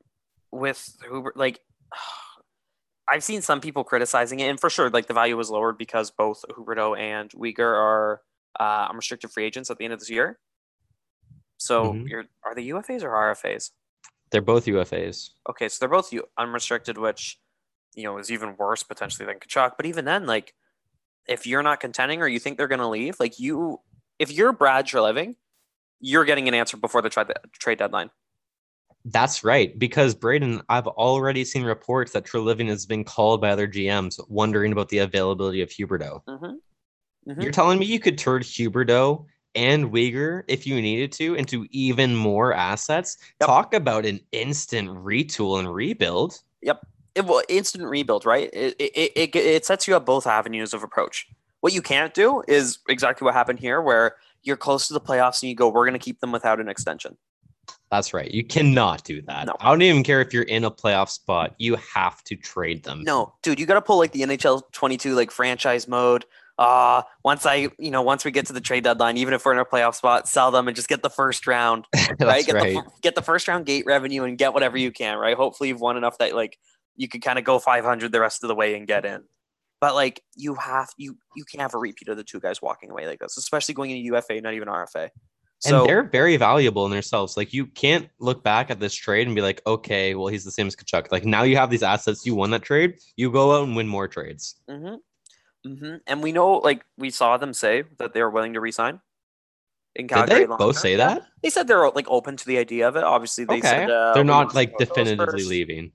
with 0.52 0.96
Huber, 1.04 1.34
like 1.36 1.60
I've 3.10 3.24
seen 3.24 3.42
some 3.42 3.62
people 3.62 3.84
criticizing 3.86 4.40
it, 4.42 4.50
and 4.50 4.60
for 4.60 4.70
sure, 4.70 4.90
like 4.90 5.08
the 5.08 5.14
value 5.14 5.38
was 5.38 5.50
lowered 5.50 5.78
because 5.78 6.12
both 6.12 6.44
Huberdeau 6.50 6.98
and 7.00 7.30
Weegar 7.32 7.60
are 7.60 8.22
uh, 8.60 8.88
unrestricted 8.90 9.32
free 9.32 9.46
agents 9.46 9.70
at 9.70 9.78
the 9.78 9.86
end 9.86 9.94
of 9.94 10.00
this 10.00 10.10
year. 10.10 10.40
So 11.58 11.94
Mhm. 11.94 12.10
you're 12.10 12.26
are 12.46 12.54
they 12.56 12.64
UFAs 12.68 13.04
or 13.04 13.10
RFAs? 13.12 13.72
They're 14.32 14.42
both 14.42 14.66
UFAs. 14.66 15.30
Okay, 15.50 15.70
so 15.70 15.78
they're 15.80 15.88
both 15.90 16.14
unrestricted, 16.38 16.98
which 16.98 17.40
you 17.98 18.04
know 18.04 18.18
is 18.18 18.32
even 18.32 18.56
worse 18.58 18.84
potentially 18.84 19.26
than 19.26 19.40
Tkachuk. 19.40 19.72
But 19.76 19.86
even 19.86 20.06
then, 20.06 20.26
like 20.26 20.54
if 21.28 21.46
you're 21.46 21.64
not 21.64 21.82
contending 21.82 22.22
or 22.22 22.28
you 22.28 22.40
think 22.40 22.58
they're 22.58 22.70
going 22.70 22.80
to 22.80 22.88
leave, 22.88 23.20
like 23.20 23.40
you, 23.40 23.82
if 24.18 24.32
you're 24.32 24.54
Brad 24.54 24.86
Treliving, 24.86 25.36
you're 26.00 26.24
getting 26.24 26.48
an 26.48 26.54
answer 26.54 26.78
before 26.78 27.02
the 27.02 27.10
trade 27.10 27.28
trade 27.54 27.80
deadline. 27.80 28.12
That's 29.04 29.44
right. 29.44 29.78
Because 29.78 30.14
Braden, 30.14 30.62
I've 30.70 30.88
already 30.88 31.44
seen 31.44 31.64
reports 31.64 32.12
that 32.14 32.26
Treliving 32.26 32.68
has 32.68 32.86
been 32.86 33.04
called 33.04 33.42
by 33.42 33.50
other 33.50 33.68
GMs 33.68 34.20
wondering 34.30 34.72
about 34.72 34.90
the 34.90 35.00
availability 35.00 35.62
of 35.62 35.70
Huberdeau. 35.70 36.24
Mm-hmm. 36.26 37.32
Mhm. 37.32 37.44
You're 37.44 37.52
telling 37.52 37.80
me 37.80 37.86
you 37.86 38.00
could 38.00 38.18
turn 38.18 38.42
Huberdeau 38.42 39.26
and 39.56 39.92
Weegar 39.92 40.44
if 40.48 40.68
you 40.68 40.82
needed 40.82 41.12
to 41.14 41.36
into 41.36 41.66
even 41.72 42.16
more 42.16 42.54
assets? 42.54 43.18
Yep. 43.42 43.48
Talk 43.48 43.74
about 43.74 44.06
an 44.06 44.20
instant 44.32 44.90
retool 44.90 45.60
and 45.60 45.74
rebuild. 45.74 46.40
It, 47.18 47.26
well, 47.26 47.42
instant 47.50 47.84
rebuild, 47.86 48.26
right? 48.26 48.50
It, 48.54 48.76
it, 48.80 49.12
it, 49.16 49.36
it 49.36 49.66
sets 49.66 49.88
you 49.88 49.96
up 49.96 50.06
both 50.06 50.28
avenues 50.28 50.74
of 50.74 50.84
approach. 50.84 51.28
What 51.62 51.74
you 51.74 51.82
can't 51.82 52.14
do 52.14 52.44
is 52.48 52.80
exactly 52.88 53.26
what 53.26 53.34
happened 53.34 53.60
here, 53.60 53.82
where 53.82 54.16
you're 54.44 54.58
close 54.58 54.88
to 54.88 54.94
the 54.94 55.02
playoffs 55.02 55.42
and 55.42 55.50
you 55.50 55.56
go, 55.56 55.68
we're 55.68 55.86
going 55.86 56.00
to 56.00 56.04
keep 56.04 56.20
them 56.20 56.32
without 56.32 56.60
an 56.60 56.70
extension. 56.70 57.18
That's 57.90 58.14
right. 58.14 58.30
You 58.30 58.44
cannot 58.44 59.04
do 59.04 59.22
that. 59.24 59.48
No. 59.48 59.56
I 59.60 59.70
don't 59.70 59.82
even 59.82 60.04
care 60.04 60.22
if 60.22 60.34
you're 60.34 60.44
in 60.44 60.64
a 60.64 60.72
playoff 60.72 61.10
spot. 61.10 61.56
You 61.58 61.78
have 61.96 62.24
to 62.26 62.36
trade 62.36 62.84
them. 62.84 63.04
No, 63.04 63.34
dude, 63.42 63.60
you 63.60 63.66
got 63.66 63.76
to 63.76 63.82
pull 63.82 63.98
like 63.98 64.12
the 64.12 64.22
NHL 64.22 64.62
22 64.72 65.16
like 65.16 65.32
franchise 65.32 65.88
mode. 65.88 66.26
Uh, 66.58 67.04
once 67.24 67.46
I, 67.46 67.70
you 67.78 67.92
know, 67.92 68.02
once 68.02 68.26
we 68.26 68.32
get 68.32 68.48
to 68.48 68.54
the 68.54 68.62
trade 68.62 68.84
deadline, 68.84 69.18
even 69.18 69.34
if 69.34 69.46
we're 69.46 69.54
in 69.54 69.60
a 69.60 69.66
playoff 69.66 69.96
spot, 69.96 70.28
sell 70.28 70.50
them 70.52 70.68
and 70.68 70.76
just 70.76 70.90
get 70.90 71.04
the 71.04 71.10
first 71.10 71.46
round, 71.46 71.86
right? 72.20 72.46
Get 72.46 72.56
right. 72.56 72.76
the 72.76 72.84
get 73.02 73.16
the 73.16 73.22
first 73.22 73.48
round 73.48 73.66
gate 73.66 73.86
revenue 73.86 74.24
and 74.24 74.38
get 74.38 74.54
whatever 74.54 74.78
you 74.78 74.92
can, 74.92 75.18
right? 75.18 75.38
Hopefully 75.38 75.70
you've 75.70 75.82
won 75.82 75.98
enough 75.98 76.18
that 76.18 76.36
like 76.36 76.58
you 76.98 77.08
could 77.08 77.22
kind 77.22 77.40
of 77.40 77.46
go 77.46 77.60
500 77.60 78.12
the 78.12 78.20
rest 78.20 78.44
of 78.44 78.50
the 78.50 78.56
way 78.56 78.76
and 78.76 78.88
get 78.88 79.06
in. 79.06 79.24
But 79.80 79.94
like 79.94 80.24
you 80.36 80.56
have 80.56 80.90
you 80.98 81.18
you 81.36 81.46
can't 81.46 81.62
have 81.62 81.76
a 81.76 81.78
repeat 81.78 82.08
of 82.10 82.18
the 82.18 82.24
two 82.24 82.40
guys 82.40 82.62
walking 82.62 82.90
away 82.90 83.06
like 83.06 83.20
this, 83.20 83.38
especially 83.38 83.76
going 83.76 83.92
into 83.92 84.04
UFA, 84.04 84.42
not 84.42 84.56
even 84.56 84.68
RFA. 84.68 85.10
So 85.60 85.80
and 85.80 85.90
they're 85.90 86.04
very 86.04 86.38
valuable 86.38 86.86
in 86.86 86.92
themselves. 86.92 87.38
Like 87.38 87.54
you 87.54 87.68
can't 87.68 88.10
look 88.20 88.44
back 88.44 88.70
at 88.72 88.80
this 88.80 88.94
trade 88.94 89.28
and 89.28 89.36
be 89.36 89.42
like, 89.42 89.62
okay, 89.68 90.16
well 90.16 90.28
he's 90.28 90.44
the 90.44 90.52
same 90.52 90.68
as 90.68 90.76
Tkachuk. 90.76 91.12
Like 91.12 91.26
now 91.26 91.44
you 91.44 91.56
have 91.58 91.70
these 91.70 91.84
assets. 91.84 92.26
You 92.26 92.34
won 92.34 92.50
that 92.52 92.64
trade. 92.64 92.96
You 93.16 93.32
go 93.32 93.56
out 93.56 93.66
and 93.66 93.76
win 93.76 93.88
more 93.88 94.08
trades. 94.08 94.56
hmm 94.68 94.96
hmm 95.64 95.96
And 96.08 96.24
we 96.24 96.32
know, 96.32 96.54
like, 96.58 96.86
we 96.98 97.10
saw 97.10 97.38
them 97.38 97.54
say 97.54 97.84
that 97.98 98.14
they 98.14 98.22
were 98.22 98.30
willing 98.30 98.54
to 98.54 98.62
resign. 98.62 99.02
In 99.96 100.06
Did 100.06 100.28
they 100.28 100.46
both 100.46 100.78
say 100.78 100.96
that? 100.96 101.24
They 101.42 101.50
said 101.50 101.68
they're 101.68 101.90
like 101.90 102.08
open 102.08 102.38
to 102.38 102.46
the 102.46 102.60
idea 102.60 102.88
of 102.88 102.96
it. 102.96 103.04
Obviously, 103.04 103.46
they 103.46 103.58
okay, 103.58 103.62
said 103.62 103.90
uh, 103.90 104.14
they're 104.14 104.24
not 104.24 104.54
like 104.54 104.70
see 104.70 104.74
how 104.74 104.78
it 104.78 104.90
goes 104.90 105.08
definitively 105.08 105.44
leaving. 105.44 105.92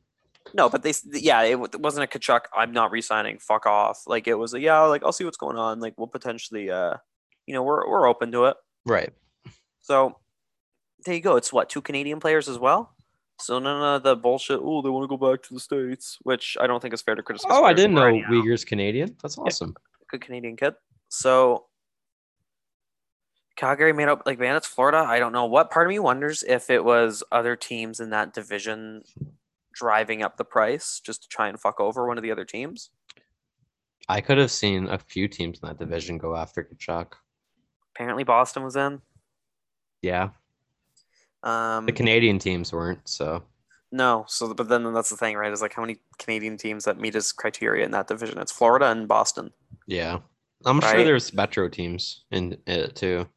No, 0.54 0.68
but 0.68 0.82
they, 0.82 0.92
yeah, 1.12 1.42
it, 1.42 1.80
wasn't 1.80 2.04
a 2.04 2.18
Tkachuk. 2.18 2.42
I'm 2.54 2.72
not 2.72 2.90
resigning. 2.90 3.38
Fuck 3.38 3.66
off. 3.66 4.02
Like 4.06 4.26
it 4.26 4.34
was 4.34 4.54
a 4.54 4.60
yeah. 4.60 4.80
Like 4.82 5.02
I'll 5.04 5.12
see 5.12 5.24
what's 5.24 5.36
going 5.36 5.56
on. 5.56 5.80
Like 5.80 5.94
we'll 5.96 6.08
potentially, 6.08 6.70
uh, 6.70 6.94
you 7.46 7.54
know, 7.54 7.62
we're 7.62 7.88
we're 7.88 8.06
open 8.06 8.32
to 8.32 8.46
it. 8.46 8.56
Right. 8.84 9.12
So 9.80 10.18
there 11.04 11.14
you 11.14 11.20
go. 11.20 11.36
It's 11.36 11.52
what 11.52 11.68
two 11.68 11.80
Canadian 11.80 12.20
players 12.20 12.48
as 12.48 12.58
well. 12.58 12.94
So 13.40 13.58
none 13.58 13.82
of 13.82 14.02
the 14.02 14.16
bullshit. 14.16 14.60
Oh, 14.62 14.82
they 14.82 14.88
want 14.88 15.04
to 15.04 15.16
go 15.16 15.16
back 15.16 15.42
to 15.44 15.54
the 15.54 15.60
states, 15.60 16.18
which 16.22 16.56
I 16.60 16.66
don't 16.66 16.80
think 16.80 16.94
is 16.94 17.02
fair 17.02 17.14
to 17.14 17.22
criticize. 17.22 17.50
Oh, 17.50 17.64
I 17.64 17.72
didn't 17.72 17.94
know 17.94 18.06
anyhow. 18.06 18.30
Weegar's 18.30 18.64
Canadian. 18.64 19.16
That's 19.22 19.38
awesome. 19.38 19.74
good 20.08 20.20
Canadian 20.20 20.56
kid. 20.56 20.74
So 21.08 21.66
Calgary 23.56 23.92
made 23.92 24.08
up 24.08 24.22
like 24.26 24.38
Bandits, 24.38 24.66
Florida. 24.66 24.98
I 24.98 25.18
don't 25.18 25.32
know 25.32 25.46
what 25.46 25.70
part 25.70 25.86
of 25.86 25.90
me 25.90 25.98
wonders 25.98 26.42
if 26.42 26.70
it 26.70 26.84
was 26.84 27.22
other 27.32 27.56
teams 27.56 28.00
in 28.00 28.10
that 28.10 28.32
division 28.32 29.02
driving 29.72 30.22
up 30.22 30.36
the 30.36 30.44
price 30.44 31.00
just 31.04 31.22
to 31.22 31.28
try 31.28 31.48
and 31.48 31.58
fuck 31.60 31.80
over 31.80 32.06
one 32.06 32.18
of 32.18 32.22
the 32.22 32.30
other 32.30 32.44
teams. 32.44 32.90
I 34.08 34.20
could 34.20 34.38
have 34.38 34.50
seen 34.50 34.88
a 34.88 34.98
few 34.98 35.28
teams 35.28 35.60
in 35.62 35.68
that 35.68 35.78
division 35.78 36.18
go 36.18 36.34
after 36.36 36.62
Tkachuk. 36.64 37.12
Apparently, 37.94 38.24
Boston 38.24 38.64
was 38.64 38.74
in. 38.76 39.00
Yeah, 40.02 40.30
Um, 41.42 41.86
the 41.86 41.92
Canadian 41.92 42.38
teams 42.38 42.72
weren't. 42.72 43.08
So 43.08 43.44
no, 43.92 44.24
so 44.26 44.54
but 44.54 44.68
then 44.68 44.92
that's 44.92 45.10
the 45.10 45.16
thing, 45.16 45.36
right? 45.36 45.52
Is 45.52 45.62
like 45.62 45.74
how 45.74 45.82
many 45.82 45.98
Canadian 46.18 46.56
teams 46.56 46.84
that 46.84 46.98
meet 46.98 47.14
his 47.14 47.30
criteria 47.30 47.84
in 47.84 47.90
that 47.92 48.08
division? 48.08 48.38
It's 48.38 48.52
Florida 48.52 48.86
and 48.90 49.06
Boston 49.06 49.52
yeah, 49.88 50.18
I'm 50.64 50.78
Right. 50.78 50.92
sure 50.94 51.04
there's 51.04 51.32
Metro 51.34 51.68
teams 51.68 52.24
in 52.30 52.56
it 52.66 52.94
too. 52.96 53.28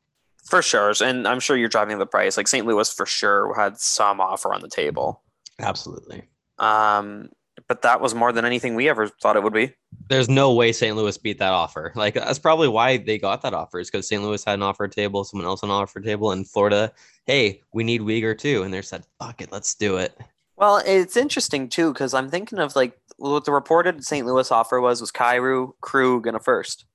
for 0.50 0.62
sure, 0.62 0.94
and 1.04 1.28
I'm 1.28 1.40
sure 1.40 1.58
you're 1.58 1.68
driving 1.70 1.98
the 1.98 2.06
price. 2.06 2.38
Like 2.38 2.48
St. 2.48 2.66
Louis 2.66 2.92
for 2.94 3.06
sure 3.06 3.54
had 3.56 3.80
some 3.80 4.22
offer 4.22 4.54
on 4.54 4.62
the 4.62 4.70
table. 4.70 5.24
Absolutely. 5.60 6.24
Um, 6.60 7.30
but 7.68 7.82
that 7.82 8.02
was 8.02 8.14
more 8.14 8.32
than 8.32 8.46
anything 8.46 8.76
we 8.76 8.90
ever 8.90 9.08
thought 9.08 9.36
it 9.36 9.44
would 9.44 9.54
be. 9.54 9.74
There's 10.10 10.30
no 10.30 10.54
way 10.54 10.72
St. 10.72 10.96
Louis 10.96 11.18
beat 11.18 11.40
that 11.40 11.54
offer. 11.54 11.92
Like 11.96 12.16
that's 12.16 12.40
probably 12.40 12.68
why 12.68 12.98
they 12.98 13.18
got 13.18 13.42
that 13.42 13.54
offer 13.54 13.80
is 13.80 13.90
because 13.90 14.08
St. 14.08 14.22
Louis 14.22 14.44
had 14.44 14.56
an 14.56 14.64
offer 14.64 14.88
table, 14.88 15.24
someone 15.24 15.48
else 15.48 15.64
an 15.64 15.72
offer 15.72 16.00
table, 16.00 16.32
and 16.32 16.48
Florida, 16.48 16.92
hey, 17.26 17.62
we 17.74 17.84
need 17.84 18.02
Weegar 18.02 18.38
too, 18.38 18.64
and 18.64 18.74
they 18.74 18.82
said, 18.82 19.06
fuck 19.20 19.42
it, 19.42 19.52
let's 19.52 19.74
do 19.76 19.98
it. 19.98 20.18
Well, 20.58 20.82
it's 20.86 21.18
interesting 21.18 21.70
too 21.70 21.92
because 21.92 22.14
I'm 22.14 22.30
thinking 22.30 22.60
of 22.60 22.76
like 22.76 22.98
what 23.18 23.46
the 23.46 23.52
reported 23.52 24.04
St. 24.04 24.26
Louis 24.26 24.52
offer 24.52 24.80
was 24.80 25.02
was 25.02 25.12
Kyrou, 25.12 25.72
Krug, 25.82 26.28
and 26.28 26.36
a 26.36 26.40
first. 26.40 26.86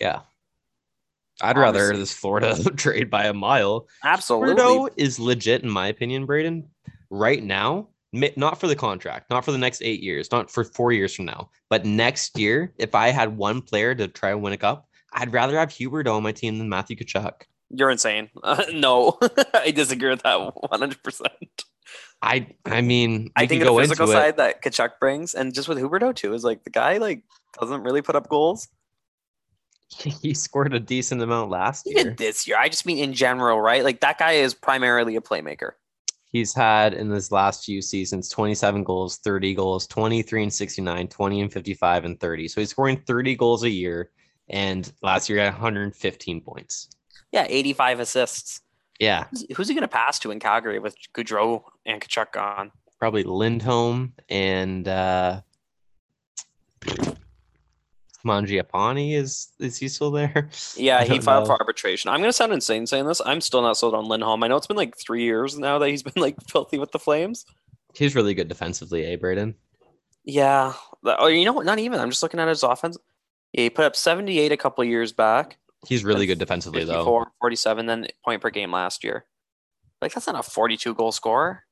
Yeah. 0.00 0.20
I'd 1.42 1.58
rather 1.58 1.80
Obviously. 1.80 1.98
this 1.98 2.12
Florida 2.14 2.54
trade 2.76 3.10
by 3.10 3.26
a 3.26 3.34
mile. 3.34 3.86
Absolutely. 4.02 4.54
Huberdeau 4.54 4.88
is 4.96 5.18
legit 5.20 5.62
in 5.62 5.70
my 5.70 5.88
opinion, 5.88 6.24
Braden. 6.24 6.68
Right 7.10 7.42
now, 7.42 7.88
not 8.12 8.58
for 8.60 8.66
the 8.66 8.76
contract, 8.76 9.30
not 9.30 9.44
for 9.44 9.52
the 9.52 9.58
next 9.58 9.82
eight 9.82 10.02
years, 10.02 10.30
not 10.32 10.50
for 10.50 10.64
four 10.64 10.92
years 10.92 11.14
from 11.14 11.26
now, 11.26 11.50
but 11.68 11.84
next 11.84 12.38
year, 12.38 12.72
if 12.78 12.94
I 12.94 13.08
had 13.08 13.36
one 13.36 13.62
player 13.62 13.94
to 13.94 14.08
try 14.08 14.30
and 14.30 14.42
win 14.42 14.52
a 14.52 14.56
cup, 14.56 14.88
I'd 15.12 15.32
rather 15.32 15.58
have 15.58 15.70
Huberdeau 15.70 16.16
on 16.16 16.22
my 16.22 16.32
team 16.32 16.58
than 16.58 16.68
Matthew 16.68 16.96
Tkachuk. 16.96 17.42
You're 17.70 17.90
insane. 17.90 18.30
Uh, 18.42 18.64
no, 18.72 19.18
I 19.54 19.70
disagree 19.70 20.10
with 20.10 20.22
that 20.22 20.36
100. 20.40 21.02
percent 21.02 21.64
I 22.22 22.48
I 22.64 22.80
mean, 22.80 23.30
I 23.36 23.46
think 23.46 23.62
the 23.62 23.74
physical 23.74 24.06
into 24.06 24.16
it. 24.16 24.20
side 24.20 24.36
that 24.38 24.62
Tkachuk 24.62 24.98
brings, 25.00 25.34
and 25.34 25.54
just 25.54 25.68
with 25.68 25.78
Huberdeau 25.78 26.14
too, 26.14 26.32
is 26.34 26.44
like 26.44 26.64
the 26.64 26.70
guy 26.70 26.96
like 26.98 27.22
doesn't 27.60 27.82
really 27.82 28.02
put 28.02 28.16
up 28.16 28.28
goals. 28.28 28.68
He 29.88 30.34
scored 30.34 30.74
a 30.74 30.80
decent 30.80 31.22
amount 31.22 31.50
last 31.50 31.86
Even 31.86 32.06
year. 32.06 32.14
this 32.18 32.48
year, 32.48 32.56
I 32.58 32.68
just 32.68 32.86
mean 32.86 32.98
in 32.98 33.12
general, 33.12 33.60
right? 33.60 33.84
Like 33.84 34.00
that 34.00 34.18
guy 34.18 34.32
is 34.32 34.52
primarily 34.52 35.14
a 35.14 35.20
playmaker. 35.20 35.72
He's 36.36 36.52
had 36.52 36.92
in 36.92 37.08
his 37.08 37.32
last 37.32 37.64
few 37.64 37.80
seasons 37.80 38.28
27 38.28 38.84
goals, 38.84 39.16
30 39.18 39.54
goals, 39.54 39.86
23 39.86 40.42
and 40.42 40.52
69, 40.52 41.08
20 41.08 41.40
and 41.40 41.50
55 41.50 42.04
and 42.04 42.20
30. 42.20 42.48
So 42.48 42.60
he's 42.60 42.68
scoring 42.68 43.02
30 43.06 43.36
goals 43.36 43.62
a 43.62 43.70
year. 43.70 44.10
And 44.50 44.92
last 45.02 45.30
year, 45.30 45.38
he 45.38 45.44
had 45.46 45.54
115 45.54 46.42
points. 46.42 46.90
Yeah, 47.32 47.46
85 47.48 48.00
assists. 48.00 48.60
Yeah, 49.00 49.24
Who's- 49.30 49.46
Who's 49.56 49.68
he 49.68 49.74
going 49.74 49.80
to 49.82 49.88
pass 49.88 50.18
to 50.20 50.30
in 50.30 50.38
Calgary 50.38 50.78
with 50.78 50.94
Gaudreau 51.14 51.62
and 51.86 52.02
Tkachuk 52.02 52.32
gone? 52.32 52.70
probably 52.98 53.22
Lindholm 53.24 54.12
and 54.28 54.86
uh, 54.88 55.40
Mangiapane. 58.26 59.14
Is 59.14 59.48
is 59.58 59.78
he 59.78 59.88
still 59.88 60.10
there? 60.10 60.50
Yeah, 60.76 61.04
he 61.04 61.20
filed 61.20 61.44
know. 61.44 61.54
for 61.54 61.60
arbitration. 61.60 62.10
I'm 62.10 62.20
gonna 62.20 62.32
sound 62.32 62.52
insane 62.52 62.86
saying 62.86 63.06
this. 63.06 63.22
I'm 63.24 63.40
still 63.40 63.62
not 63.62 63.76
sold 63.76 63.94
on 63.94 64.06
Lindholm. 64.06 64.42
I 64.42 64.48
know 64.48 64.56
it's 64.56 64.66
been 64.66 64.76
like 64.76 64.96
three 64.98 65.22
years 65.22 65.58
now 65.58 65.78
that 65.78 65.88
he's 65.88 66.02
been 66.08 66.20
like 66.20 66.36
filthy 66.50 66.78
with 66.78 66.92
the 66.92 66.98
Flames. 66.98 67.46
He's 67.94 68.14
really 68.14 68.34
good 68.34 68.48
defensively, 68.48 69.06
eh, 69.06 69.16
Braden? 69.16 69.54
Yeah. 70.24 70.74
Oh, 71.04 71.28
you 71.28 71.44
know 71.44 71.52
what? 71.52 71.64
Not 71.64 71.78
even. 71.78 71.98
I'm 71.98 72.10
just 72.10 72.22
looking 72.22 72.40
at 72.40 72.48
his 72.48 72.62
offense. 72.62 72.98
Yeah, 73.52 73.62
he 73.62 73.70
put 73.70 73.86
up 73.86 73.96
78 73.96 74.52
a 74.52 74.56
couple 74.56 74.84
years 74.84 75.12
back. 75.12 75.56
He's 75.86 76.04
really 76.04 76.26
good 76.26 76.38
defensively, 76.38 76.84
though. 76.84 76.94
54, 76.94 77.32
47, 77.40 77.86
then 77.86 78.06
point 78.24 78.42
per 78.42 78.50
game 78.50 78.72
last 78.72 79.04
year. 79.04 79.24
Like 80.02 80.12
that's 80.12 80.26
not 80.26 80.38
a 80.38 80.42
42 80.42 80.94
goal 80.94 81.12
scorer. 81.12 81.62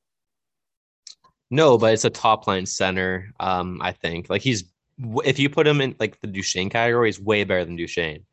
No, 1.51 1.77
but 1.77 1.93
it's 1.93 2.05
a 2.05 2.09
top 2.09 2.47
line 2.47 2.65
center. 2.65 3.31
Um, 3.39 3.79
I 3.81 3.91
think 3.91 4.29
like 4.29 4.41
he's 4.41 4.63
if 4.97 5.39
you 5.39 5.49
put 5.49 5.67
him 5.67 5.81
in 5.81 5.95
like 5.99 6.19
the 6.21 6.27
Duchene 6.27 6.69
category, 6.69 7.07
he's 7.09 7.19
way 7.19 7.43
better 7.43 7.65
than 7.65 7.75
Duchene. 7.75 8.25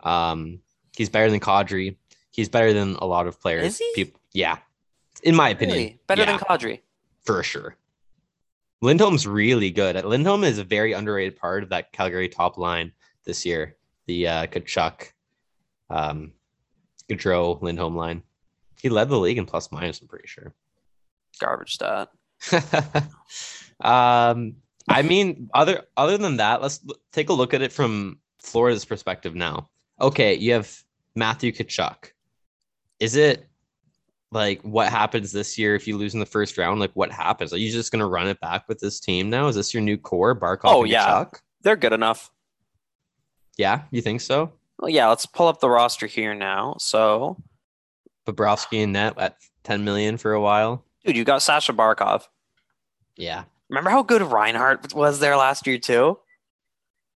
Um, 0.00 0.60
he's 0.96 1.08
better 1.08 1.30
than 1.30 1.40
Kadri. 1.40 1.96
He's 2.30 2.48
better 2.48 2.72
than 2.72 2.96
a 2.96 3.06
lot 3.06 3.26
of 3.26 3.40
players. 3.40 3.64
Is 3.66 3.78
he? 3.78 3.92
People, 3.94 4.20
yeah, 4.32 4.58
in 5.22 5.34
my 5.34 5.50
opinion, 5.50 5.78
Really? 5.78 6.00
Better 6.06 6.22
yeah, 6.22 6.36
than 6.36 6.38
Kadri. 6.38 6.80
for 7.24 7.42
sure. 7.42 7.76
Lindholm's 8.82 9.26
really 9.26 9.70
good. 9.70 10.02
Lindholm 10.04 10.44
is 10.44 10.58
a 10.58 10.64
very 10.64 10.92
underrated 10.92 11.36
part 11.36 11.62
of 11.62 11.70
that 11.70 11.92
Calgary 11.92 12.28
top 12.28 12.58
line 12.58 12.92
this 13.24 13.46
year. 13.46 13.76
The 14.06 14.28
uh, 14.28 14.46
Tkachuk, 14.46 15.12
um, 15.88 16.32
Gaudreau, 17.08 17.60
Lindholm 17.62 17.96
line. 17.96 18.22
He 18.80 18.90
led 18.90 19.08
the 19.08 19.18
league 19.18 19.38
in 19.38 19.46
plus 19.46 19.72
minus. 19.72 20.00
I'm 20.00 20.08
pretty 20.08 20.28
sure. 20.28 20.54
Garbage 21.40 21.74
stat. 21.74 22.10
um, 23.80 24.56
I 24.88 25.02
mean, 25.02 25.48
other 25.54 25.82
other 25.96 26.16
than 26.18 26.36
that, 26.38 26.62
let's 26.62 26.80
l- 26.88 26.94
take 27.12 27.28
a 27.28 27.32
look 27.32 27.54
at 27.54 27.62
it 27.62 27.72
from 27.72 28.18
Florida's 28.40 28.84
perspective 28.84 29.34
now. 29.34 29.68
Okay, 30.00 30.34
you 30.34 30.52
have 30.52 30.72
Matthew 31.14 31.50
Tkachuk. 31.52 32.10
Is 33.00 33.16
it 33.16 33.48
like 34.32 34.60
what 34.62 34.88
happens 34.90 35.32
this 35.32 35.58
year 35.58 35.74
if 35.74 35.86
you 35.88 35.96
lose 35.96 36.14
in 36.14 36.20
the 36.20 36.26
first 36.26 36.56
round? 36.58 36.78
Like 36.80 36.92
what 36.94 37.10
happens? 37.10 37.52
Are 37.52 37.58
you 37.58 37.72
just 37.72 37.90
gonna 37.92 38.06
run 38.06 38.28
it 38.28 38.40
back 38.40 38.68
with 38.68 38.78
this 38.78 39.00
team 39.00 39.28
now? 39.30 39.48
Is 39.48 39.56
this 39.56 39.74
your 39.74 39.82
new 39.82 39.96
core, 39.98 40.38
Barkov? 40.38 40.60
Oh, 40.66 40.84
yeah. 40.84 41.06
Tkachuk? 41.24 41.40
They're 41.62 41.76
good 41.76 41.92
enough. 41.92 42.30
yeah. 43.56 43.82
You 43.90 44.02
think 44.02 44.20
so? 44.20 44.52
Well, 44.78 44.90
yeah, 44.90 45.08
let's 45.08 45.26
pull 45.26 45.48
up 45.48 45.60
the 45.60 45.70
roster 45.70 46.06
here 46.06 46.34
now. 46.34 46.76
So, 46.78 47.42
Bobrovsky 48.26 48.82
and 48.84 48.92
net 48.92 49.14
at 49.18 49.36
ten 49.64 49.84
million 49.84 50.16
for 50.18 50.32
a 50.34 50.40
while. 50.40 50.84
dude, 51.04 51.16
you 51.16 51.24
got 51.24 51.40
Sasha 51.42 51.72
Barkov. 51.72 52.24
Yeah, 53.16 53.44
Remember 53.68 53.90
how 53.90 54.02
good 54.02 54.22
Reinhart 54.22 54.94
was 54.94 55.18
there 55.18 55.36
last 55.36 55.66
year 55.66 55.78
too? 55.78 56.18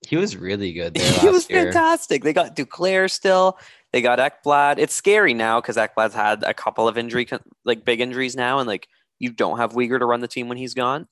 he 0.06 0.16
was 0.16 0.37
really 0.37 0.72
good 0.72 0.94
there 0.94 1.12
he 1.20 1.28
was 1.28 1.48
year. 1.50 1.64
fantastic. 1.64 2.22
They 2.22 2.32
got 2.32 2.54
Duclair 2.56 3.11
still. 3.11 3.58
They 3.92 4.02
got 4.02 4.18
Ekblad. 4.18 4.78
It's 4.78 4.94
scary 4.94 5.34
now 5.34 5.61
because 5.61 5.76
Ekblad's 5.76 6.14
had 6.14 6.44
a 6.44 6.54
couple 6.54 6.87
of 6.87 6.98
injury, 6.98 7.26
like 7.64 7.84
big 7.84 8.00
injuries 8.00 8.37
now, 8.37 8.58
and 8.58 8.68
like 8.68 8.87
you 9.18 9.30
don't 9.30 9.58
have 9.58 9.72
Weegar 9.72 9.98
to 9.98 10.06
run 10.06 10.20
the 10.20 10.28
team 10.28 10.48
when 10.48 10.58
he's 10.58 10.74
gone. 10.74 11.08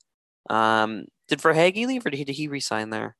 Um, 0.49 1.05
did 1.27 1.39
Verhaeghe 1.39 1.85
leave 1.85 2.05
or 2.05 2.09
did 2.09 2.27
he, 2.27 2.33
he 2.33 2.47
resign 2.47 2.89
there? 2.89 3.17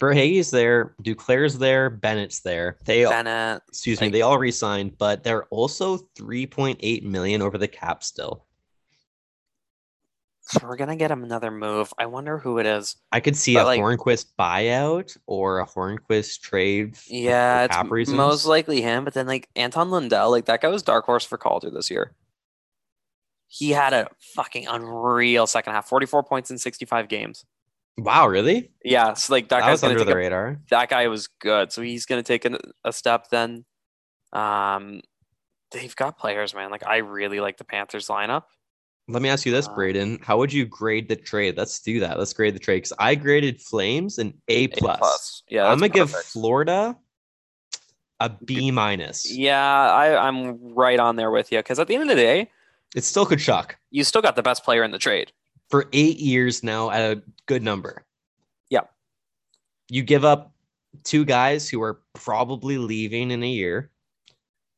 Verhaeghe's 0.00 0.50
there, 0.50 0.94
Duclair's 1.02 1.58
there, 1.58 1.90
Bennett's 1.90 2.40
there. 2.40 2.78
They 2.84 3.04
Bennett. 3.04 3.62
excuse 3.68 4.00
me, 4.00 4.08
they 4.10 4.22
all 4.22 4.38
resigned, 4.38 4.98
but 4.98 5.24
they're 5.24 5.44
also 5.46 5.98
3.8 6.18 7.02
million 7.02 7.42
over 7.42 7.58
the 7.58 7.66
cap 7.66 8.04
still. 8.04 8.44
So 10.50 10.60
we're 10.66 10.76
gonna 10.76 10.96
get 10.96 11.10
him 11.10 11.24
another 11.24 11.50
move. 11.50 11.92
I 11.98 12.06
wonder 12.06 12.38
who 12.38 12.58
it 12.58 12.64
is. 12.66 12.96
I 13.12 13.20
could 13.20 13.36
see 13.36 13.54
But, 13.54 13.62
a 13.62 13.66
like- 13.66 13.80
Hornqvist 13.80 14.32
buyout 14.38 15.16
or 15.26 15.60
a 15.60 15.66
Hornqvist 15.66 16.40
trade. 16.40 16.96
Yeah, 17.06 17.64
it's 17.64 17.90
reasons. 17.90 18.16
most 18.16 18.46
likely 18.46 18.80
him. 18.80 19.04
But 19.04 19.12
then 19.14 19.26
like 19.26 19.48
Anton 19.56 19.90
Lundell, 19.90 20.30
like 20.30 20.46
that 20.46 20.62
guy 20.62 20.68
was 20.68 20.82
dark 20.82 21.04
horse 21.04 21.24
for 21.24 21.36
Calder 21.38 21.70
this 21.70 21.90
year. 21.90 22.14
He 23.46 23.70
had 23.70 23.92
a 23.92 24.08
fucking 24.34 24.66
unreal 24.68 25.46
second 25.46 25.72
half, 25.72 25.88
44 25.88 26.22
points 26.22 26.50
in 26.50 26.58
65 26.58 27.08
games. 27.08 27.44
Wow, 27.96 28.28
really? 28.28 28.70
Yeah, 28.84 29.14
so 29.14 29.32
like 29.32 29.48
that, 29.48 29.60
That 29.60 29.66
guy's 29.66 29.82
was 29.82 29.84
under 29.84 30.04
the 30.04 30.12
a 30.12 30.16
radar. 30.16 30.60
that 30.70 30.88
guy 30.88 31.08
was 31.08 31.26
good. 31.26 31.72
So 31.72 31.82
he's 31.82 32.06
going 32.06 32.22
to 32.22 32.26
take 32.26 32.44
an, 32.44 32.58
a 32.84 32.92
step 32.92 33.28
then. 33.30 33.64
Um, 34.32 35.00
they've 35.72 35.96
got 35.96 36.18
players, 36.18 36.54
man. 36.54 36.70
Like 36.70 36.86
I 36.86 36.98
really 36.98 37.40
like 37.40 37.56
the 37.56 37.64
Panthers 37.64 38.08
lineup. 38.08 38.44
Let 39.08 39.22
me 39.22 39.28
ask 39.30 39.46
you 39.46 39.52
this, 39.52 39.66
Uh, 39.66 39.74
Braden. 39.74 40.18
How 40.22 40.36
would 40.38 40.52
you 40.52 40.66
grade 40.66 41.08
the 41.08 41.16
trade? 41.16 41.56
Let's 41.56 41.80
do 41.80 41.98
that. 42.00 42.18
Let's 42.18 42.32
grade 42.34 42.54
the 42.54 42.58
trade 42.58 42.76
because 42.78 42.92
I 42.98 43.14
graded 43.14 43.60
Flames 43.60 44.18
an 44.18 44.34
A 44.48 44.68
plus. 44.68 45.42
Yeah, 45.48 45.66
I'm 45.66 45.78
gonna 45.78 45.88
give. 45.88 46.10
Florida 46.10 46.96
a 48.20 48.28
B 48.28 48.70
minus. 48.70 49.30
Yeah, 49.30 49.62
I, 49.62 50.26
I'm 50.28 50.74
right 50.74 50.98
on 50.98 51.16
there 51.16 51.30
with 51.30 51.50
you 51.52 51.58
because 51.60 51.78
at 51.78 51.86
the 51.88 51.94
end 51.94 52.02
of 52.02 52.08
the 52.08 52.16
day, 52.16 52.50
it 52.94 53.04
still 53.04 53.24
could 53.24 53.40
shock. 53.40 53.76
you 53.90 54.02
still 54.04 54.20
got 54.22 54.36
the 54.36 54.42
best 54.42 54.64
player 54.64 54.82
in 54.82 54.90
the 54.90 54.98
trade. 54.98 55.32
for 55.70 55.86
eight 55.92 56.18
years 56.18 56.62
now 56.64 56.90
at 56.90 57.02
a 57.02 57.22
good 57.46 57.62
number. 57.62 58.04
Yeah. 58.70 58.80
You 59.90 60.02
give 60.02 60.24
up 60.24 60.52
two 61.04 61.24
guys 61.26 61.68
who 61.68 61.82
are 61.82 62.00
probably 62.14 62.78
leaving 62.78 63.30
in 63.30 63.42
a 63.42 63.48
year. 63.48 63.90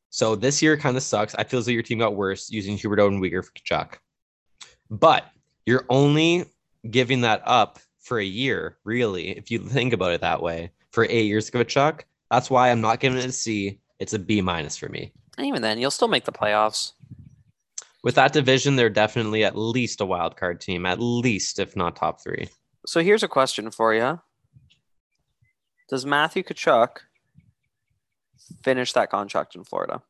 So 0.09 0.35
this 0.35 0.61
year 0.61 0.75
kind 0.77 0.97
of 0.97 1.03
sucks. 1.03 1.33
I 1.35 1.45
feel 1.45 1.59
as 1.59 1.65
though 1.65 1.71
your 1.71 1.81
team 1.83 1.99
got 1.99 2.15
worse 2.15 2.49
using 2.51 2.77
Huberdeau 2.77 3.07
and 3.07 3.21
Weegar 3.23 3.43
for 3.45 3.51
Tkachuk. 3.53 3.93
But 4.91 5.25
you're 5.65 5.85
only 5.89 6.45
giving 6.89 7.21
that 7.21 7.41
up 7.45 7.79
for 7.99 8.19
a 8.19 8.25
year, 8.25 8.77
really, 8.83 9.29
if 9.29 9.49
you 9.49 9.59
think 9.59 9.93
about 9.93 10.11
it 10.11 10.21
that 10.21 10.41
way, 10.41 10.71
for 10.91 11.05
eight 11.05 11.25
years 11.25 11.47
of 11.47 11.53
Tkachuk. 11.53 12.01
That's 12.29 12.49
why 12.49 12.69
I'm 12.69 12.81
not 12.81 12.99
giving 12.99 13.17
it 13.17 13.25
a 13.25 13.31
C. 13.31 13.79
It's 13.99 14.13
a 14.13 14.19
B 14.19 14.41
minus 14.41 14.75
for 14.75 14.89
me. 14.89 15.13
And 15.37 15.47
even 15.47 15.61
then, 15.61 15.79
you'll 15.79 15.91
still 15.91 16.09
make 16.09 16.25
the 16.25 16.31
playoffs. 16.31 16.91
With 18.03 18.15
that 18.15 18.33
division, 18.33 18.75
they're 18.75 18.89
definitely 18.89 19.45
at 19.45 19.57
least 19.57 20.01
a 20.01 20.05
wild 20.05 20.35
card 20.35 20.59
team, 20.59 20.85
at 20.85 20.99
least 20.99 21.59
if 21.59 21.75
not 21.75 21.95
top 21.95 22.21
three. 22.21 22.49
So 22.85 23.01
here's 23.01 23.23
a 23.23 23.27
question 23.27 23.71
for 23.71 23.93
you: 23.93 24.19
Does 25.87 26.05
Matthew 26.05 26.43
Tkachuk 26.43 26.97
finish 28.63 28.91
that 28.93 29.09
contract 29.09 29.55
in 29.55 29.63
Florida? 29.63 30.01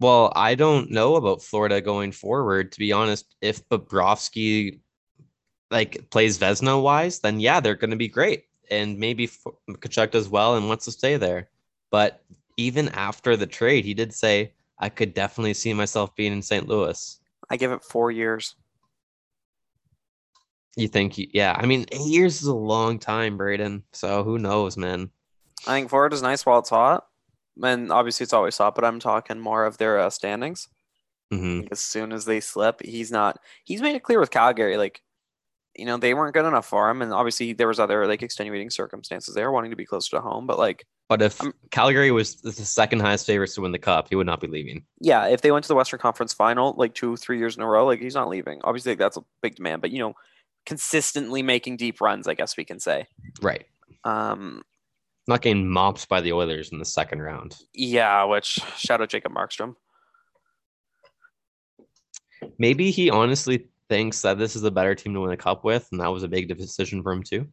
Well, 0.00 0.32
I 0.36 0.54
don't 0.54 0.90
know 0.90 1.16
about 1.16 1.42
Florida 1.42 1.80
going 1.80 2.12
forward. 2.12 2.72
To 2.72 2.78
be 2.78 2.92
honest, 2.92 3.34
if 3.40 3.68
Bobrovsky 3.68 4.80
like 5.70 6.08
plays 6.10 6.38
Vezina 6.38 6.80
wise, 6.82 7.18
then 7.18 7.40
yeah, 7.40 7.60
they're 7.60 7.74
going 7.74 7.90
to 7.90 7.96
be 7.96 8.08
great, 8.08 8.44
and 8.70 8.98
maybe 8.98 9.28
Tkachuk 9.68 10.12
does 10.12 10.28
well 10.28 10.56
and 10.56 10.68
wants 10.68 10.84
to 10.86 10.92
stay 10.92 11.16
there. 11.16 11.48
But 11.90 12.22
even 12.56 12.88
after 12.90 13.36
the 13.36 13.46
trade, 13.46 13.84
he 13.84 13.92
did 13.94 14.14
say, 14.14 14.52
"I 14.78 14.88
could 14.88 15.14
definitely 15.14 15.54
see 15.54 15.74
myself 15.74 16.14
being 16.14 16.32
in 16.32 16.42
St. 16.42 16.68
Louis." 16.68 17.20
I 17.50 17.56
give 17.56 17.72
it 17.72 17.82
four 17.82 18.10
years. 18.10 18.54
You 20.76 20.86
think? 20.86 21.14
he- 21.14 21.30
Yeah, 21.34 21.56
I 21.58 21.66
mean, 21.66 21.86
eight 21.90 22.06
years 22.06 22.40
is 22.40 22.46
a 22.46 22.54
long 22.54 23.00
time, 23.00 23.36
Braden. 23.36 23.82
So 23.92 24.22
who 24.22 24.38
knows, 24.38 24.76
man? 24.76 25.10
I 25.66 25.72
think 25.72 25.90
Florida's 25.90 26.22
nice 26.22 26.46
while 26.46 26.60
it's 26.60 26.70
hot, 26.70 27.07
and 27.62 27.90
obviously 27.92 28.24
it's 28.24 28.32
always 28.32 28.56
hot. 28.58 28.74
But 28.74 28.84
I'm 28.84 29.00
talking 29.00 29.38
more 29.40 29.64
of 29.64 29.78
their 29.78 29.98
uh, 29.98 30.10
standings. 30.10 30.68
hmm 31.30 31.62
As 31.70 31.80
soon 31.80 32.12
as 32.12 32.24
they 32.24 32.40
slip, 32.40 32.80
he's 32.84 33.10
not. 33.10 33.38
He's 33.64 33.82
made 33.82 33.94
it 33.96 34.02
clear 34.02 34.20
with 34.20 34.30
Calgary, 34.30 34.76
like, 34.76 35.02
you 35.76 35.84
know, 35.84 35.96
they 35.96 36.12
weren't 36.14 36.34
good 36.34 36.44
enough 36.46 36.66
for 36.66 36.90
him, 36.90 37.02
and 37.02 37.12
obviously 37.12 37.52
there 37.52 37.68
was 37.68 37.78
other 37.78 38.06
like 38.06 38.22
extenuating 38.22 38.68
circumstances 38.70 39.34
there, 39.34 39.52
wanting 39.52 39.70
to 39.70 39.76
be 39.76 39.84
closer 39.86 40.16
to 40.16 40.20
home. 40.20 40.44
But 40.46 40.58
like, 40.58 40.84
But 41.08 41.22
if 41.22 41.40
I'm- 41.40 41.54
Calgary 41.70 42.10
was 42.10 42.36
the 42.40 42.50
second 42.52 43.00
highest 43.00 43.26
favorites 43.26 43.54
to 43.54 43.60
win 43.60 43.70
the 43.72 43.78
cup, 43.78 44.08
he 44.08 44.16
would 44.16 44.26
not 44.26 44.40
be 44.40 44.48
leaving. 44.48 44.84
yeah, 45.00 45.26
if 45.28 45.40
they 45.42 45.52
went 45.52 45.64
to 45.64 45.68
the 45.68 45.76
Western 45.76 46.00
Conference 46.00 46.32
Final 46.34 46.74
like 46.76 46.94
two, 46.94 47.16
three 47.16 47.38
years 47.38 47.56
in 47.56 47.62
a 47.62 47.66
row, 47.66 47.86
like 47.86 48.00
he's 48.00 48.14
not 48.16 48.28
leaving. 48.28 48.60
Obviously, 48.64 48.92
like, 48.92 48.98
that's 48.98 49.16
a 49.16 49.24
big 49.40 49.54
demand, 49.54 49.80
but 49.82 49.90
you 49.92 50.00
know, 50.00 50.14
consistently 50.66 51.42
making 51.42 51.76
deep 51.76 52.00
runs, 52.00 52.26
I 52.26 52.34
guess 52.34 52.56
we 52.56 52.64
can 52.64 52.80
say. 52.80 53.06
Right. 53.40 53.64
Um, 54.04 54.62
Not 55.28 55.42
getting 55.42 55.68
mopped 55.68 56.08
by 56.08 56.20
the 56.20 56.32
Oilers 56.32 56.72
in 56.72 56.78
the 56.78 56.84
second 56.84 57.22
round. 57.22 57.54
yeah, 57.74 58.24
which 58.24 58.58
shout 58.76 59.00
out 59.00 59.10
Jacob 59.10 59.32
Markstrom. 59.32 59.76
Maybe 62.58 62.90
he 62.90 63.10
honestly 63.10 63.68
thinks 63.88 64.22
that 64.22 64.38
this 64.38 64.56
is 64.56 64.64
a 64.64 64.70
better 64.70 64.94
team 64.94 65.14
to 65.14 65.20
win 65.20 65.32
a 65.32 65.36
cup 65.36 65.64
with, 65.64 65.86
and 65.92 66.00
that 66.00 66.08
was 66.08 66.22
a 66.22 66.28
big 66.28 66.48
decision 66.48 67.02
for 67.02 67.12
him 67.12 67.22
too. 67.22 67.46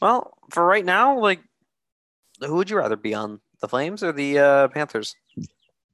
Well, 0.00 0.32
for 0.50 0.64
right 0.64 0.84
now, 0.84 1.18
like, 1.18 1.40
who 2.40 2.54
would 2.56 2.70
you 2.70 2.78
rather 2.78 2.96
be 2.96 3.14
on, 3.14 3.40
the 3.60 3.68
Flames 3.68 4.02
or 4.02 4.12
the 4.12 4.38
uh, 4.38 4.68
Panthers? 4.68 5.14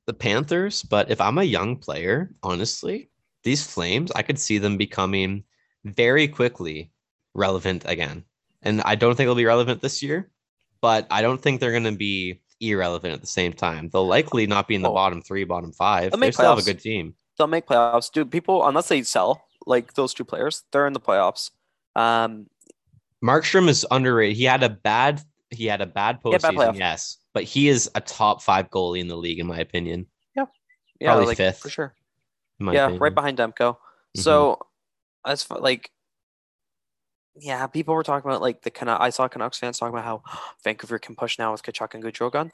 The 0.07 0.13
Panthers, 0.13 0.83
but 0.83 1.11
if 1.11 1.21
I'm 1.21 1.39
a 1.39 1.45
young 1.45 1.77
player, 1.77 2.31
honestly, 2.43 3.09
these 3.43 3.67
Flames, 3.67 4.13
I 4.15 4.23
could 4.23 4.39
see 4.39 4.59
them 4.59 4.77
becoming 4.77 5.45
very 5.85 6.29
quickly 6.29 6.91
relevant 7.33 7.85
again. 7.87 8.25
And 8.63 8.83
I 8.83 8.95
don't 8.95 9.17
think 9.17 9.27
they'll 9.27 9.35
be 9.35 9.47
relevant 9.47 9.81
this 9.81 10.03
year, 10.03 10.31
but 10.85 11.07
I 11.11 11.23
don't 11.23 11.41
think 11.41 11.61
they're 11.61 11.71
going 11.71 11.85
to 11.85 11.93
be 11.97 12.43
irrelevant 12.61 13.15
at 13.15 13.23
the 13.23 13.27
same 13.27 13.55
time. 13.55 13.89
They'll 13.91 14.07
likely 14.07 14.47
not 14.47 14.69
be 14.69 14.75
in 14.75 14.83
the 14.83 14.91
Oh. 14.91 14.95
bottom 14.95 15.23
three, 15.23 15.45
bottom 15.45 15.73
five. 15.73 16.11
They'll 16.11 16.21
They 16.21 16.31
still 16.31 16.51
have 16.51 16.59
a 16.59 16.63
good 16.63 16.79
team. 16.79 17.15
They'll 17.39 17.47
make 17.47 17.65
playoffs, 17.67 18.13
dude. 18.13 18.31
People, 18.31 18.67
unless 18.67 18.89
they 18.89 19.03
sell 19.03 19.47
like 19.67 19.95
those 19.95 20.13
two 20.13 20.25
players, 20.27 20.65
they're 20.73 20.87
in 20.87 20.93
the 20.93 21.01
playoffs. 21.01 21.53
Um, 21.97 22.51
Markstrom 23.25 23.67
is 23.69 23.87
underrated. 23.91 24.37
He 24.37 24.45
had 24.45 24.63
a 24.63 24.69
bad 24.69 25.23
he 25.51 25.65
had 25.67 25.81
a 25.81 25.87
bad 25.87 26.19
had 26.23 26.43
bad 26.43 26.55
postseason, 26.55 26.79
yes, 26.79 27.17
but 27.33 27.45
he 27.45 27.69
is 27.69 27.89
a 27.95 28.01
top 28.03 28.43
five 28.43 28.69
goalie 28.69 29.01
in 29.01 29.09
the 29.09 29.17
league, 29.17 29.39
in 29.39 29.47
my 29.47 29.59
opinion. 29.59 30.07
yeah, 30.37 30.45
Probably 31.01 31.27
like, 31.27 31.37
fifth, 31.39 31.61
for 31.61 31.71
sure. 31.71 31.95
Yeah, 32.61 32.85
opinion. 32.85 32.99
right 33.01 33.15
behind 33.15 33.39
Demko. 33.39 33.77
Mhm. 34.17 34.21
So 34.23 34.59
as 35.25 35.43
far, 35.43 35.59
like, 35.61 35.91
yeah, 37.37 37.67
people 37.67 37.95
were 37.95 38.03
talking 38.03 38.31
about 38.31 38.43
like 38.43 38.63
the 38.63 38.71
Canucks. 38.71 39.03
I 39.03 39.11
saw 39.11 39.29
Canucks 39.29 39.59
fans 39.59 39.79
talking 39.79 39.95
about 39.95 40.05
how 40.05 40.23
Vancouver 40.65 40.99
can 40.99 41.15
push 41.15 41.39
now 41.39 41.53
with 41.53 41.63
Tkachuk 41.63 41.95
and 41.95 42.33
gone. 42.33 42.53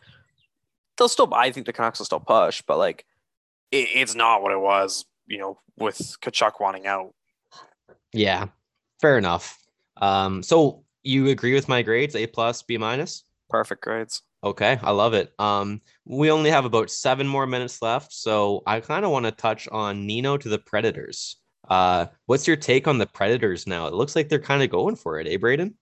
They'll 0.97 1.09
still, 1.09 1.33
I 1.33 1.51
think 1.51 1.67
the 1.67 1.73
Canucks 1.73 1.99
will 1.99 2.07
still 2.07 2.21
push, 2.21 2.63
but 2.67 2.79
like, 2.79 3.07
it, 3.71 3.89
it's 3.95 4.15
not 4.15 4.43
what 4.43 4.53
it 4.53 4.61
was 4.61 5.05
you 5.31 5.39
know, 5.39 5.59
with 5.79 5.97
Tkachuk 5.97 6.61
wanting 6.61 6.87
out. 6.87 7.15
Yeah, 8.13 8.49
fair 9.01 9.17
enough. 9.17 9.59
Um, 9.97 10.43
so 10.43 10.85
you 11.03 11.29
agree 11.29 11.55
with 11.55 11.69
my 11.69 11.81
grades? 11.81 12.17
A 12.17 12.27
plus, 12.27 12.63
B 12.63 12.77
minus. 12.77 13.25
Perfect 13.49 13.83
grades. 13.83 14.23
Okay, 14.43 14.79
I 14.83 14.91
love 14.91 15.15
it. 15.15 15.33
Um, 15.39 15.81
we 16.05 16.31
only 16.31 16.51
have 16.51 16.65
about 16.65 16.91
seven 16.91 17.29
more 17.29 17.47
minutes 17.47 17.81
left, 17.81 18.13
so 18.13 18.63
I 18.67 18.81
kind 18.81 19.05
of 19.05 19.11
want 19.11 19.27
to 19.27 19.33
touch 19.33 19.69
on 19.69 20.07
Nino 20.07 20.37
to 20.37 20.49
the 20.49 20.59
Predators. 20.59 21.37
Uh, 21.71 22.07
what's 22.27 22.49
your 22.49 22.57
take 22.57 22.89
on 22.89 22.99
the 22.99 23.07
Predators 23.07 23.67
now? 23.67 23.87
It 23.87 23.95
looks 23.95 24.17
like 24.17 24.29
they're 24.29 24.41
kind 24.41 24.63
of 24.63 24.71
going 24.71 24.97
for 24.97 25.21
it, 25.21 25.29
eh, 25.29 25.37
Braden? 25.37 25.75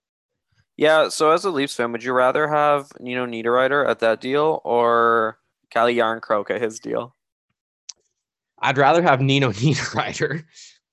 Yeah. 0.77 1.09
So 1.09 1.33
as 1.33 1.45
a 1.45 1.51
Leafs 1.51 1.75
fan, 1.75 1.91
would 1.93 2.05
you 2.05 2.13
rather 2.13 2.47
have 2.47 2.93
Nino 3.01 3.27
Niederreiter 3.27 3.89
at 3.89 3.99
that 4.01 4.21
deal 4.21 4.61
or 4.65 5.39
Calle 5.71 5.89
Järnkrok 5.89 6.51
at 6.51 6.61
his 6.61 6.79
deal? 6.79 7.17
I'd 8.61 8.79
rather 8.79 9.03
have 9.03 9.21
Nino 9.21 9.49
Niederreiter, 9.53 10.45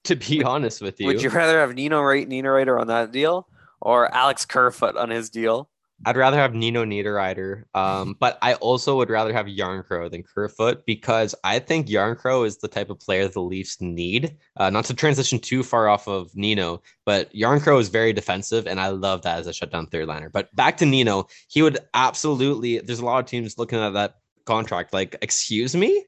to 0.05 0.15
be 0.15 0.43
honest 0.43 0.81
with 0.81 0.99
you. 0.99 1.08
Would 1.08 1.21
you 1.21 1.29
rather 1.29 1.60
have 1.60 1.75
Nino 1.75 2.01
Niederreiter 2.01 2.79
on 2.79 2.88
that 2.88 3.12
deal 3.12 3.47
or 3.81 4.13
Alex 4.15 4.45
Kerfoot 4.45 4.95
on 4.95 5.10
his 5.10 5.29
deal? 5.29 5.69
I'd 6.03 6.17
rather 6.17 6.38
have 6.38 6.53
Nino 6.53 6.84
Niederreiter, 6.84 7.63
um, 7.73 8.15
but 8.19 8.38
I 8.41 8.55
also 8.55 8.97
would 8.97 9.10
rather 9.10 9.31
have 9.31 9.45
Järnkrok 9.45 10.12
than 10.12 10.23
Kerfoot 10.23 10.86
because 10.86 11.34
I 11.43 11.60
think 11.60 11.88
Järnkrok 11.88 12.45
is 12.45 12.58
the 12.58 12.67
type 12.67 12.89
of 12.89 12.99
player 12.99 13.27
the 13.27 13.41
Leafs 13.41 13.79
need. 13.79 14.36
Uh, 14.58 14.69
not 14.69 14.86
to 14.86 14.93
transition 14.93 15.39
too 15.39 15.63
far 15.63 15.88
off 15.88 16.08
of 16.08 16.36
Nino, 16.36 16.81
but 17.05 17.34
Järnkrok 17.34 17.79
is 17.79 17.89
very 17.89 18.12
defensive, 18.12 18.67
and 18.67 18.79
I 18.79 18.89
love 18.89 19.21
that 19.21 19.39
as 19.39 19.47
a 19.47 19.53
shutdown 19.53 19.88
third 19.88 20.08
liner. 20.08 20.29
But 20.29 20.53
back 20.55 20.77
to 20.77 20.86
Nino, 20.86 21.27
he 21.47 21.62
would 21.62 21.79
absolutely. 21.93 22.79
There's 22.79 22.99
a 22.99 23.05
lot 23.05 23.19
of 23.19 23.25
teams 23.25 23.58
looking 23.58 23.79
at 23.79 23.93
that 23.93 24.15
contract 24.45 24.93
like, 24.93 25.15
excuse 25.21 25.75
me, 25.75 26.05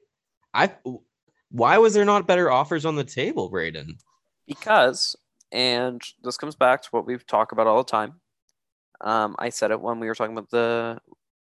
I. 0.52 0.72
Why 1.50 1.78
was 1.78 1.94
there 1.94 2.04
not 2.04 2.26
better 2.26 2.50
offers 2.50 2.84
on 2.84 2.96
the 2.96 3.04
table, 3.04 3.48
Braden? 3.48 3.96
Because, 4.46 5.16
and 5.50 6.02
this 6.22 6.36
comes 6.36 6.54
back 6.54 6.82
to 6.82 6.88
what 6.90 7.06
we've 7.06 7.26
talked 7.26 7.52
about 7.52 7.66
all 7.66 7.78
the 7.78 7.90
time 7.90 8.20
um, 9.00 9.36
I 9.38 9.50
said 9.50 9.70
it 9.70 9.80
when 9.80 10.00
we 10.00 10.06
were 10.06 10.14
talking 10.14 10.36
about 10.36 10.50
the, 10.50 10.98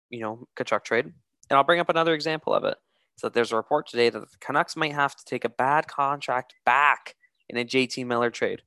you 0.08 0.20
know, 0.20 0.46
Tkachuk 0.56 0.84
trade, 0.84 1.06
and 1.06 1.56
I'll 1.56 1.64
bring 1.64 1.80
up 1.80 1.88
another 1.88 2.14
example 2.14 2.54
of 2.54 2.64
it. 2.64 2.76
So 3.16 3.28
there's 3.28 3.52
a 3.52 3.56
report 3.56 3.86
today 3.86 4.08
that 4.08 4.30
the 4.30 4.38
Canucks 4.40 4.76
might 4.76 4.94
have 4.94 5.14
to 5.16 5.24
take 5.24 5.44
a 5.44 5.50
bad 5.50 5.88
contract 5.88 6.54
back 6.64 7.16
in 7.48 7.58
a 7.58 7.64
JT 7.64 8.06
Miller 8.06 8.30
trade, 8.30 8.62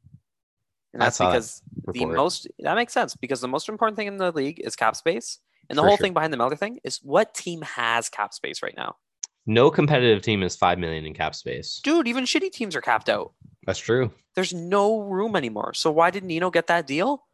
and 0.94 1.02
that's 1.02 1.18
because 1.18 1.62
that 1.86 1.94
the 1.94 2.06
most 2.06 2.48
that 2.60 2.76
makes 2.76 2.94
sense 2.94 3.16
because 3.16 3.42
the 3.42 3.48
most 3.48 3.68
important 3.70 3.98
thing 3.98 4.08
in 4.08 4.18
the 4.18 4.32
league 4.32 4.62
is 4.64 4.76
cap 4.76 4.96
space, 4.96 5.40
and 5.70 5.78
the 5.78 5.82
For 5.82 5.88
whole 5.88 5.98
sure. 5.98 6.06
thing 6.06 6.14
behind 6.14 6.32
the 6.34 6.38
Miller 6.38 6.56
thing 6.56 6.80
is 6.84 7.00
what 7.04 7.34
team 7.34 7.62
has 7.62 8.10
cap 8.10 8.34
space 8.34 8.62
right 8.62 8.76
now. 8.78 8.98
No 9.46 9.70
competitive 9.72 10.22
team 10.22 10.44
is 10.44 10.56
five 10.56 10.78
million 10.78 11.06
in 11.06 11.14
cap 11.14 11.36
space, 11.36 11.82
dude. 11.84 12.08
Even 12.08 12.26
shitty 12.26 12.52
teams 12.52 12.76
are 12.76 12.82
capped 12.82 13.10
out. 13.10 13.34
That's 13.66 13.80
true. 13.80 14.12
There's 14.36 14.54
no 14.54 15.00
room 15.00 15.36
anymore. 15.36 15.74
So 15.74 15.92
why 15.92 16.12
did 16.12 16.24
Nino 16.24 16.50
get 16.50 16.68
that 16.68 16.88
deal? 16.88 17.26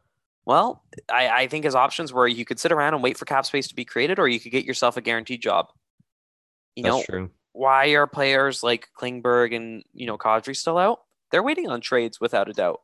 Well, 0.46 0.82
I, 1.12 1.28
I 1.28 1.46
think 1.48 1.64
his 1.64 1.74
options 1.74 2.12
were 2.12 2.26
you 2.26 2.44
could 2.44 2.58
sit 2.58 2.72
around 2.72 2.94
and 2.94 3.02
wait 3.02 3.18
for 3.18 3.24
cap 3.24 3.46
space 3.46 3.68
to 3.68 3.74
be 3.74 3.84
created, 3.84 4.18
or 4.18 4.28
you 4.28 4.40
could 4.40 4.52
get 4.52 4.64
yourself 4.64 4.96
a 4.96 5.00
guaranteed 5.00 5.42
job. 5.42 5.66
You 6.76 6.84
That's 6.84 6.96
know, 6.96 7.02
true. 7.02 7.30
why 7.52 7.88
are 7.88 8.06
players 8.06 8.62
like 8.62 8.88
Klingberg 8.98 9.54
and 9.54 9.84
you 9.92 10.06
know 10.06 10.16
Kadri 10.16 10.56
still 10.56 10.78
out? 10.78 11.00
They're 11.30 11.42
waiting 11.42 11.68
on 11.68 11.80
trades 11.80 12.20
without 12.20 12.48
a 12.48 12.52
doubt. 12.52 12.80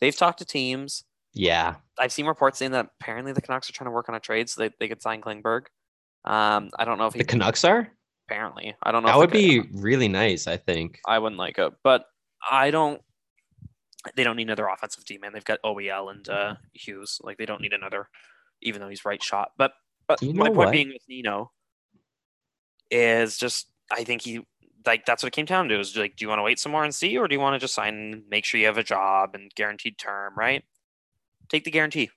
They've 0.00 0.16
talked 0.16 0.38
to 0.38 0.44
teams. 0.44 1.04
Yeah, 1.34 1.76
I've 1.98 2.12
seen 2.12 2.26
reports 2.26 2.58
saying 2.58 2.72
that 2.72 2.88
apparently 3.00 3.32
the 3.32 3.42
Canucks 3.42 3.68
are 3.68 3.72
trying 3.72 3.86
to 3.86 3.92
work 3.92 4.08
on 4.08 4.14
a 4.14 4.20
trade 4.20 4.48
so 4.48 4.62
they, 4.62 4.70
they 4.80 4.88
could 4.88 5.02
sign 5.02 5.20
Klingberg. 5.20 5.66
Um, 6.24 6.70
I 6.78 6.84
don't 6.84 6.98
know 6.98 7.06
if 7.06 7.14
the 7.14 7.24
Canucks 7.24 7.64
are. 7.64 7.88
Apparently, 8.28 8.74
I 8.82 8.92
don't 8.92 9.02
know. 9.02 9.08
That 9.08 9.18
would 9.18 9.30
be 9.30 9.60
really 9.72 10.08
nice. 10.08 10.46
I 10.46 10.56
think 10.56 11.00
I 11.06 11.18
wouldn't 11.18 11.38
like 11.38 11.58
it, 11.58 11.72
but 11.82 12.06
I 12.50 12.70
don't 12.70 13.02
they 14.16 14.24
don't 14.24 14.36
need 14.36 14.44
another 14.48 14.66
offensive 14.66 15.04
D 15.04 15.18
man. 15.18 15.32
They've 15.32 15.44
got 15.44 15.62
OEL 15.62 16.10
and 16.10 16.28
uh, 16.28 16.54
Hughes. 16.72 17.20
Like 17.22 17.38
they 17.38 17.46
don't 17.46 17.60
need 17.60 17.72
another, 17.72 18.08
even 18.60 18.80
though 18.80 18.88
he's 18.88 19.04
right 19.04 19.22
shot. 19.22 19.52
But 19.56 19.72
but 20.06 20.22
you 20.22 20.34
my 20.34 20.46
point 20.46 20.56
what? 20.56 20.72
being 20.72 20.88
with 20.88 21.02
Nino 21.08 21.52
is 22.90 23.36
just 23.36 23.68
I 23.90 24.04
think 24.04 24.22
he 24.22 24.40
like 24.86 25.06
that's 25.06 25.22
what 25.22 25.28
it 25.28 25.36
came 25.36 25.46
down 25.46 25.68
to 25.68 25.78
is 25.78 25.96
like, 25.96 26.16
do 26.16 26.24
you 26.24 26.28
want 26.28 26.38
to 26.38 26.42
wait 26.42 26.58
some 26.58 26.72
more 26.72 26.84
and 26.84 26.94
see, 26.94 27.16
or 27.16 27.28
do 27.28 27.34
you 27.34 27.40
want 27.40 27.54
to 27.54 27.58
just 27.58 27.74
sign, 27.74 28.24
make 28.28 28.44
sure 28.44 28.60
you 28.60 28.66
have 28.66 28.78
a 28.78 28.82
job 28.82 29.34
and 29.34 29.54
guaranteed 29.54 29.98
term, 29.98 30.34
right? 30.36 30.64
Take 31.48 31.64
the 31.64 31.70
guarantee. 31.70 32.10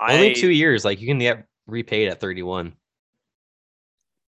Only 0.00 0.30
I, 0.30 0.34
two 0.34 0.50
years, 0.50 0.84
like 0.84 1.00
you 1.00 1.06
can 1.06 1.18
get 1.18 1.46
repaid 1.66 2.08
at 2.08 2.20
31. 2.20 2.74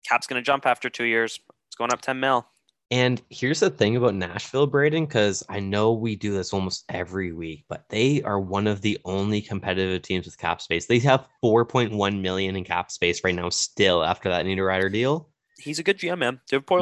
Cap's 0.08 0.26
gonna 0.26 0.42
jump 0.42 0.66
after 0.66 0.90
two 0.90 1.04
years. 1.04 1.38
It's 1.68 1.76
going 1.76 1.92
up 1.92 2.00
10 2.00 2.18
mil. 2.18 2.46
And 2.92 3.22
here's 3.30 3.60
the 3.60 3.70
thing 3.70 3.94
about 3.96 4.16
Nashville, 4.16 4.66
Braden, 4.66 5.06
because 5.06 5.44
I 5.48 5.60
know 5.60 5.92
we 5.92 6.16
do 6.16 6.32
this 6.32 6.52
almost 6.52 6.84
every 6.88 7.32
week, 7.32 7.64
but 7.68 7.84
they 7.88 8.20
are 8.22 8.40
one 8.40 8.66
of 8.66 8.80
the 8.80 8.98
only 9.04 9.40
competitive 9.40 10.02
teams 10.02 10.26
with 10.26 10.36
cap 10.36 10.60
space. 10.60 10.86
They 10.86 10.98
have 11.00 11.28
4.1 11.44 12.20
million 12.20 12.56
in 12.56 12.64
cap 12.64 12.90
space 12.90 13.22
right 13.22 13.34
now, 13.34 13.48
still 13.48 14.02
after 14.02 14.28
that 14.30 14.44
Niederreiter 14.44 14.92
deal. 14.92 15.28
He's 15.58 15.78
a 15.78 15.84
good 15.84 15.98
GM, 15.98 16.18
man. 16.18 16.40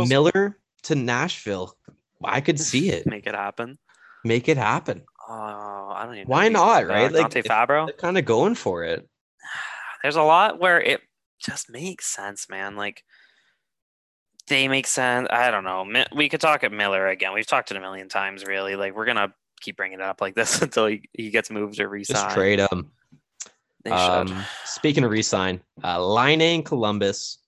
Miller 0.09 0.59
to 0.85 0.95
Nashville. 0.95 1.77
I 2.25 2.41
could 2.41 2.59
see 2.59 2.91
it. 2.91 3.07
Make 3.07 3.27
it 3.27 3.35
happen. 3.35 3.79
Make 4.25 4.49
it 4.49 4.57
happen. 4.57 5.03
Oh, 5.29 5.93
I 5.95 6.05
don't 6.07 6.15
even. 6.15 6.29
Why 6.29 6.49
not? 6.49 6.87
Right? 6.87 7.13
Like 7.13 7.31
Dante 7.31 7.43
Fabbro. 7.43 7.87
They're 7.87 7.95
kind 7.95 8.17
of 8.17 8.25
going 8.25 8.55
for 8.55 8.83
it. 8.85 9.07
There's 10.03 10.17
a 10.17 10.23
lot 10.23 10.59
where 10.59 10.81
it 10.81 11.03
just 11.39 11.71
makes 11.71 12.07
sense, 12.07 12.49
man. 12.49 12.77
Like 12.77 13.03
they 14.49 14.69
make 14.69 14.87
sense. 14.87 15.29
I 15.31 15.51
don't 15.51 15.65
know. 15.65 16.05
We 16.15 16.29
could 16.29 16.41
talk 16.41 16.65
at 16.65 16.73
Miller 16.73 17.09
again. 17.09 17.33
We've 17.33 17.47
talked 17.47 17.71
it 17.71 17.77
a 17.77 17.81
million 17.81 18.09
times, 18.09 18.45
really. 18.45 18.77
Like 18.77 18.95
we're 18.95 19.07
gonna 19.07 19.33
keep 19.61 19.77
bringing 19.77 20.01
it 20.01 20.05
up 20.05 20.21
like 20.21 20.35
this 20.35 20.61
until 20.63 20.87
he, 20.87 21.03
he 21.13 21.31
gets 21.31 21.51
moved 21.51 21.81
or 21.81 21.89
resign. 21.89 22.15
Just 22.17 22.35
trade 22.35 22.59
him. 22.59 22.91
They 23.85 23.91
um. 23.91 24.45
Speaking 24.65 25.05
of 25.05 25.11
resign, 25.11 25.61
uh, 25.83 26.27
in 26.41 26.63
Columbus, 26.63 27.39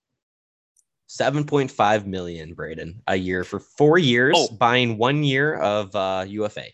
seven 1.06 1.44
point 1.44 1.70
five 1.70 2.06
million, 2.06 2.54
Braden, 2.54 3.02
a 3.06 3.16
year 3.16 3.44
for 3.44 3.58
four 3.58 3.98
years, 3.98 4.34
oh. 4.38 4.48
buying 4.54 4.96
one 4.96 5.24
year 5.24 5.56
of 5.56 5.94
uh, 5.96 6.24
UFA. 6.26 6.66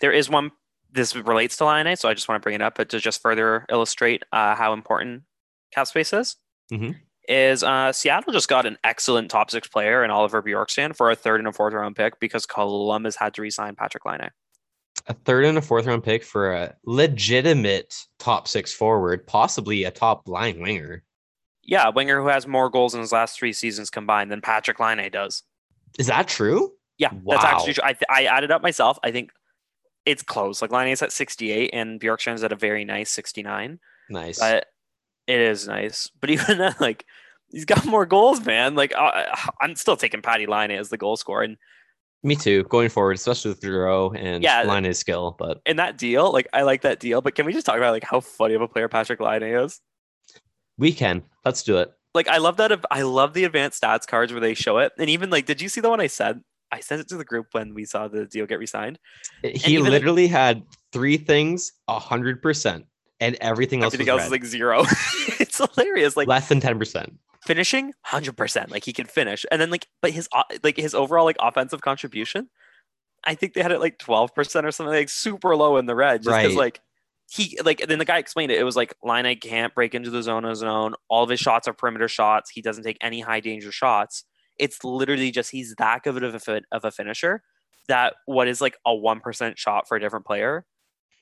There 0.00 0.12
is 0.12 0.28
one. 0.28 0.52
This 0.90 1.14
relates 1.14 1.56
to 1.58 1.66
Laine, 1.66 1.96
so 1.96 2.08
I 2.08 2.14
just 2.14 2.28
want 2.28 2.40
to 2.40 2.44
bring 2.44 2.54
it 2.54 2.62
up, 2.62 2.76
but 2.76 2.88
to 2.90 2.98
just 2.98 3.20
further 3.20 3.66
illustrate 3.70 4.22
uh, 4.32 4.54
how 4.54 4.72
important 4.72 5.22
cap 5.70 5.86
space 5.86 6.12
is. 6.12 6.36
Mm-hmm 6.72 6.92
is 7.28 7.62
uh, 7.62 7.92
Seattle 7.92 8.32
just 8.32 8.48
got 8.48 8.66
an 8.66 8.78
excellent 8.82 9.30
top 9.30 9.50
six 9.50 9.68
player 9.68 10.02
in 10.02 10.10
Oliver 10.10 10.42
Bjorkstrand 10.42 10.96
for 10.96 11.10
a 11.10 11.16
third 11.16 11.40
and 11.40 11.48
a 11.48 11.52
fourth 11.52 11.74
round 11.74 11.94
pick 11.94 12.18
because 12.20 12.46
Columbus 12.46 13.16
had 13.16 13.34
to 13.34 13.42
resign 13.42 13.76
Patrick 13.76 14.04
Laine. 14.04 14.30
A 15.06 15.14
third 15.14 15.44
and 15.44 15.58
a 15.58 15.62
fourth 15.62 15.86
round 15.86 16.02
pick 16.02 16.24
for 16.24 16.52
a 16.52 16.74
legitimate 16.84 17.94
top 18.18 18.48
six 18.48 18.72
forward, 18.72 19.26
possibly 19.26 19.84
a 19.84 19.90
top 19.90 20.26
line 20.26 20.60
winger. 20.60 21.04
Yeah, 21.62 21.90
winger 21.90 22.20
who 22.20 22.28
has 22.28 22.46
more 22.46 22.70
goals 22.70 22.94
in 22.94 23.00
his 23.00 23.12
last 23.12 23.38
three 23.38 23.52
seasons 23.52 23.90
combined 23.90 24.32
than 24.32 24.40
Patrick 24.40 24.80
Laine 24.80 25.10
does. 25.10 25.42
Is 25.98 26.06
that 26.06 26.28
true? 26.28 26.72
Yeah, 26.96 27.10
wow. 27.22 27.36
that's 27.36 27.44
actually 27.44 27.74
true. 27.74 27.84
I, 27.84 27.96
I 28.08 28.24
added 28.24 28.50
up 28.50 28.62
myself. 28.62 28.98
I 29.04 29.10
think 29.10 29.30
it's 30.06 30.22
close. 30.22 30.62
Like 30.62 30.72
Laine 30.72 30.88
is 30.88 31.02
at 31.02 31.12
68 31.12 31.70
and 31.74 32.00
Bjorkstrand's 32.00 32.42
at 32.42 32.52
a 32.52 32.56
very 32.56 32.84
nice 32.86 33.10
69. 33.10 33.78
Nice. 34.08 34.38
But 34.38 34.66
it 35.28 35.40
is 35.40 35.68
nice, 35.68 36.10
but 36.20 36.30
even 36.30 36.58
then, 36.58 36.74
like 36.80 37.04
he's 37.50 37.66
got 37.66 37.86
more 37.86 38.06
goals, 38.06 38.44
man. 38.44 38.74
Like 38.74 38.92
uh, 38.96 39.36
I'm 39.60 39.76
still 39.76 39.96
taking 39.96 40.22
Patty 40.22 40.46
Laine 40.46 40.72
as 40.72 40.88
the 40.88 40.96
goal 40.96 41.16
scorer, 41.16 41.42
and 41.42 41.56
me 42.24 42.34
too. 42.34 42.64
Going 42.64 42.88
forward, 42.88 43.16
especially 43.16 43.50
with 43.50 43.60
Giroux 43.60 44.10
and 44.12 44.42
yeah, 44.42 44.62
Laine's 44.64 44.98
skill, 44.98 45.36
but 45.38 45.60
in 45.66 45.76
that 45.76 45.98
deal, 45.98 46.32
like 46.32 46.48
I 46.52 46.62
like 46.62 46.82
that 46.82 46.98
deal. 46.98 47.20
But 47.20 47.34
can 47.34 47.46
we 47.46 47.52
just 47.52 47.66
talk 47.66 47.76
about 47.76 47.92
like 47.92 48.04
how 48.04 48.20
funny 48.20 48.54
of 48.54 48.62
a 48.62 48.68
player 48.68 48.88
Patrick 48.88 49.20
Laine 49.20 49.42
is? 49.42 49.80
We 50.78 50.92
can. 50.92 51.22
Let's 51.44 51.62
do 51.62 51.76
it. 51.78 51.92
Like 52.14 52.28
I 52.28 52.38
love 52.38 52.56
that. 52.56 52.84
I 52.90 53.02
love 53.02 53.34
the 53.34 53.44
advanced 53.44 53.82
stats 53.82 54.06
cards 54.06 54.32
where 54.32 54.40
they 54.40 54.54
show 54.54 54.78
it, 54.78 54.92
and 54.98 55.10
even 55.10 55.30
like, 55.30 55.46
did 55.46 55.60
you 55.60 55.68
see 55.68 55.80
the 55.80 55.90
one 55.90 56.00
I 56.00 56.06
said? 56.06 56.40
I 56.70 56.80
sent 56.80 57.00
it 57.00 57.08
to 57.08 57.16
the 57.16 57.24
group 57.24 57.46
when 57.52 57.72
we 57.72 57.86
saw 57.86 58.08
the 58.08 58.26
deal 58.26 58.44
get 58.44 58.58
resigned. 58.58 58.98
He 59.42 59.78
literally 59.78 60.26
had 60.26 60.64
three 60.92 61.16
things 61.16 61.72
a 61.88 61.98
hundred 61.98 62.42
percent 62.42 62.84
and 63.20 63.36
everything 63.40 63.82
else 63.82 63.94
everything 63.94 64.12
else 64.12 64.24
is 64.24 64.30
like 64.30 64.44
zero. 64.44 64.82
it's 65.40 65.58
hilarious. 65.58 66.16
Like 66.16 66.28
less 66.28 66.48
than 66.48 66.60
ten 66.60 66.78
percent. 66.78 67.18
Finishing, 67.44 67.92
hundred 68.02 68.36
percent. 68.36 68.70
Like 68.70 68.84
he 68.84 68.92
can 68.92 69.06
finish, 69.06 69.44
and 69.50 69.60
then 69.60 69.70
like, 69.70 69.86
but 70.02 70.10
his 70.10 70.28
uh, 70.32 70.42
like 70.62 70.76
his 70.76 70.94
overall 70.94 71.24
like 71.24 71.36
offensive 71.40 71.80
contribution, 71.80 72.48
I 73.24 73.34
think 73.34 73.54
they 73.54 73.62
had 73.62 73.72
it 73.72 73.80
like 73.80 73.98
twelve 73.98 74.34
percent 74.34 74.66
or 74.66 74.72
something, 74.72 74.94
like 74.94 75.08
super 75.08 75.56
low 75.56 75.76
in 75.76 75.86
the 75.86 75.94
red, 75.94 76.22
just 76.22 76.36
because 76.36 76.52
right. 76.52 76.56
like 76.56 76.80
he 77.30 77.58
like 77.64 77.86
then 77.86 77.98
the 77.98 78.04
guy 78.04 78.18
explained 78.18 78.52
it. 78.52 78.58
It 78.58 78.64
was 78.64 78.76
like 78.76 78.94
line 79.02 79.26
I 79.26 79.34
can't 79.34 79.74
break 79.74 79.94
into 79.94 80.10
the 80.10 80.22
zone 80.22 80.44
of 80.44 80.56
zone. 80.56 80.94
All 81.08 81.24
of 81.24 81.30
his 81.30 81.40
shots 81.40 81.68
are 81.68 81.72
perimeter 81.72 82.08
shots. 82.08 82.50
He 82.50 82.62
doesn't 82.62 82.84
take 82.84 82.98
any 83.00 83.20
high 83.20 83.40
danger 83.40 83.72
shots. 83.72 84.24
It's 84.58 84.82
literally 84.82 85.30
just 85.30 85.50
he's 85.50 85.74
that 85.76 86.02
good 86.02 86.22
of 86.22 86.34
a 86.34 86.60
of 86.72 86.84
a 86.84 86.90
finisher 86.90 87.42
that 87.88 88.14
what 88.26 88.48
is 88.48 88.60
like 88.60 88.76
a 88.86 88.94
one 88.94 89.20
percent 89.20 89.58
shot 89.58 89.88
for 89.88 89.96
a 89.96 90.00
different 90.00 90.26
player 90.26 90.64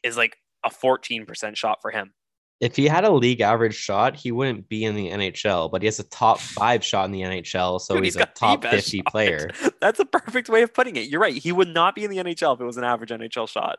is 0.02 0.16
like 0.16 0.38
a 0.66 0.70
14% 0.70 1.56
shot 1.56 1.78
for 1.80 1.90
him. 1.90 2.12
if 2.60 2.74
he 2.76 2.86
had 2.86 3.04
a 3.04 3.10
league 3.10 3.40
average 3.40 3.74
shot, 3.74 4.16
he 4.16 4.32
wouldn't 4.32 4.68
be 4.68 4.84
in 4.84 4.94
the 4.94 5.10
NHL, 5.10 5.70
but 5.70 5.82
he 5.82 5.86
has 5.86 5.98
a 5.98 6.04
top 6.04 6.40
five 6.40 6.82
shot 6.82 7.04
in 7.04 7.12
the 7.12 7.20
NHL, 7.20 7.80
so 7.80 7.94
Dude, 7.94 8.04
he's, 8.04 8.14
he's 8.14 8.22
a 8.22 8.26
top 8.34 8.62
best 8.62 8.86
50 8.86 8.98
shot. 8.98 9.06
player. 9.06 9.50
That's 9.80 10.00
a 10.00 10.06
perfect 10.06 10.48
way 10.48 10.62
of 10.62 10.72
putting 10.72 10.96
it. 10.96 11.08
You're 11.08 11.20
right. 11.20 11.34
He 11.34 11.52
would 11.52 11.68
not 11.68 11.94
be 11.94 12.04
in 12.04 12.10
the 12.10 12.16
NHL 12.16 12.54
if 12.54 12.60
it 12.60 12.64
was 12.64 12.78
an 12.78 12.84
average 12.84 13.10
NHL 13.10 13.48
shot. 13.48 13.78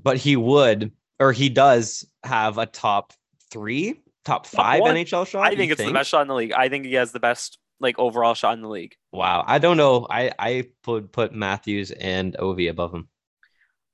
But 0.00 0.18
he 0.18 0.36
would, 0.36 0.92
or 1.18 1.32
he 1.32 1.48
does 1.48 2.04
have 2.22 2.58
a 2.58 2.66
top 2.66 3.14
three, 3.50 4.02
top 4.24 4.46
five 4.46 4.82
one. 4.82 4.94
NHL 4.94 5.26
shot. 5.26 5.46
I 5.46 5.54
think 5.56 5.72
it's 5.72 5.82
the 5.82 5.92
best 5.92 6.10
shot 6.10 6.22
in 6.22 6.28
the 6.28 6.34
league. 6.34 6.52
I 6.52 6.68
think 6.68 6.84
he 6.84 6.94
has 6.94 7.12
the 7.12 7.20
best 7.20 7.58
like 7.80 7.98
overall 7.98 8.34
shot 8.34 8.54
in 8.54 8.60
the 8.60 8.68
league. 8.68 8.94
Wow. 9.12 9.44
I 9.46 9.58
don't 9.58 9.76
know. 9.78 10.06
I, 10.10 10.32
I 10.38 10.68
would 10.86 11.12
put 11.12 11.32
Matthews 11.32 11.92
and 11.92 12.36
Ovi 12.38 12.68
above 12.68 12.92
him. 12.92 13.08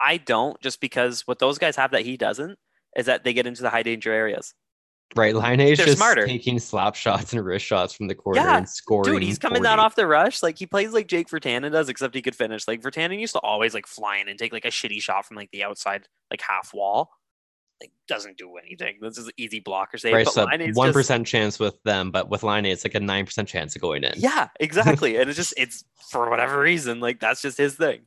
I 0.05 0.19
don't 0.19 0.61
just 0.61 0.81
because 0.81 1.23
what 1.27 1.39
those 1.39 1.59
guys 1.59 1.77
have 1.77 1.93
that 1.93 2.03
he 2.05 2.17
doesn't 2.17 2.59
is 2.97 3.07
that 3.07 3.25
they 3.25 3.33
get 3.33 3.47
into 3.47 3.63
the 3.63 3.71
high 3.71 3.83
danger 3.83 4.13
areas. 4.13 4.55
Right. 5.17 5.35
Laine 5.35 5.61
is 5.61 5.79
They're 5.79 5.87
just 5.87 5.99
smarter. 5.99 6.27
taking 6.27 6.59
slap 6.59 6.95
shots 6.97 7.33
and 7.33 7.45
wrist 7.45 7.65
shots 7.65 7.95
from 7.95 8.09
the 8.09 8.15
corner 8.15 8.41
Yeah, 8.41 8.57
and 8.57 8.69
scoring. 8.69 9.13
Dude, 9.15 9.23
he's 9.23 9.39
coming 9.39 9.59
40. 9.63 9.65
down 9.69 9.79
off 9.81 9.95
the 9.95 10.07
rush. 10.07 10.43
Like 10.43 10.59
he 10.59 10.67
plays 10.67 10.93
like 10.93 11.07
Jake 11.07 11.29
Virtanen 11.29 11.71
does, 11.71 11.89
except 11.89 12.15
he 12.15 12.23
could 12.23 12.35
finish. 12.35 12.67
Like 12.67 12.83
Virtanen 12.83 13.21
used 13.21 13.35
to 13.35 13.41
always 13.41 13.75
like 13.75 13.87
fly 13.87 14.17
in 14.17 14.29
and 14.29 14.39
take 14.39 14.53
like 14.53 14.65
a 14.65 14.71
shitty 14.71 15.01
shot 15.01 15.25
from 15.25 15.37
like 15.37 15.51
the 15.53 15.63
outside, 15.63 16.09
like 16.31 16.41
half 16.41 16.73
wall. 16.75 17.11
Like 17.81 17.93
doesn't 18.09 18.39
do 18.39 18.57
anything. 18.57 18.97
This 19.01 19.19
is 19.19 19.31
easy 19.37 19.61
blocker 19.61 19.99
save. 19.99 20.15
Right. 20.15 20.25
but 20.25 20.33
So 20.35 20.47
one 20.75 20.93
just- 20.93 21.25
chance 21.27 21.59
with 21.59 21.81
them, 21.85 22.11
but 22.11 22.29
with 22.31 22.43
Laine, 22.43 22.67
it's 22.67 22.85
like 22.85 22.95
a 22.95 23.01
nine 23.01 23.27
percent 23.27 23.49
chance 23.49 23.77
of 23.77 23.83
going 23.83 24.05
in. 24.05 24.15
Yeah, 24.17 24.49
exactly. 24.59 25.17
and 25.21 25.29
it's 25.29 25.37
just 25.37 25.55
it's 25.57 25.85
for 26.11 26.31
whatever 26.31 26.59
reason, 26.61 27.01
like 27.01 27.21
that's 27.21 27.43
just 27.43 27.59
his 27.59 27.75
thing. 27.75 28.03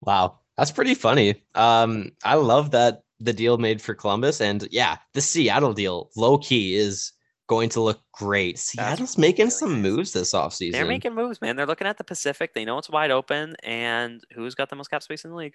Wow. 0.00 0.38
That's 0.56 0.70
pretty 0.70 0.94
funny. 0.94 1.42
Um, 1.54 2.12
I 2.24 2.34
love 2.34 2.70
that 2.72 3.02
the 3.20 3.32
deal 3.32 3.58
made 3.58 3.80
for 3.80 3.94
Columbus, 3.94 4.40
and 4.40 4.68
yeah, 4.70 4.98
the 5.14 5.20
Seattle 5.20 5.72
deal, 5.72 6.10
low 6.16 6.38
key, 6.38 6.74
is 6.74 7.12
going 7.48 7.68
to 7.70 7.80
look 7.80 8.00
great. 8.12 8.58
Seattle's 8.58 9.18
making 9.18 9.50
some 9.50 9.80
moves 9.80 10.12
this 10.12 10.34
offseason. 10.34 10.72
They're 10.72 10.84
making 10.84 11.14
moves, 11.14 11.40
man. 11.40 11.56
They're 11.56 11.66
looking 11.66 11.86
at 11.86 11.98
the 11.98 12.04
Pacific. 12.04 12.54
They 12.54 12.64
know 12.64 12.78
it's 12.78 12.90
wide 12.90 13.10
open, 13.10 13.56
and 13.62 14.22
who's 14.34 14.54
got 14.54 14.70
the 14.70 14.76
most 14.76 14.88
cap 14.88 15.02
space 15.02 15.24
in 15.24 15.30
the 15.30 15.36
league? 15.36 15.54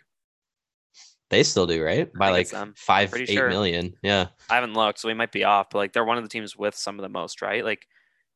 They 1.29 1.43
still 1.43 1.67
do, 1.67 1.83
right? 1.83 2.11
By 2.13 2.29
like 2.29 2.53
it's 2.53 2.79
five, 2.79 3.13
eight 3.13 3.29
sure. 3.29 3.49
million. 3.49 3.93
Yeah, 4.01 4.27
I 4.49 4.55
haven't 4.55 4.73
looked, 4.73 4.99
so 4.99 5.07
we 5.07 5.13
might 5.13 5.31
be 5.31 5.43
off, 5.43 5.69
but 5.71 5.79
like 5.79 5.93
they're 5.93 6.05
one 6.05 6.17
of 6.17 6.23
the 6.23 6.29
teams 6.29 6.55
with 6.55 6.75
some 6.75 6.97
of 6.97 7.03
the 7.03 7.09
most, 7.09 7.41
right? 7.41 7.63
Like 7.63 7.85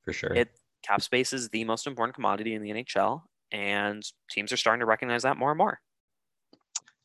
for 0.04 0.14
sure. 0.14 0.34
it 0.34 0.50
cap 0.84 1.02
space 1.02 1.32
is 1.32 1.50
the 1.50 1.64
most 1.64 1.88
important 1.88 2.16
commodity 2.16 2.54
in 2.54 2.62
the 2.62 2.72
NHL, 2.72 3.22
and 3.52 4.04
teams 4.30 4.52
are 4.52 4.58
starting 4.58 4.82
to 4.82 4.86
recognize 4.86 5.24
that 5.24 5.38
more 5.38 5.52
and 5.52 5.58
more. 5.58 5.80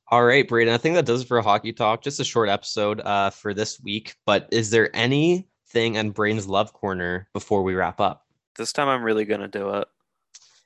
All 0.08 0.24
right, 0.24 0.46
Braden. 0.46 0.72
I 0.72 0.78
think 0.78 0.94
that 0.94 1.04
does 1.04 1.22
it 1.22 1.28
for 1.28 1.40
hockey 1.42 1.72
talk. 1.72 2.00
Just 2.00 2.20
a 2.20 2.24
short 2.24 2.48
episode 2.48 3.00
uh, 3.00 3.30
for 3.30 3.52
this 3.52 3.80
week. 3.80 4.14
But 4.24 4.48
is 4.52 4.70
there 4.70 4.94
anything 4.94 5.98
on 5.98 6.10
Braden's 6.10 6.46
love 6.46 6.72
corner 6.72 7.28
before 7.32 7.64
we 7.64 7.74
wrap 7.74 8.00
up? 8.00 8.24
This 8.56 8.72
time 8.72 8.88
I'm 8.88 9.02
really 9.02 9.24
gonna 9.24 9.48
do 9.48 9.70
it. 9.70 9.88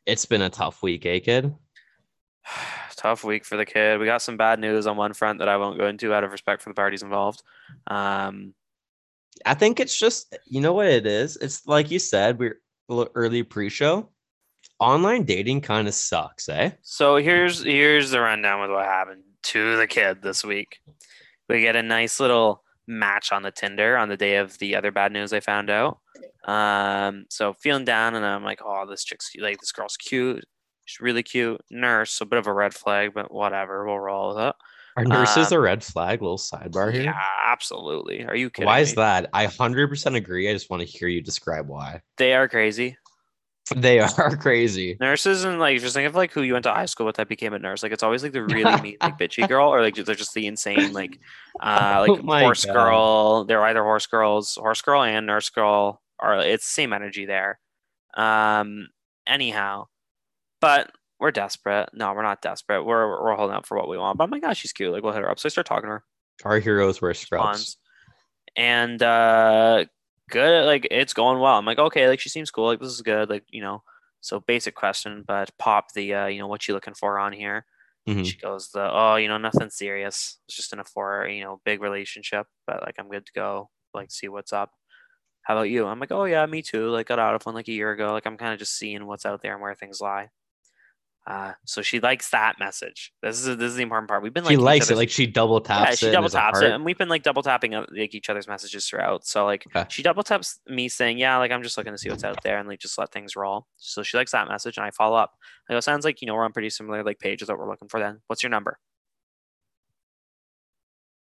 It's 0.05 0.26
been 0.26 0.42
a 0.42 0.50
tough 0.50 0.83
week, 0.83 1.07
eh, 1.07 1.20
kid? 1.20 1.55
Tough 2.96 3.24
week 3.24 3.46
for 3.46 3.57
the 3.57 3.64
kid. 3.64 3.98
We 3.98 4.05
got 4.05 4.20
some 4.20 4.37
bad 4.37 4.61
news 4.61 4.87
on 4.87 4.98
one 4.98 5.14
front 5.14 5.38
that 5.38 5.48
I 5.48 5.57
won't 5.57 5.79
go 5.79 5.87
into 5.87 6.12
out 6.12 6.22
of 6.22 6.33
respect 6.33 6.61
for 6.61 6.68
the 6.68 6.74
parties 6.74 7.03
involved. 7.03 7.42
Um, 7.87 8.53
I 9.46 9.55
think 9.55 9.81
it's 9.81 9.98
just 9.98 10.37
you 10.44 10.61
know 10.61 10.74
what 10.74 10.87
it 10.87 11.07
is. 11.07 11.38
It's 11.38 11.66
like 11.66 11.90
you 11.90 11.98
said, 11.98 12.38
we're 12.38 12.61
a 12.90 12.94
little 12.94 13.12
early 13.14 13.42
pre-show. 13.42 14.11
Online 14.79 15.24
dating 15.24 15.62
kind 15.62 15.88
of 15.88 15.94
sucks, 15.94 16.50
eh? 16.50 16.72
So 16.83 17.16
here's 17.16 17.62
here's 17.62 18.11
the 18.11 18.20
rundown 18.20 18.61
with 18.61 18.70
what 18.70 18.85
happened 18.85 19.22
to 19.44 19.76
the 19.76 19.87
kid 19.87 20.22
this 20.22 20.44
week. 20.44 20.81
We 21.48 21.61
get 21.61 21.76
a 21.76 21.83
nice 21.83 22.20
little 22.20 22.62
match 22.87 23.33
on 23.33 23.42
the 23.42 23.50
Tinder 23.50 23.96
on 23.96 24.09
the 24.09 24.16
day 24.16 24.37
of 24.37 24.59
the 24.59 24.74
other 24.76 24.90
bad 24.90 25.12
news 25.12 25.33
I 25.33 25.40
found 25.40 25.70
out. 25.70 25.98
Um, 26.44 27.26
so 27.29 27.53
feeling 27.53 27.85
down, 27.85 28.14
and 28.14 28.24
I'm 28.24 28.44
like, 28.44 28.61
oh, 28.64 28.87
this 28.88 29.05
chick's 29.05 29.29
cute. 29.31 29.44
like 29.44 29.59
this 29.59 29.72
girl's 29.72 29.96
cute. 29.96 30.44
She's 30.85 31.00
really 31.00 31.22
cute. 31.22 31.61
Nurse, 31.70 32.20
a 32.20 32.26
bit 32.26 32.38
of 32.38 32.46
a 32.46 32.53
red 32.53 32.74
flag, 32.74 33.12
but 33.14 33.33
whatever, 33.33 33.87
we'll 33.87 33.98
roll 33.98 34.35
with 34.35 34.44
it. 34.44 34.55
Are 34.96 35.05
nurses 35.05 35.53
Um, 35.53 35.59
a 35.59 35.61
red 35.61 35.85
flag? 35.85 36.20
Little 36.20 36.37
sidebar 36.37 36.92
here. 36.92 37.05
Yeah, 37.05 37.20
absolutely. 37.46 38.24
Are 38.24 38.35
you 38.35 38.50
kidding? 38.50 38.66
Why 38.66 38.81
is 38.81 38.90
me? 38.90 38.96
that? 38.96 39.31
I 39.33 39.46
hundred 39.46 39.88
percent 39.88 40.16
agree. 40.16 40.50
I 40.50 40.53
just 40.53 40.68
want 40.68 40.81
to 40.81 40.87
hear 40.87 41.07
you 41.07 41.22
describe 41.22 41.68
why. 41.68 42.00
They 42.16 42.35
are 42.35 42.48
crazy. 42.48 42.96
They 43.74 44.00
are 44.18 44.37
crazy. 44.37 44.96
Nurses 45.00 45.44
and 45.44 45.59
like 45.59 45.80
just 45.80 45.94
think 45.94 46.09
of 46.09 46.14
like 46.14 46.33
who 46.33 46.42
you 46.42 46.54
went 46.54 46.64
to 46.64 46.72
high 46.72 46.87
school 46.87 47.06
with 47.06 47.16
that 47.16 47.28
became 47.28 47.52
a 47.52 47.59
nurse. 47.59 47.83
Like 47.83 47.92
it's 47.92 48.02
always 48.02 48.22
like 48.22 48.33
the 48.33 48.42
really 48.44 48.80
mean, 48.80 48.96
like 49.00 49.18
bitchy 49.18 49.46
girl, 49.48 49.68
or 49.68 49.80
like 49.80 49.94
they're 49.94 50.14
just 50.14 50.35
the 50.35 50.46
insane, 50.46 50.92
like 50.92 51.18
uh 51.61 52.04
Oh 52.06 52.12
like 52.12 52.24
my 52.24 52.42
horse 52.42 52.64
God. 52.64 52.72
girl. 52.72 53.44
They're 53.44 53.64
either 53.64 53.83
horse 53.83 54.06
girls, 54.06 54.54
horse 54.56 54.83
girl 54.83 55.02
and 55.02 55.26
nurse 55.26 55.50
girl, 55.50 56.02
or 56.18 56.38
it's 56.38 56.66
same 56.66 56.92
energy 56.92 57.26
there. 57.26 57.61
Um 58.16 58.88
anyhow. 59.26 59.87
But 60.61 60.90
we're 61.18 61.30
desperate. 61.30 61.90
No, 61.92 62.12
we're 62.12 62.22
not 62.22 62.42
desperate. 62.42 62.85
We're 62.85 63.22
we're 63.22 63.37
holding 63.37 63.54
out 63.54 63.66
for 63.66 63.76
what 63.76 63.88
we 63.88 63.98
want. 63.98 64.18
But 64.18 64.24
oh 64.24 64.28
my 64.28 64.40
gosh, 64.40 64.59
she's 64.59 64.72
cute. 64.72 64.92
Like 64.92 65.02
we'll 65.02 65.12
hit 65.12 65.22
her 65.22 65.30
up. 65.30 65.38
So 65.38 65.46
I 65.46 65.50
start 65.50 65.66
talking 65.66 65.85
to 65.88 65.92
her. 65.92 66.04
Our 66.44 66.59
heroes 66.59 67.00
wear 67.00 67.14
scrubs. 67.14 67.76
And 68.56 69.02
uh 69.02 69.85
good 70.31 70.66
like 70.66 70.87
it's 70.90 71.14
going 71.14 71.40
well. 71.40 71.57
I'm 71.59 71.66
like, 71.66 71.79
okay, 71.79 72.09
like 72.09 72.21
she 72.21 72.29
seems 72.31 72.51
cool, 72.51 72.66
like 72.66 72.81
this 72.81 72.90
is 72.93 73.03
good, 73.03 73.31
like, 73.31 73.45
you 73.51 73.62
know. 73.62 73.83
So 74.23 74.40
basic 74.40 74.75
question, 74.75 75.25
but 75.27 75.51
pop 75.59 75.93
the 75.95 76.14
uh, 76.14 76.27
you 76.27 76.38
know, 76.40 76.47
what 76.49 76.69
you 76.69 76.75
looking 76.75 76.95
for 76.95 77.19
on 77.19 77.33
here. 77.33 77.66
Mhm. 78.07 78.25
She 78.25 78.38
goes, 78.38 78.71
the 78.73 78.88
oh, 78.93 79.16
you 79.16 79.29
know, 79.29 79.38
nothing 79.38 79.71
serious. 79.71 80.38
It's 80.49 80.57
just 80.57 80.73
in 80.75 80.81
a 80.81 80.85
for 80.85 81.27
you 81.29 81.43
know, 81.45 81.61
big 81.64 81.83
relationship, 81.83 82.47
but 82.66 82.83
like 82.83 82.97
I'm 82.99 83.09
good 83.11 83.27
to 83.27 83.33
go, 83.35 83.71
like 83.95 84.11
see 84.12 84.29
what's 84.29 84.53
up. 84.53 84.73
How 85.43 85.57
about 85.57 85.71
you? 85.71 85.87
I'm 85.87 86.01
like, 86.01 86.12
oh 86.12 86.25
yeah, 86.25 86.47
me 86.47 86.62
too. 86.62 86.88
Like 86.90 87.09
got 87.09 87.19
out 87.19 87.35
of 87.35 87.45
one 87.47 87.55
like 87.55 87.69
a 87.69 87.73
year 87.73 87.93
ago. 87.93 88.12
Like 88.12 88.27
I'm 88.27 88.37
kind 88.38 88.53
of 88.55 88.59
just 88.61 88.77
seeing 88.79 89.07
what's 89.07 89.27
out 89.27 89.43
there 89.43 89.55
and 89.55 89.62
where 89.62 89.75
things 89.75 90.01
lie. 90.01 90.31
Uh, 91.26 91.52
so 91.66 91.83
she 91.83 92.00
likes 92.00 92.30
that 92.30 92.56
message. 92.59 93.12
This 93.22 93.38
is 93.46 93.56
this 93.59 93.70
is 93.70 93.76
the 93.76 93.83
important 93.83 94.09
part. 94.09 94.22
We've 94.22 94.33
been 94.33 94.44
like 94.44 94.52
She 94.52 94.56
likes 94.56 94.90
it. 94.90 94.96
Like 94.96 95.11
she 95.11 95.26
double 95.26 95.61
taps 95.61 96.02
yeah, 96.02 96.09
she 96.09 96.12
double 96.12 96.28
taps 96.30 96.61
it, 96.61 96.72
and 96.72 96.85
we've 96.85 96.96
been 96.98 97.11
like 97.11 97.22
double 97.22 97.42
tapping 97.42 97.72
like 97.72 98.14
each 98.14 98.30
other's 98.30 98.48
messages 98.48 98.87
throughout. 98.88 99.26
So 99.26 99.44
like 99.44 99.66
Okay. 99.74 99.87
she 99.90 100.02
double 100.02 100.22
taps 100.22 100.59
me 100.66 100.88
saying, 100.88 101.18
"Yeah, 101.18 101.37
like 101.37 101.52
I'm 101.52 101.62
just 101.62 101.76
looking 101.76 101.92
to 101.92 101.98
see 101.98 102.09
what's 102.09 102.24
out 102.24 102.42
there," 102.42 102.59
and 102.59 102.66
like 102.68 102.80
just 102.80 102.96
let 102.98 103.12
things 103.12 103.37
roll. 103.37 103.66
So 103.76 104.02
she 104.02 104.16
likes 104.16 104.33
that 104.33 104.48
message, 104.48 104.76
and 104.78 104.87
I 104.87 104.90
follow 104.90 105.16
up. 105.16 105.35
I 105.68 105.74
go, 105.74 105.80
"Sounds 105.80 106.04
like 106.04 106.22
you 106.22 106.26
know 106.26 106.35
we're 106.35 106.44
on 106.44 106.52
pretty 106.52 106.70
similar 106.70 107.04
like 107.04 107.18
pages 107.18 107.48
that 107.48 107.59
we're 107.59 107.68
looking 107.68 107.88
for. 107.88 108.00
Then 108.00 108.20
what's 108.26 108.42
your 108.42 108.50
number?" 108.50 108.78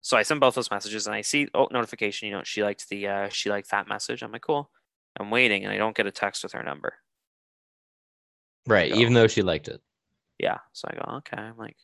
So 0.02 0.16
I 0.16 0.22
send 0.22 0.40
both 0.40 0.54
those 0.54 0.70
messages, 0.70 1.06
and 1.06 1.16
I 1.16 1.22
see 1.22 1.48
oh 1.54 1.68
notification. 1.72 2.28
You 2.28 2.34
know 2.34 2.42
she 2.44 2.62
liked 2.62 2.88
the 2.90 3.08
uh, 3.08 3.28
she 3.30 3.50
liked 3.50 3.70
that 3.70 3.88
message. 3.88 4.22
I'm 4.22 4.30
like, 4.32 4.42
cool. 4.42 4.70
I'm 5.18 5.30
waiting, 5.30 5.64
and 5.64 5.72
I 5.72 5.78
don't 5.78 5.96
get 5.96 6.06
a 6.06 6.12
text 6.12 6.42
with 6.42 6.52
her 6.52 6.62
number. 6.62 6.94
Right. 8.66 8.92
Even 8.94 9.14
though 9.14 9.28
she 9.28 9.42
liked 9.42 9.68
it. 9.68 9.80
Yeah. 10.38 10.58
So 10.72 10.88
I 10.90 10.96
go, 10.96 11.16
okay. 11.18 11.36
I'm 11.36 11.56
like, 11.56 11.76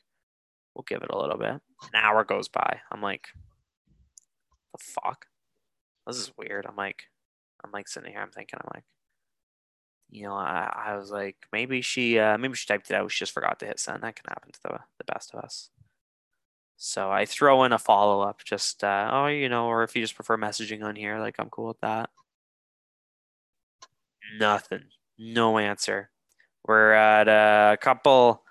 we'll 0.74 0.84
give 0.86 1.02
it 1.02 1.10
a 1.10 1.18
little 1.18 1.38
bit. 1.38 1.50
An 1.50 1.60
hour 1.94 2.24
goes 2.24 2.48
by. 2.48 2.80
I'm 2.90 3.00
like, 3.00 3.28
the 4.72 4.78
fuck? 4.78 5.26
This 6.06 6.16
is 6.16 6.32
weird. 6.36 6.66
I'm 6.66 6.76
like, 6.76 7.04
I'm 7.64 7.70
like 7.70 7.88
sitting 7.88 8.10
here. 8.10 8.20
I'm 8.20 8.30
thinking, 8.30 8.58
I'm 8.60 8.70
like, 8.74 8.84
you 10.10 10.24
know, 10.24 10.34
I, 10.34 10.70
I 10.86 10.96
was 10.96 11.10
like, 11.10 11.36
maybe 11.52 11.80
she, 11.80 12.18
uh, 12.18 12.36
maybe 12.36 12.54
she 12.54 12.66
typed 12.66 12.90
it 12.90 12.94
out. 12.94 13.10
She 13.10 13.20
just 13.20 13.32
forgot 13.32 13.58
to 13.60 13.66
hit 13.66 13.78
send. 13.78 14.02
That 14.02 14.16
can 14.16 14.26
happen 14.28 14.52
to 14.52 14.60
the 14.62 14.78
the 14.98 15.04
best 15.04 15.32
of 15.32 15.42
us. 15.42 15.70
So 16.76 17.10
I 17.10 17.26
throw 17.26 17.62
in 17.64 17.72
a 17.72 17.78
follow 17.78 18.22
up, 18.22 18.42
just, 18.44 18.82
uh, 18.82 19.08
oh, 19.12 19.26
you 19.28 19.48
know, 19.48 19.66
or 19.66 19.84
if 19.84 19.94
you 19.94 20.02
just 20.02 20.16
prefer 20.16 20.36
messaging 20.36 20.82
on 20.82 20.96
here, 20.96 21.20
like 21.20 21.36
I'm 21.38 21.48
cool 21.48 21.68
with 21.68 21.80
that. 21.80 22.10
Nothing. 24.38 24.84
No 25.16 25.58
answer. 25.58 26.10
We're 26.64 26.92
at 26.92 27.28
a 27.28 27.76
couple. 27.76 28.42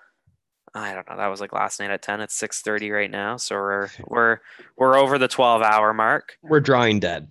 I 0.74 0.94
don't 0.94 1.10
know. 1.10 1.18
That 1.18 1.28
was 1.28 1.42
like 1.42 1.54
last 1.54 1.80
night 1.80 1.92
at 1.92 2.02
ten. 2.02 2.22
It's 2.22 2.36
six 2.36 2.62
thirty 2.62 2.92
right 2.92 3.12
now, 3.12 3.38
so 3.38 3.56
we're 3.56 3.90
we're 4.08 4.40
we're 4.78 4.98
over 4.98 5.18
the 5.18 5.28
twelve 5.28 5.62
hour 5.62 5.94
mark. 5.94 6.38
We're 6.42 6.60
drawing 6.60 7.00
dead. 7.00 7.28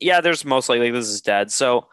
Yeah, 0.00 0.20
there's 0.20 0.44
most 0.44 0.68
likely 0.68 0.90
this 0.90 1.08
is 1.08 1.20
dead. 1.20 1.50
So 1.50 1.88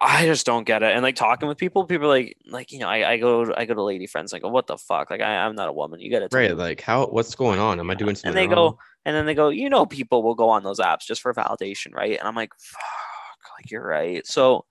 I 0.00 0.24
just 0.24 0.46
don't 0.46 0.64
get 0.64 0.82
it. 0.82 0.94
And 0.94 1.02
like 1.02 1.16
talking 1.16 1.48
with 1.48 1.58
people, 1.58 1.84
people 1.84 2.06
are 2.06 2.08
like 2.08 2.36
like 2.46 2.72
you 2.72 2.78
know 2.78 2.88
I, 2.88 3.12
I 3.12 3.16
go 3.18 3.52
I 3.54 3.64
go 3.66 3.74
to 3.74 3.82
lady 3.82 4.06
friends. 4.06 4.32
I 4.32 4.38
go, 4.38 4.48
what 4.48 4.66
the 4.66 4.78
fuck? 4.78 5.10
Like 5.10 5.20
I, 5.20 5.44
I'm 5.44 5.54
not 5.54 5.68
a 5.68 5.72
woman. 5.72 6.00
You 6.00 6.10
got 6.10 6.30
to 6.30 6.36
Right. 6.36 6.56
Like 6.56 6.80
how? 6.80 7.06
What's 7.06 7.34
going 7.34 7.58
on? 7.58 7.80
Am 7.80 7.90
I 7.90 7.94
doing 7.94 8.14
something 8.14 8.28
and 8.28 8.36
they 8.36 8.46
wrong? 8.54 8.72
go 8.72 8.78
and 9.06 9.14
then 9.14 9.24
they 9.24 9.34
go 9.34 9.48
you 9.48 9.70
know 9.70 9.86
people 9.86 10.22
will 10.22 10.34
go 10.34 10.50
on 10.50 10.62
those 10.62 10.80
apps 10.80 11.06
just 11.06 11.22
for 11.22 11.32
validation 11.32 11.94
right 11.94 12.18
and 12.18 12.28
i'm 12.28 12.34
like 12.34 12.52
fuck 12.58 13.58
like 13.58 13.70
you're 13.70 13.86
right 13.86 14.26
so 14.26 14.66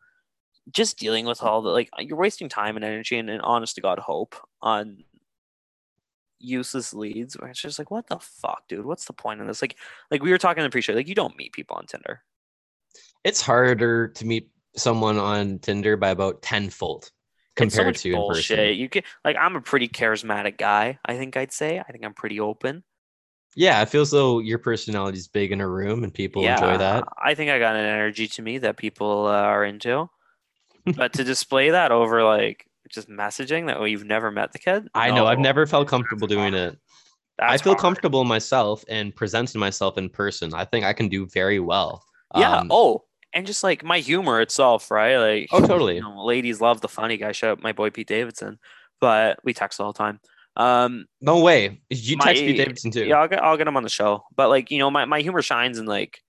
just 0.72 0.97
dealing 0.97 1.26
with 1.26 1.43
all 1.43 1.61
the 1.61 1.70
like 1.70 1.89
you're 1.99 2.18
wasting 2.18 2.49
time 2.49 2.76
and 2.76 2.86
energy 2.86 3.18
and, 3.18 3.30
and 3.30 3.41
honest 3.41 3.76
to 3.76 3.82
god 3.82 3.99
hope 3.99 4.36
on 4.61 5.03
useless 6.39 6.93
leads 6.93 7.36
where 7.36 7.49
it's 7.49 7.61
just 7.61 7.80
like 7.80 7.89
what 7.91 8.07
the 8.07 8.20
fuck 8.20 8.68
dude 8.68 8.86
what's 8.86 9.05
the 9.05 9.13
point 9.13 9.39
in 9.41 9.47
this 9.47 9.61
like 9.61 9.76
like 10.11 10.22
we 10.22 10.32
were 10.32 10.38
talking 10.38 10.61
in 10.61 10.68
the 10.68 10.72
pre-show 10.72 10.93
like 10.93 11.07
you 11.07 11.16
don't 11.16 11.38
meet 11.38 11.53
people 11.53 11.76
on 11.78 11.86
tinder 11.86 12.22
It's 13.24 13.41
harder 13.41 14.07
to 14.09 14.26
meet 14.26 14.49
someone 14.76 15.18
on 15.18 15.59
Tinder 15.59 15.97
by 15.97 16.09
about 16.09 16.41
tenfold 16.41 17.11
It's 17.59 17.76
so 17.76 17.84
compared 17.84 17.95
to 17.97 18.11
bullshit 18.11 18.57
person. 18.57 18.80
you 18.80 18.89
can 18.89 19.03
like 19.24 19.38
i'm 19.39 19.55
a 19.55 19.61
pretty 19.61 19.88
charismatic 19.88 20.57
guy 20.57 20.99
i 21.05 21.16
think 21.18 21.38
i'd 21.38 21.51
say 21.51 21.80
i 21.80 21.91
think 21.91 22.03
i'm 22.05 22.13
pretty 22.13 22.39
open 22.39 22.84
Yeah, 23.55 23.80
I 23.80 23.86
feel 23.86 24.01
as 24.01 24.11
though 24.11 24.39
your 24.39 24.59
personality 24.59 25.18
is 25.18 25.28
big 25.30 25.51
in 25.51 25.61
a 25.61 25.68
room 25.68 26.03
and 26.03 26.13
people 26.13 26.45
enjoy 26.45 26.78
that. 26.78 27.05
I 27.24 27.36
think 27.36 27.49
I 27.51 27.59
got 27.59 27.76
an 27.76 27.86
energy 27.86 28.28
to 28.28 28.41
me 28.41 28.57
that 28.59 28.78
people 28.78 29.28
uh, 29.28 29.32
are 29.41 29.63
into. 29.63 30.09
But 30.95 31.13
to 31.13 31.23
display 31.23 31.71
that 31.71 31.91
over 31.91 32.23
like 32.23 32.65
just 32.89 33.09
messaging 33.09 33.67
that 33.67 33.81
you've 33.89 34.05
never 34.05 34.31
met 34.31 34.51
the 34.51 34.59
kid. 34.59 34.88
I 34.93 35.11
know. 35.11 35.25
I've 35.25 35.39
never 35.39 35.65
felt 35.65 35.88
comfortable 35.88 36.27
doing 36.27 36.53
it. 36.53 36.77
I 37.39 37.57
feel 37.57 37.73
hard. 37.73 37.81
comfortable 37.81 38.23
myself 38.23 38.86
and 38.88 39.13
presenting 39.15 39.59
myself 39.59 39.97
in 39.97 40.09
person. 40.09 40.53
I 40.53 40.63
think 40.65 40.86
I 40.86 40.93
can 40.93 41.09
do 41.09 41.25
very 41.27 41.59
well. 41.59 42.03
Yeah. 42.36 42.57
Um, 42.57 42.67
oh, 42.71 43.03
and 43.33 43.45
just 43.45 43.63
like 43.63 43.83
my 43.83 43.99
humor 43.99 44.39
itself, 44.39 44.89
right? 44.91 45.17
Like, 45.17 45.47
Oh, 45.51 45.65
totally. 45.65 45.95
You 45.95 46.01
know, 46.01 46.23
ladies 46.23 46.61
love 46.61 46.79
the 46.81 46.88
funny 46.88 47.17
guy. 47.17 47.33
Shout 47.33 47.51
out 47.57 47.63
my 47.63 47.73
boy 47.73 47.89
Pete 47.89 48.07
Davidson, 48.07 48.59
but 49.01 49.39
we 49.43 49.53
text 49.53 49.81
all 49.81 49.91
the 49.91 49.97
time. 49.97 50.19
Um, 50.55 51.05
no 51.19 51.41
way. 51.41 51.81
You 51.89 52.15
text 52.17 52.41
my- 52.41 52.47
me 52.47 52.55
Davidson 52.55 52.91
too. 52.91 53.05
yeah, 53.05 53.17
I'll 53.17 53.27
get 53.27 53.43
I'll 53.43 53.57
get 53.57 53.67
him 53.67 53.75
on 53.75 53.83
the 53.83 53.89
show. 53.89 54.23
But 54.36 54.47
like, 54.47 54.71
you 54.71 54.77
know, 54.79 54.89
my, 54.89 55.03
my 55.03 55.19
humor 55.19 55.41
shines 55.41 55.77
in 55.77 55.86
like 55.86 56.21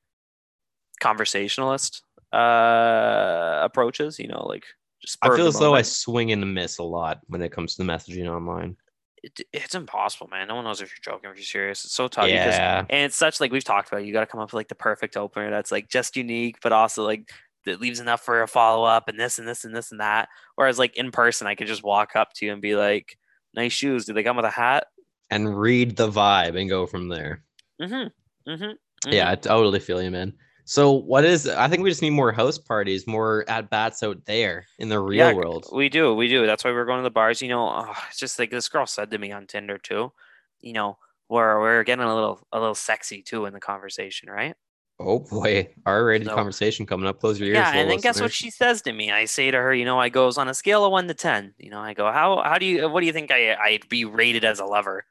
conversationalist 1.00 2.02
uh 2.32 3.60
approaches. 3.62 4.18
You 4.18 4.28
know, 4.28 4.46
like 4.46 4.64
just 5.02 5.18
I 5.22 5.34
feel 5.34 5.46
as 5.46 5.58
though 5.58 5.74
I 5.74 5.82
swing 5.82 6.32
and 6.32 6.54
miss 6.54 6.78
a 6.78 6.82
lot 6.82 7.20
when 7.26 7.42
it 7.42 7.52
comes 7.52 7.74
to 7.76 7.82
the 7.84 7.90
messaging 7.90 8.28
online. 8.28 8.76
It, 9.22 9.40
it's 9.52 9.74
impossible, 9.74 10.28
man. 10.28 10.48
No 10.48 10.56
one 10.56 10.64
knows 10.64 10.80
if 10.80 10.90
you're 10.90 11.14
joking 11.14 11.28
or 11.28 11.32
if 11.32 11.38
you're 11.38 11.44
serious. 11.44 11.84
It's 11.84 11.94
so 11.94 12.06
tough 12.06 12.26
because 12.26 12.54
Yeah. 12.54 12.84
and 12.88 13.04
it's 13.06 13.16
such 13.16 13.40
like 13.40 13.50
we've 13.50 13.64
talked 13.64 13.88
about. 13.88 14.04
You 14.04 14.12
got 14.12 14.20
to 14.20 14.26
come 14.26 14.40
up 14.40 14.48
with 14.48 14.54
like 14.54 14.68
the 14.68 14.74
perfect 14.74 15.16
opener 15.16 15.50
that's 15.50 15.72
like 15.72 15.88
just 15.88 16.16
unique, 16.16 16.58
but 16.62 16.72
also 16.72 17.04
like 17.04 17.30
that 17.64 17.80
leaves 17.80 17.98
enough 17.98 18.24
for 18.24 18.42
a 18.42 18.48
follow 18.48 18.84
up 18.84 19.08
and 19.08 19.18
this 19.18 19.38
and 19.38 19.48
this 19.48 19.64
and 19.64 19.74
this 19.74 19.90
and 19.90 20.00
that. 20.00 20.28
Whereas 20.54 20.78
like 20.78 20.96
in 20.96 21.10
person, 21.10 21.46
I 21.46 21.54
could 21.56 21.66
just 21.66 21.82
walk 21.82 22.14
up 22.14 22.32
to 22.34 22.46
you 22.46 22.52
and 22.52 22.62
be 22.62 22.76
like, 22.76 23.18
"Nice 23.54 23.72
shoes. 23.72 24.04
Do 24.04 24.12
they 24.12 24.22
come 24.22 24.36
with 24.36 24.44
a 24.44 24.50
hat?" 24.50 24.86
And 25.30 25.58
read 25.58 25.96
the 25.96 26.08
vibe 26.08 26.58
and 26.60 26.70
go 26.70 26.86
from 26.86 27.08
there. 27.08 27.42
Mm-hmm. 27.82 28.50
Mm-hmm. 28.50 29.12
Yeah, 29.12 29.30
I 29.30 29.34
totally 29.34 29.80
feel 29.80 30.00
you, 30.00 30.10
man. 30.12 30.34
So 30.68 30.90
what 30.90 31.24
is 31.24 31.46
I 31.48 31.68
think 31.68 31.84
we 31.84 31.90
just 31.90 32.02
need 32.02 32.10
more 32.10 32.32
house 32.32 32.58
parties, 32.58 33.06
more 33.06 33.44
at 33.48 33.70
bats 33.70 34.02
out 34.02 34.24
there 34.26 34.66
in 34.80 34.88
the 34.88 34.98
real 34.98 35.28
Yeah, 35.28 35.32
world. 35.32 35.66
We 35.72 35.88
do, 35.88 36.12
we 36.12 36.26
do. 36.26 36.44
That's 36.44 36.64
why 36.64 36.72
we're 36.72 36.84
going 36.84 36.98
to 36.98 37.04
the 37.04 37.10
bars. 37.10 37.40
You 37.40 37.48
know, 37.48 37.68
oh, 37.68 37.94
it's 38.08 38.18
just 38.18 38.38
like 38.40 38.50
this 38.50 38.68
girl 38.68 38.84
said 38.84 39.12
to 39.12 39.18
me 39.18 39.30
on 39.30 39.46
Tinder 39.46 39.78
too. 39.78 40.12
You 40.60 40.72
know, 40.72 40.98
we're 41.28 41.60
we're 41.60 41.84
getting 41.84 42.04
a 42.04 42.12
little 42.12 42.44
a 42.52 42.58
little 42.58 42.74
sexy 42.74 43.22
too 43.22 43.46
in 43.46 43.52
the 43.52 43.60
conversation, 43.60 44.28
right? 44.28 44.56
Oh 44.98 45.20
boy, 45.20 45.68
R-rated 45.84 46.26
So- 46.26 46.34
conversation 46.34 46.84
coming 46.84 47.06
up. 47.06 47.20
Close 47.20 47.38
your 47.38 47.48
ears. 47.50 47.54
yeah, 47.58 47.72
and 47.72 47.88
then 47.88 47.98
guess 48.00 48.20
what 48.20 48.32
she 48.32 48.50
says 48.50 48.82
to 48.82 48.92
me? 48.92 49.12
I 49.12 49.26
say 49.26 49.52
to 49.52 49.58
her, 49.58 49.72
you 49.72 49.84
know, 49.84 50.00
I 50.00 50.08
goes 50.08 50.36
on 50.36 50.48
a 50.48 50.54
scale 50.54 50.84
of 50.84 50.90
one 50.90 51.06
to 51.06 51.14
ten. 51.14 51.54
You 51.58 51.70
know, 51.70 51.78
I 51.78 51.94
go, 51.94 52.10
how 52.10 52.42
how 52.42 52.58
do 52.58 52.66
you 52.66 52.88
what 52.88 53.00
do 53.02 53.06
you 53.06 53.12
think 53.12 53.30
I 53.30 53.54
I'd 53.54 53.88
be 53.88 54.04
rated 54.04 54.44
as 54.44 54.58
a 54.58 54.64
lover? 54.64 55.04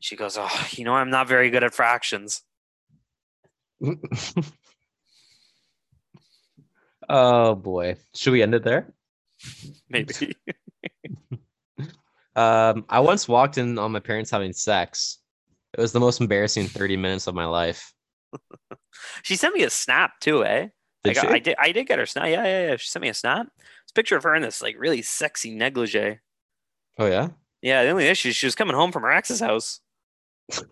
She 0.00 0.14
goes, 0.14 0.38
oh, 0.38 0.66
you 0.70 0.84
know, 0.84 0.94
I'm 0.94 1.10
not 1.10 1.26
very 1.26 1.50
good 1.50 1.64
at 1.64 1.74
fractions. 1.74 2.42
oh 7.08 7.54
boy, 7.54 7.96
should 8.14 8.32
we 8.32 8.42
end 8.42 8.54
it 8.54 8.64
there? 8.64 8.92
Maybe. 9.88 10.36
Um, 12.36 12.84
I 12.88 13.00
once 13.00 13.28
walked 13.28 13.58
in 13.58 13.78
on 13.78 13.92
my 13.92 14.00
parents 14.00 14.30
having 14.30 14.52
sex. 14.52 15.18
It 15.76 15.80
was 15.80 15.92
the 15.92 16.00
most 16.00 16.20
embarrassing 16.20 16.68
30 16.68 16.96
minutes 16.96 17.26
of 17.26 17.34
my 17.34 17.44
life. 17.44 17.92
she 19.22 19.36
sent 19.36 19.54
me 19.54 19.62
a 19.62 19.70
snap 19.70 20.12
too, 20.20 20.44
eh? 20.44 20.68
Did 21.02 21.18
I, 21.18 21.22
got? 21.22 21.32
I 21.32 21.38
did. 21.38 21.56
I 21.58 21.72
did 21.72 21.86
get 21.86 21.98
her 21.98 22.06
snap. 22.06 22.28
Yeah, 22.28 22.44
yeah, 22.44 22.68
yeah. 22.68 22.76
She 22.76 22.88
sent 22.88 23.02
me 23.02 23.08
a 23.08 23.14
snap. 23.14 23.46
It's 23.56 23.92
a 23.92 23.94
picture 23.94 24.16
of 24.16 24.22
her 24.22 24.34
in 24.34 24.42
this 24.42 24.62
like 24.62 24.76
really 24.78 25.02
sexy 25.02 25.54
negligee. 25.54 26.18
Oh 26.98 27.06
yeah. 27.06 27.28
Yeah, 27.62 27.84
the 27.84 27.90
only 27.90 28.06
issue 28.06 28.30
is 28.30 28.36
she 28.36 28.46
was 28.46 28.54
coming 28.54 28.76
home 28.76 28.92
from 28.92 29.02
her 29.02 29.12
ex's 29.12 29.40
house. 29.40 29.80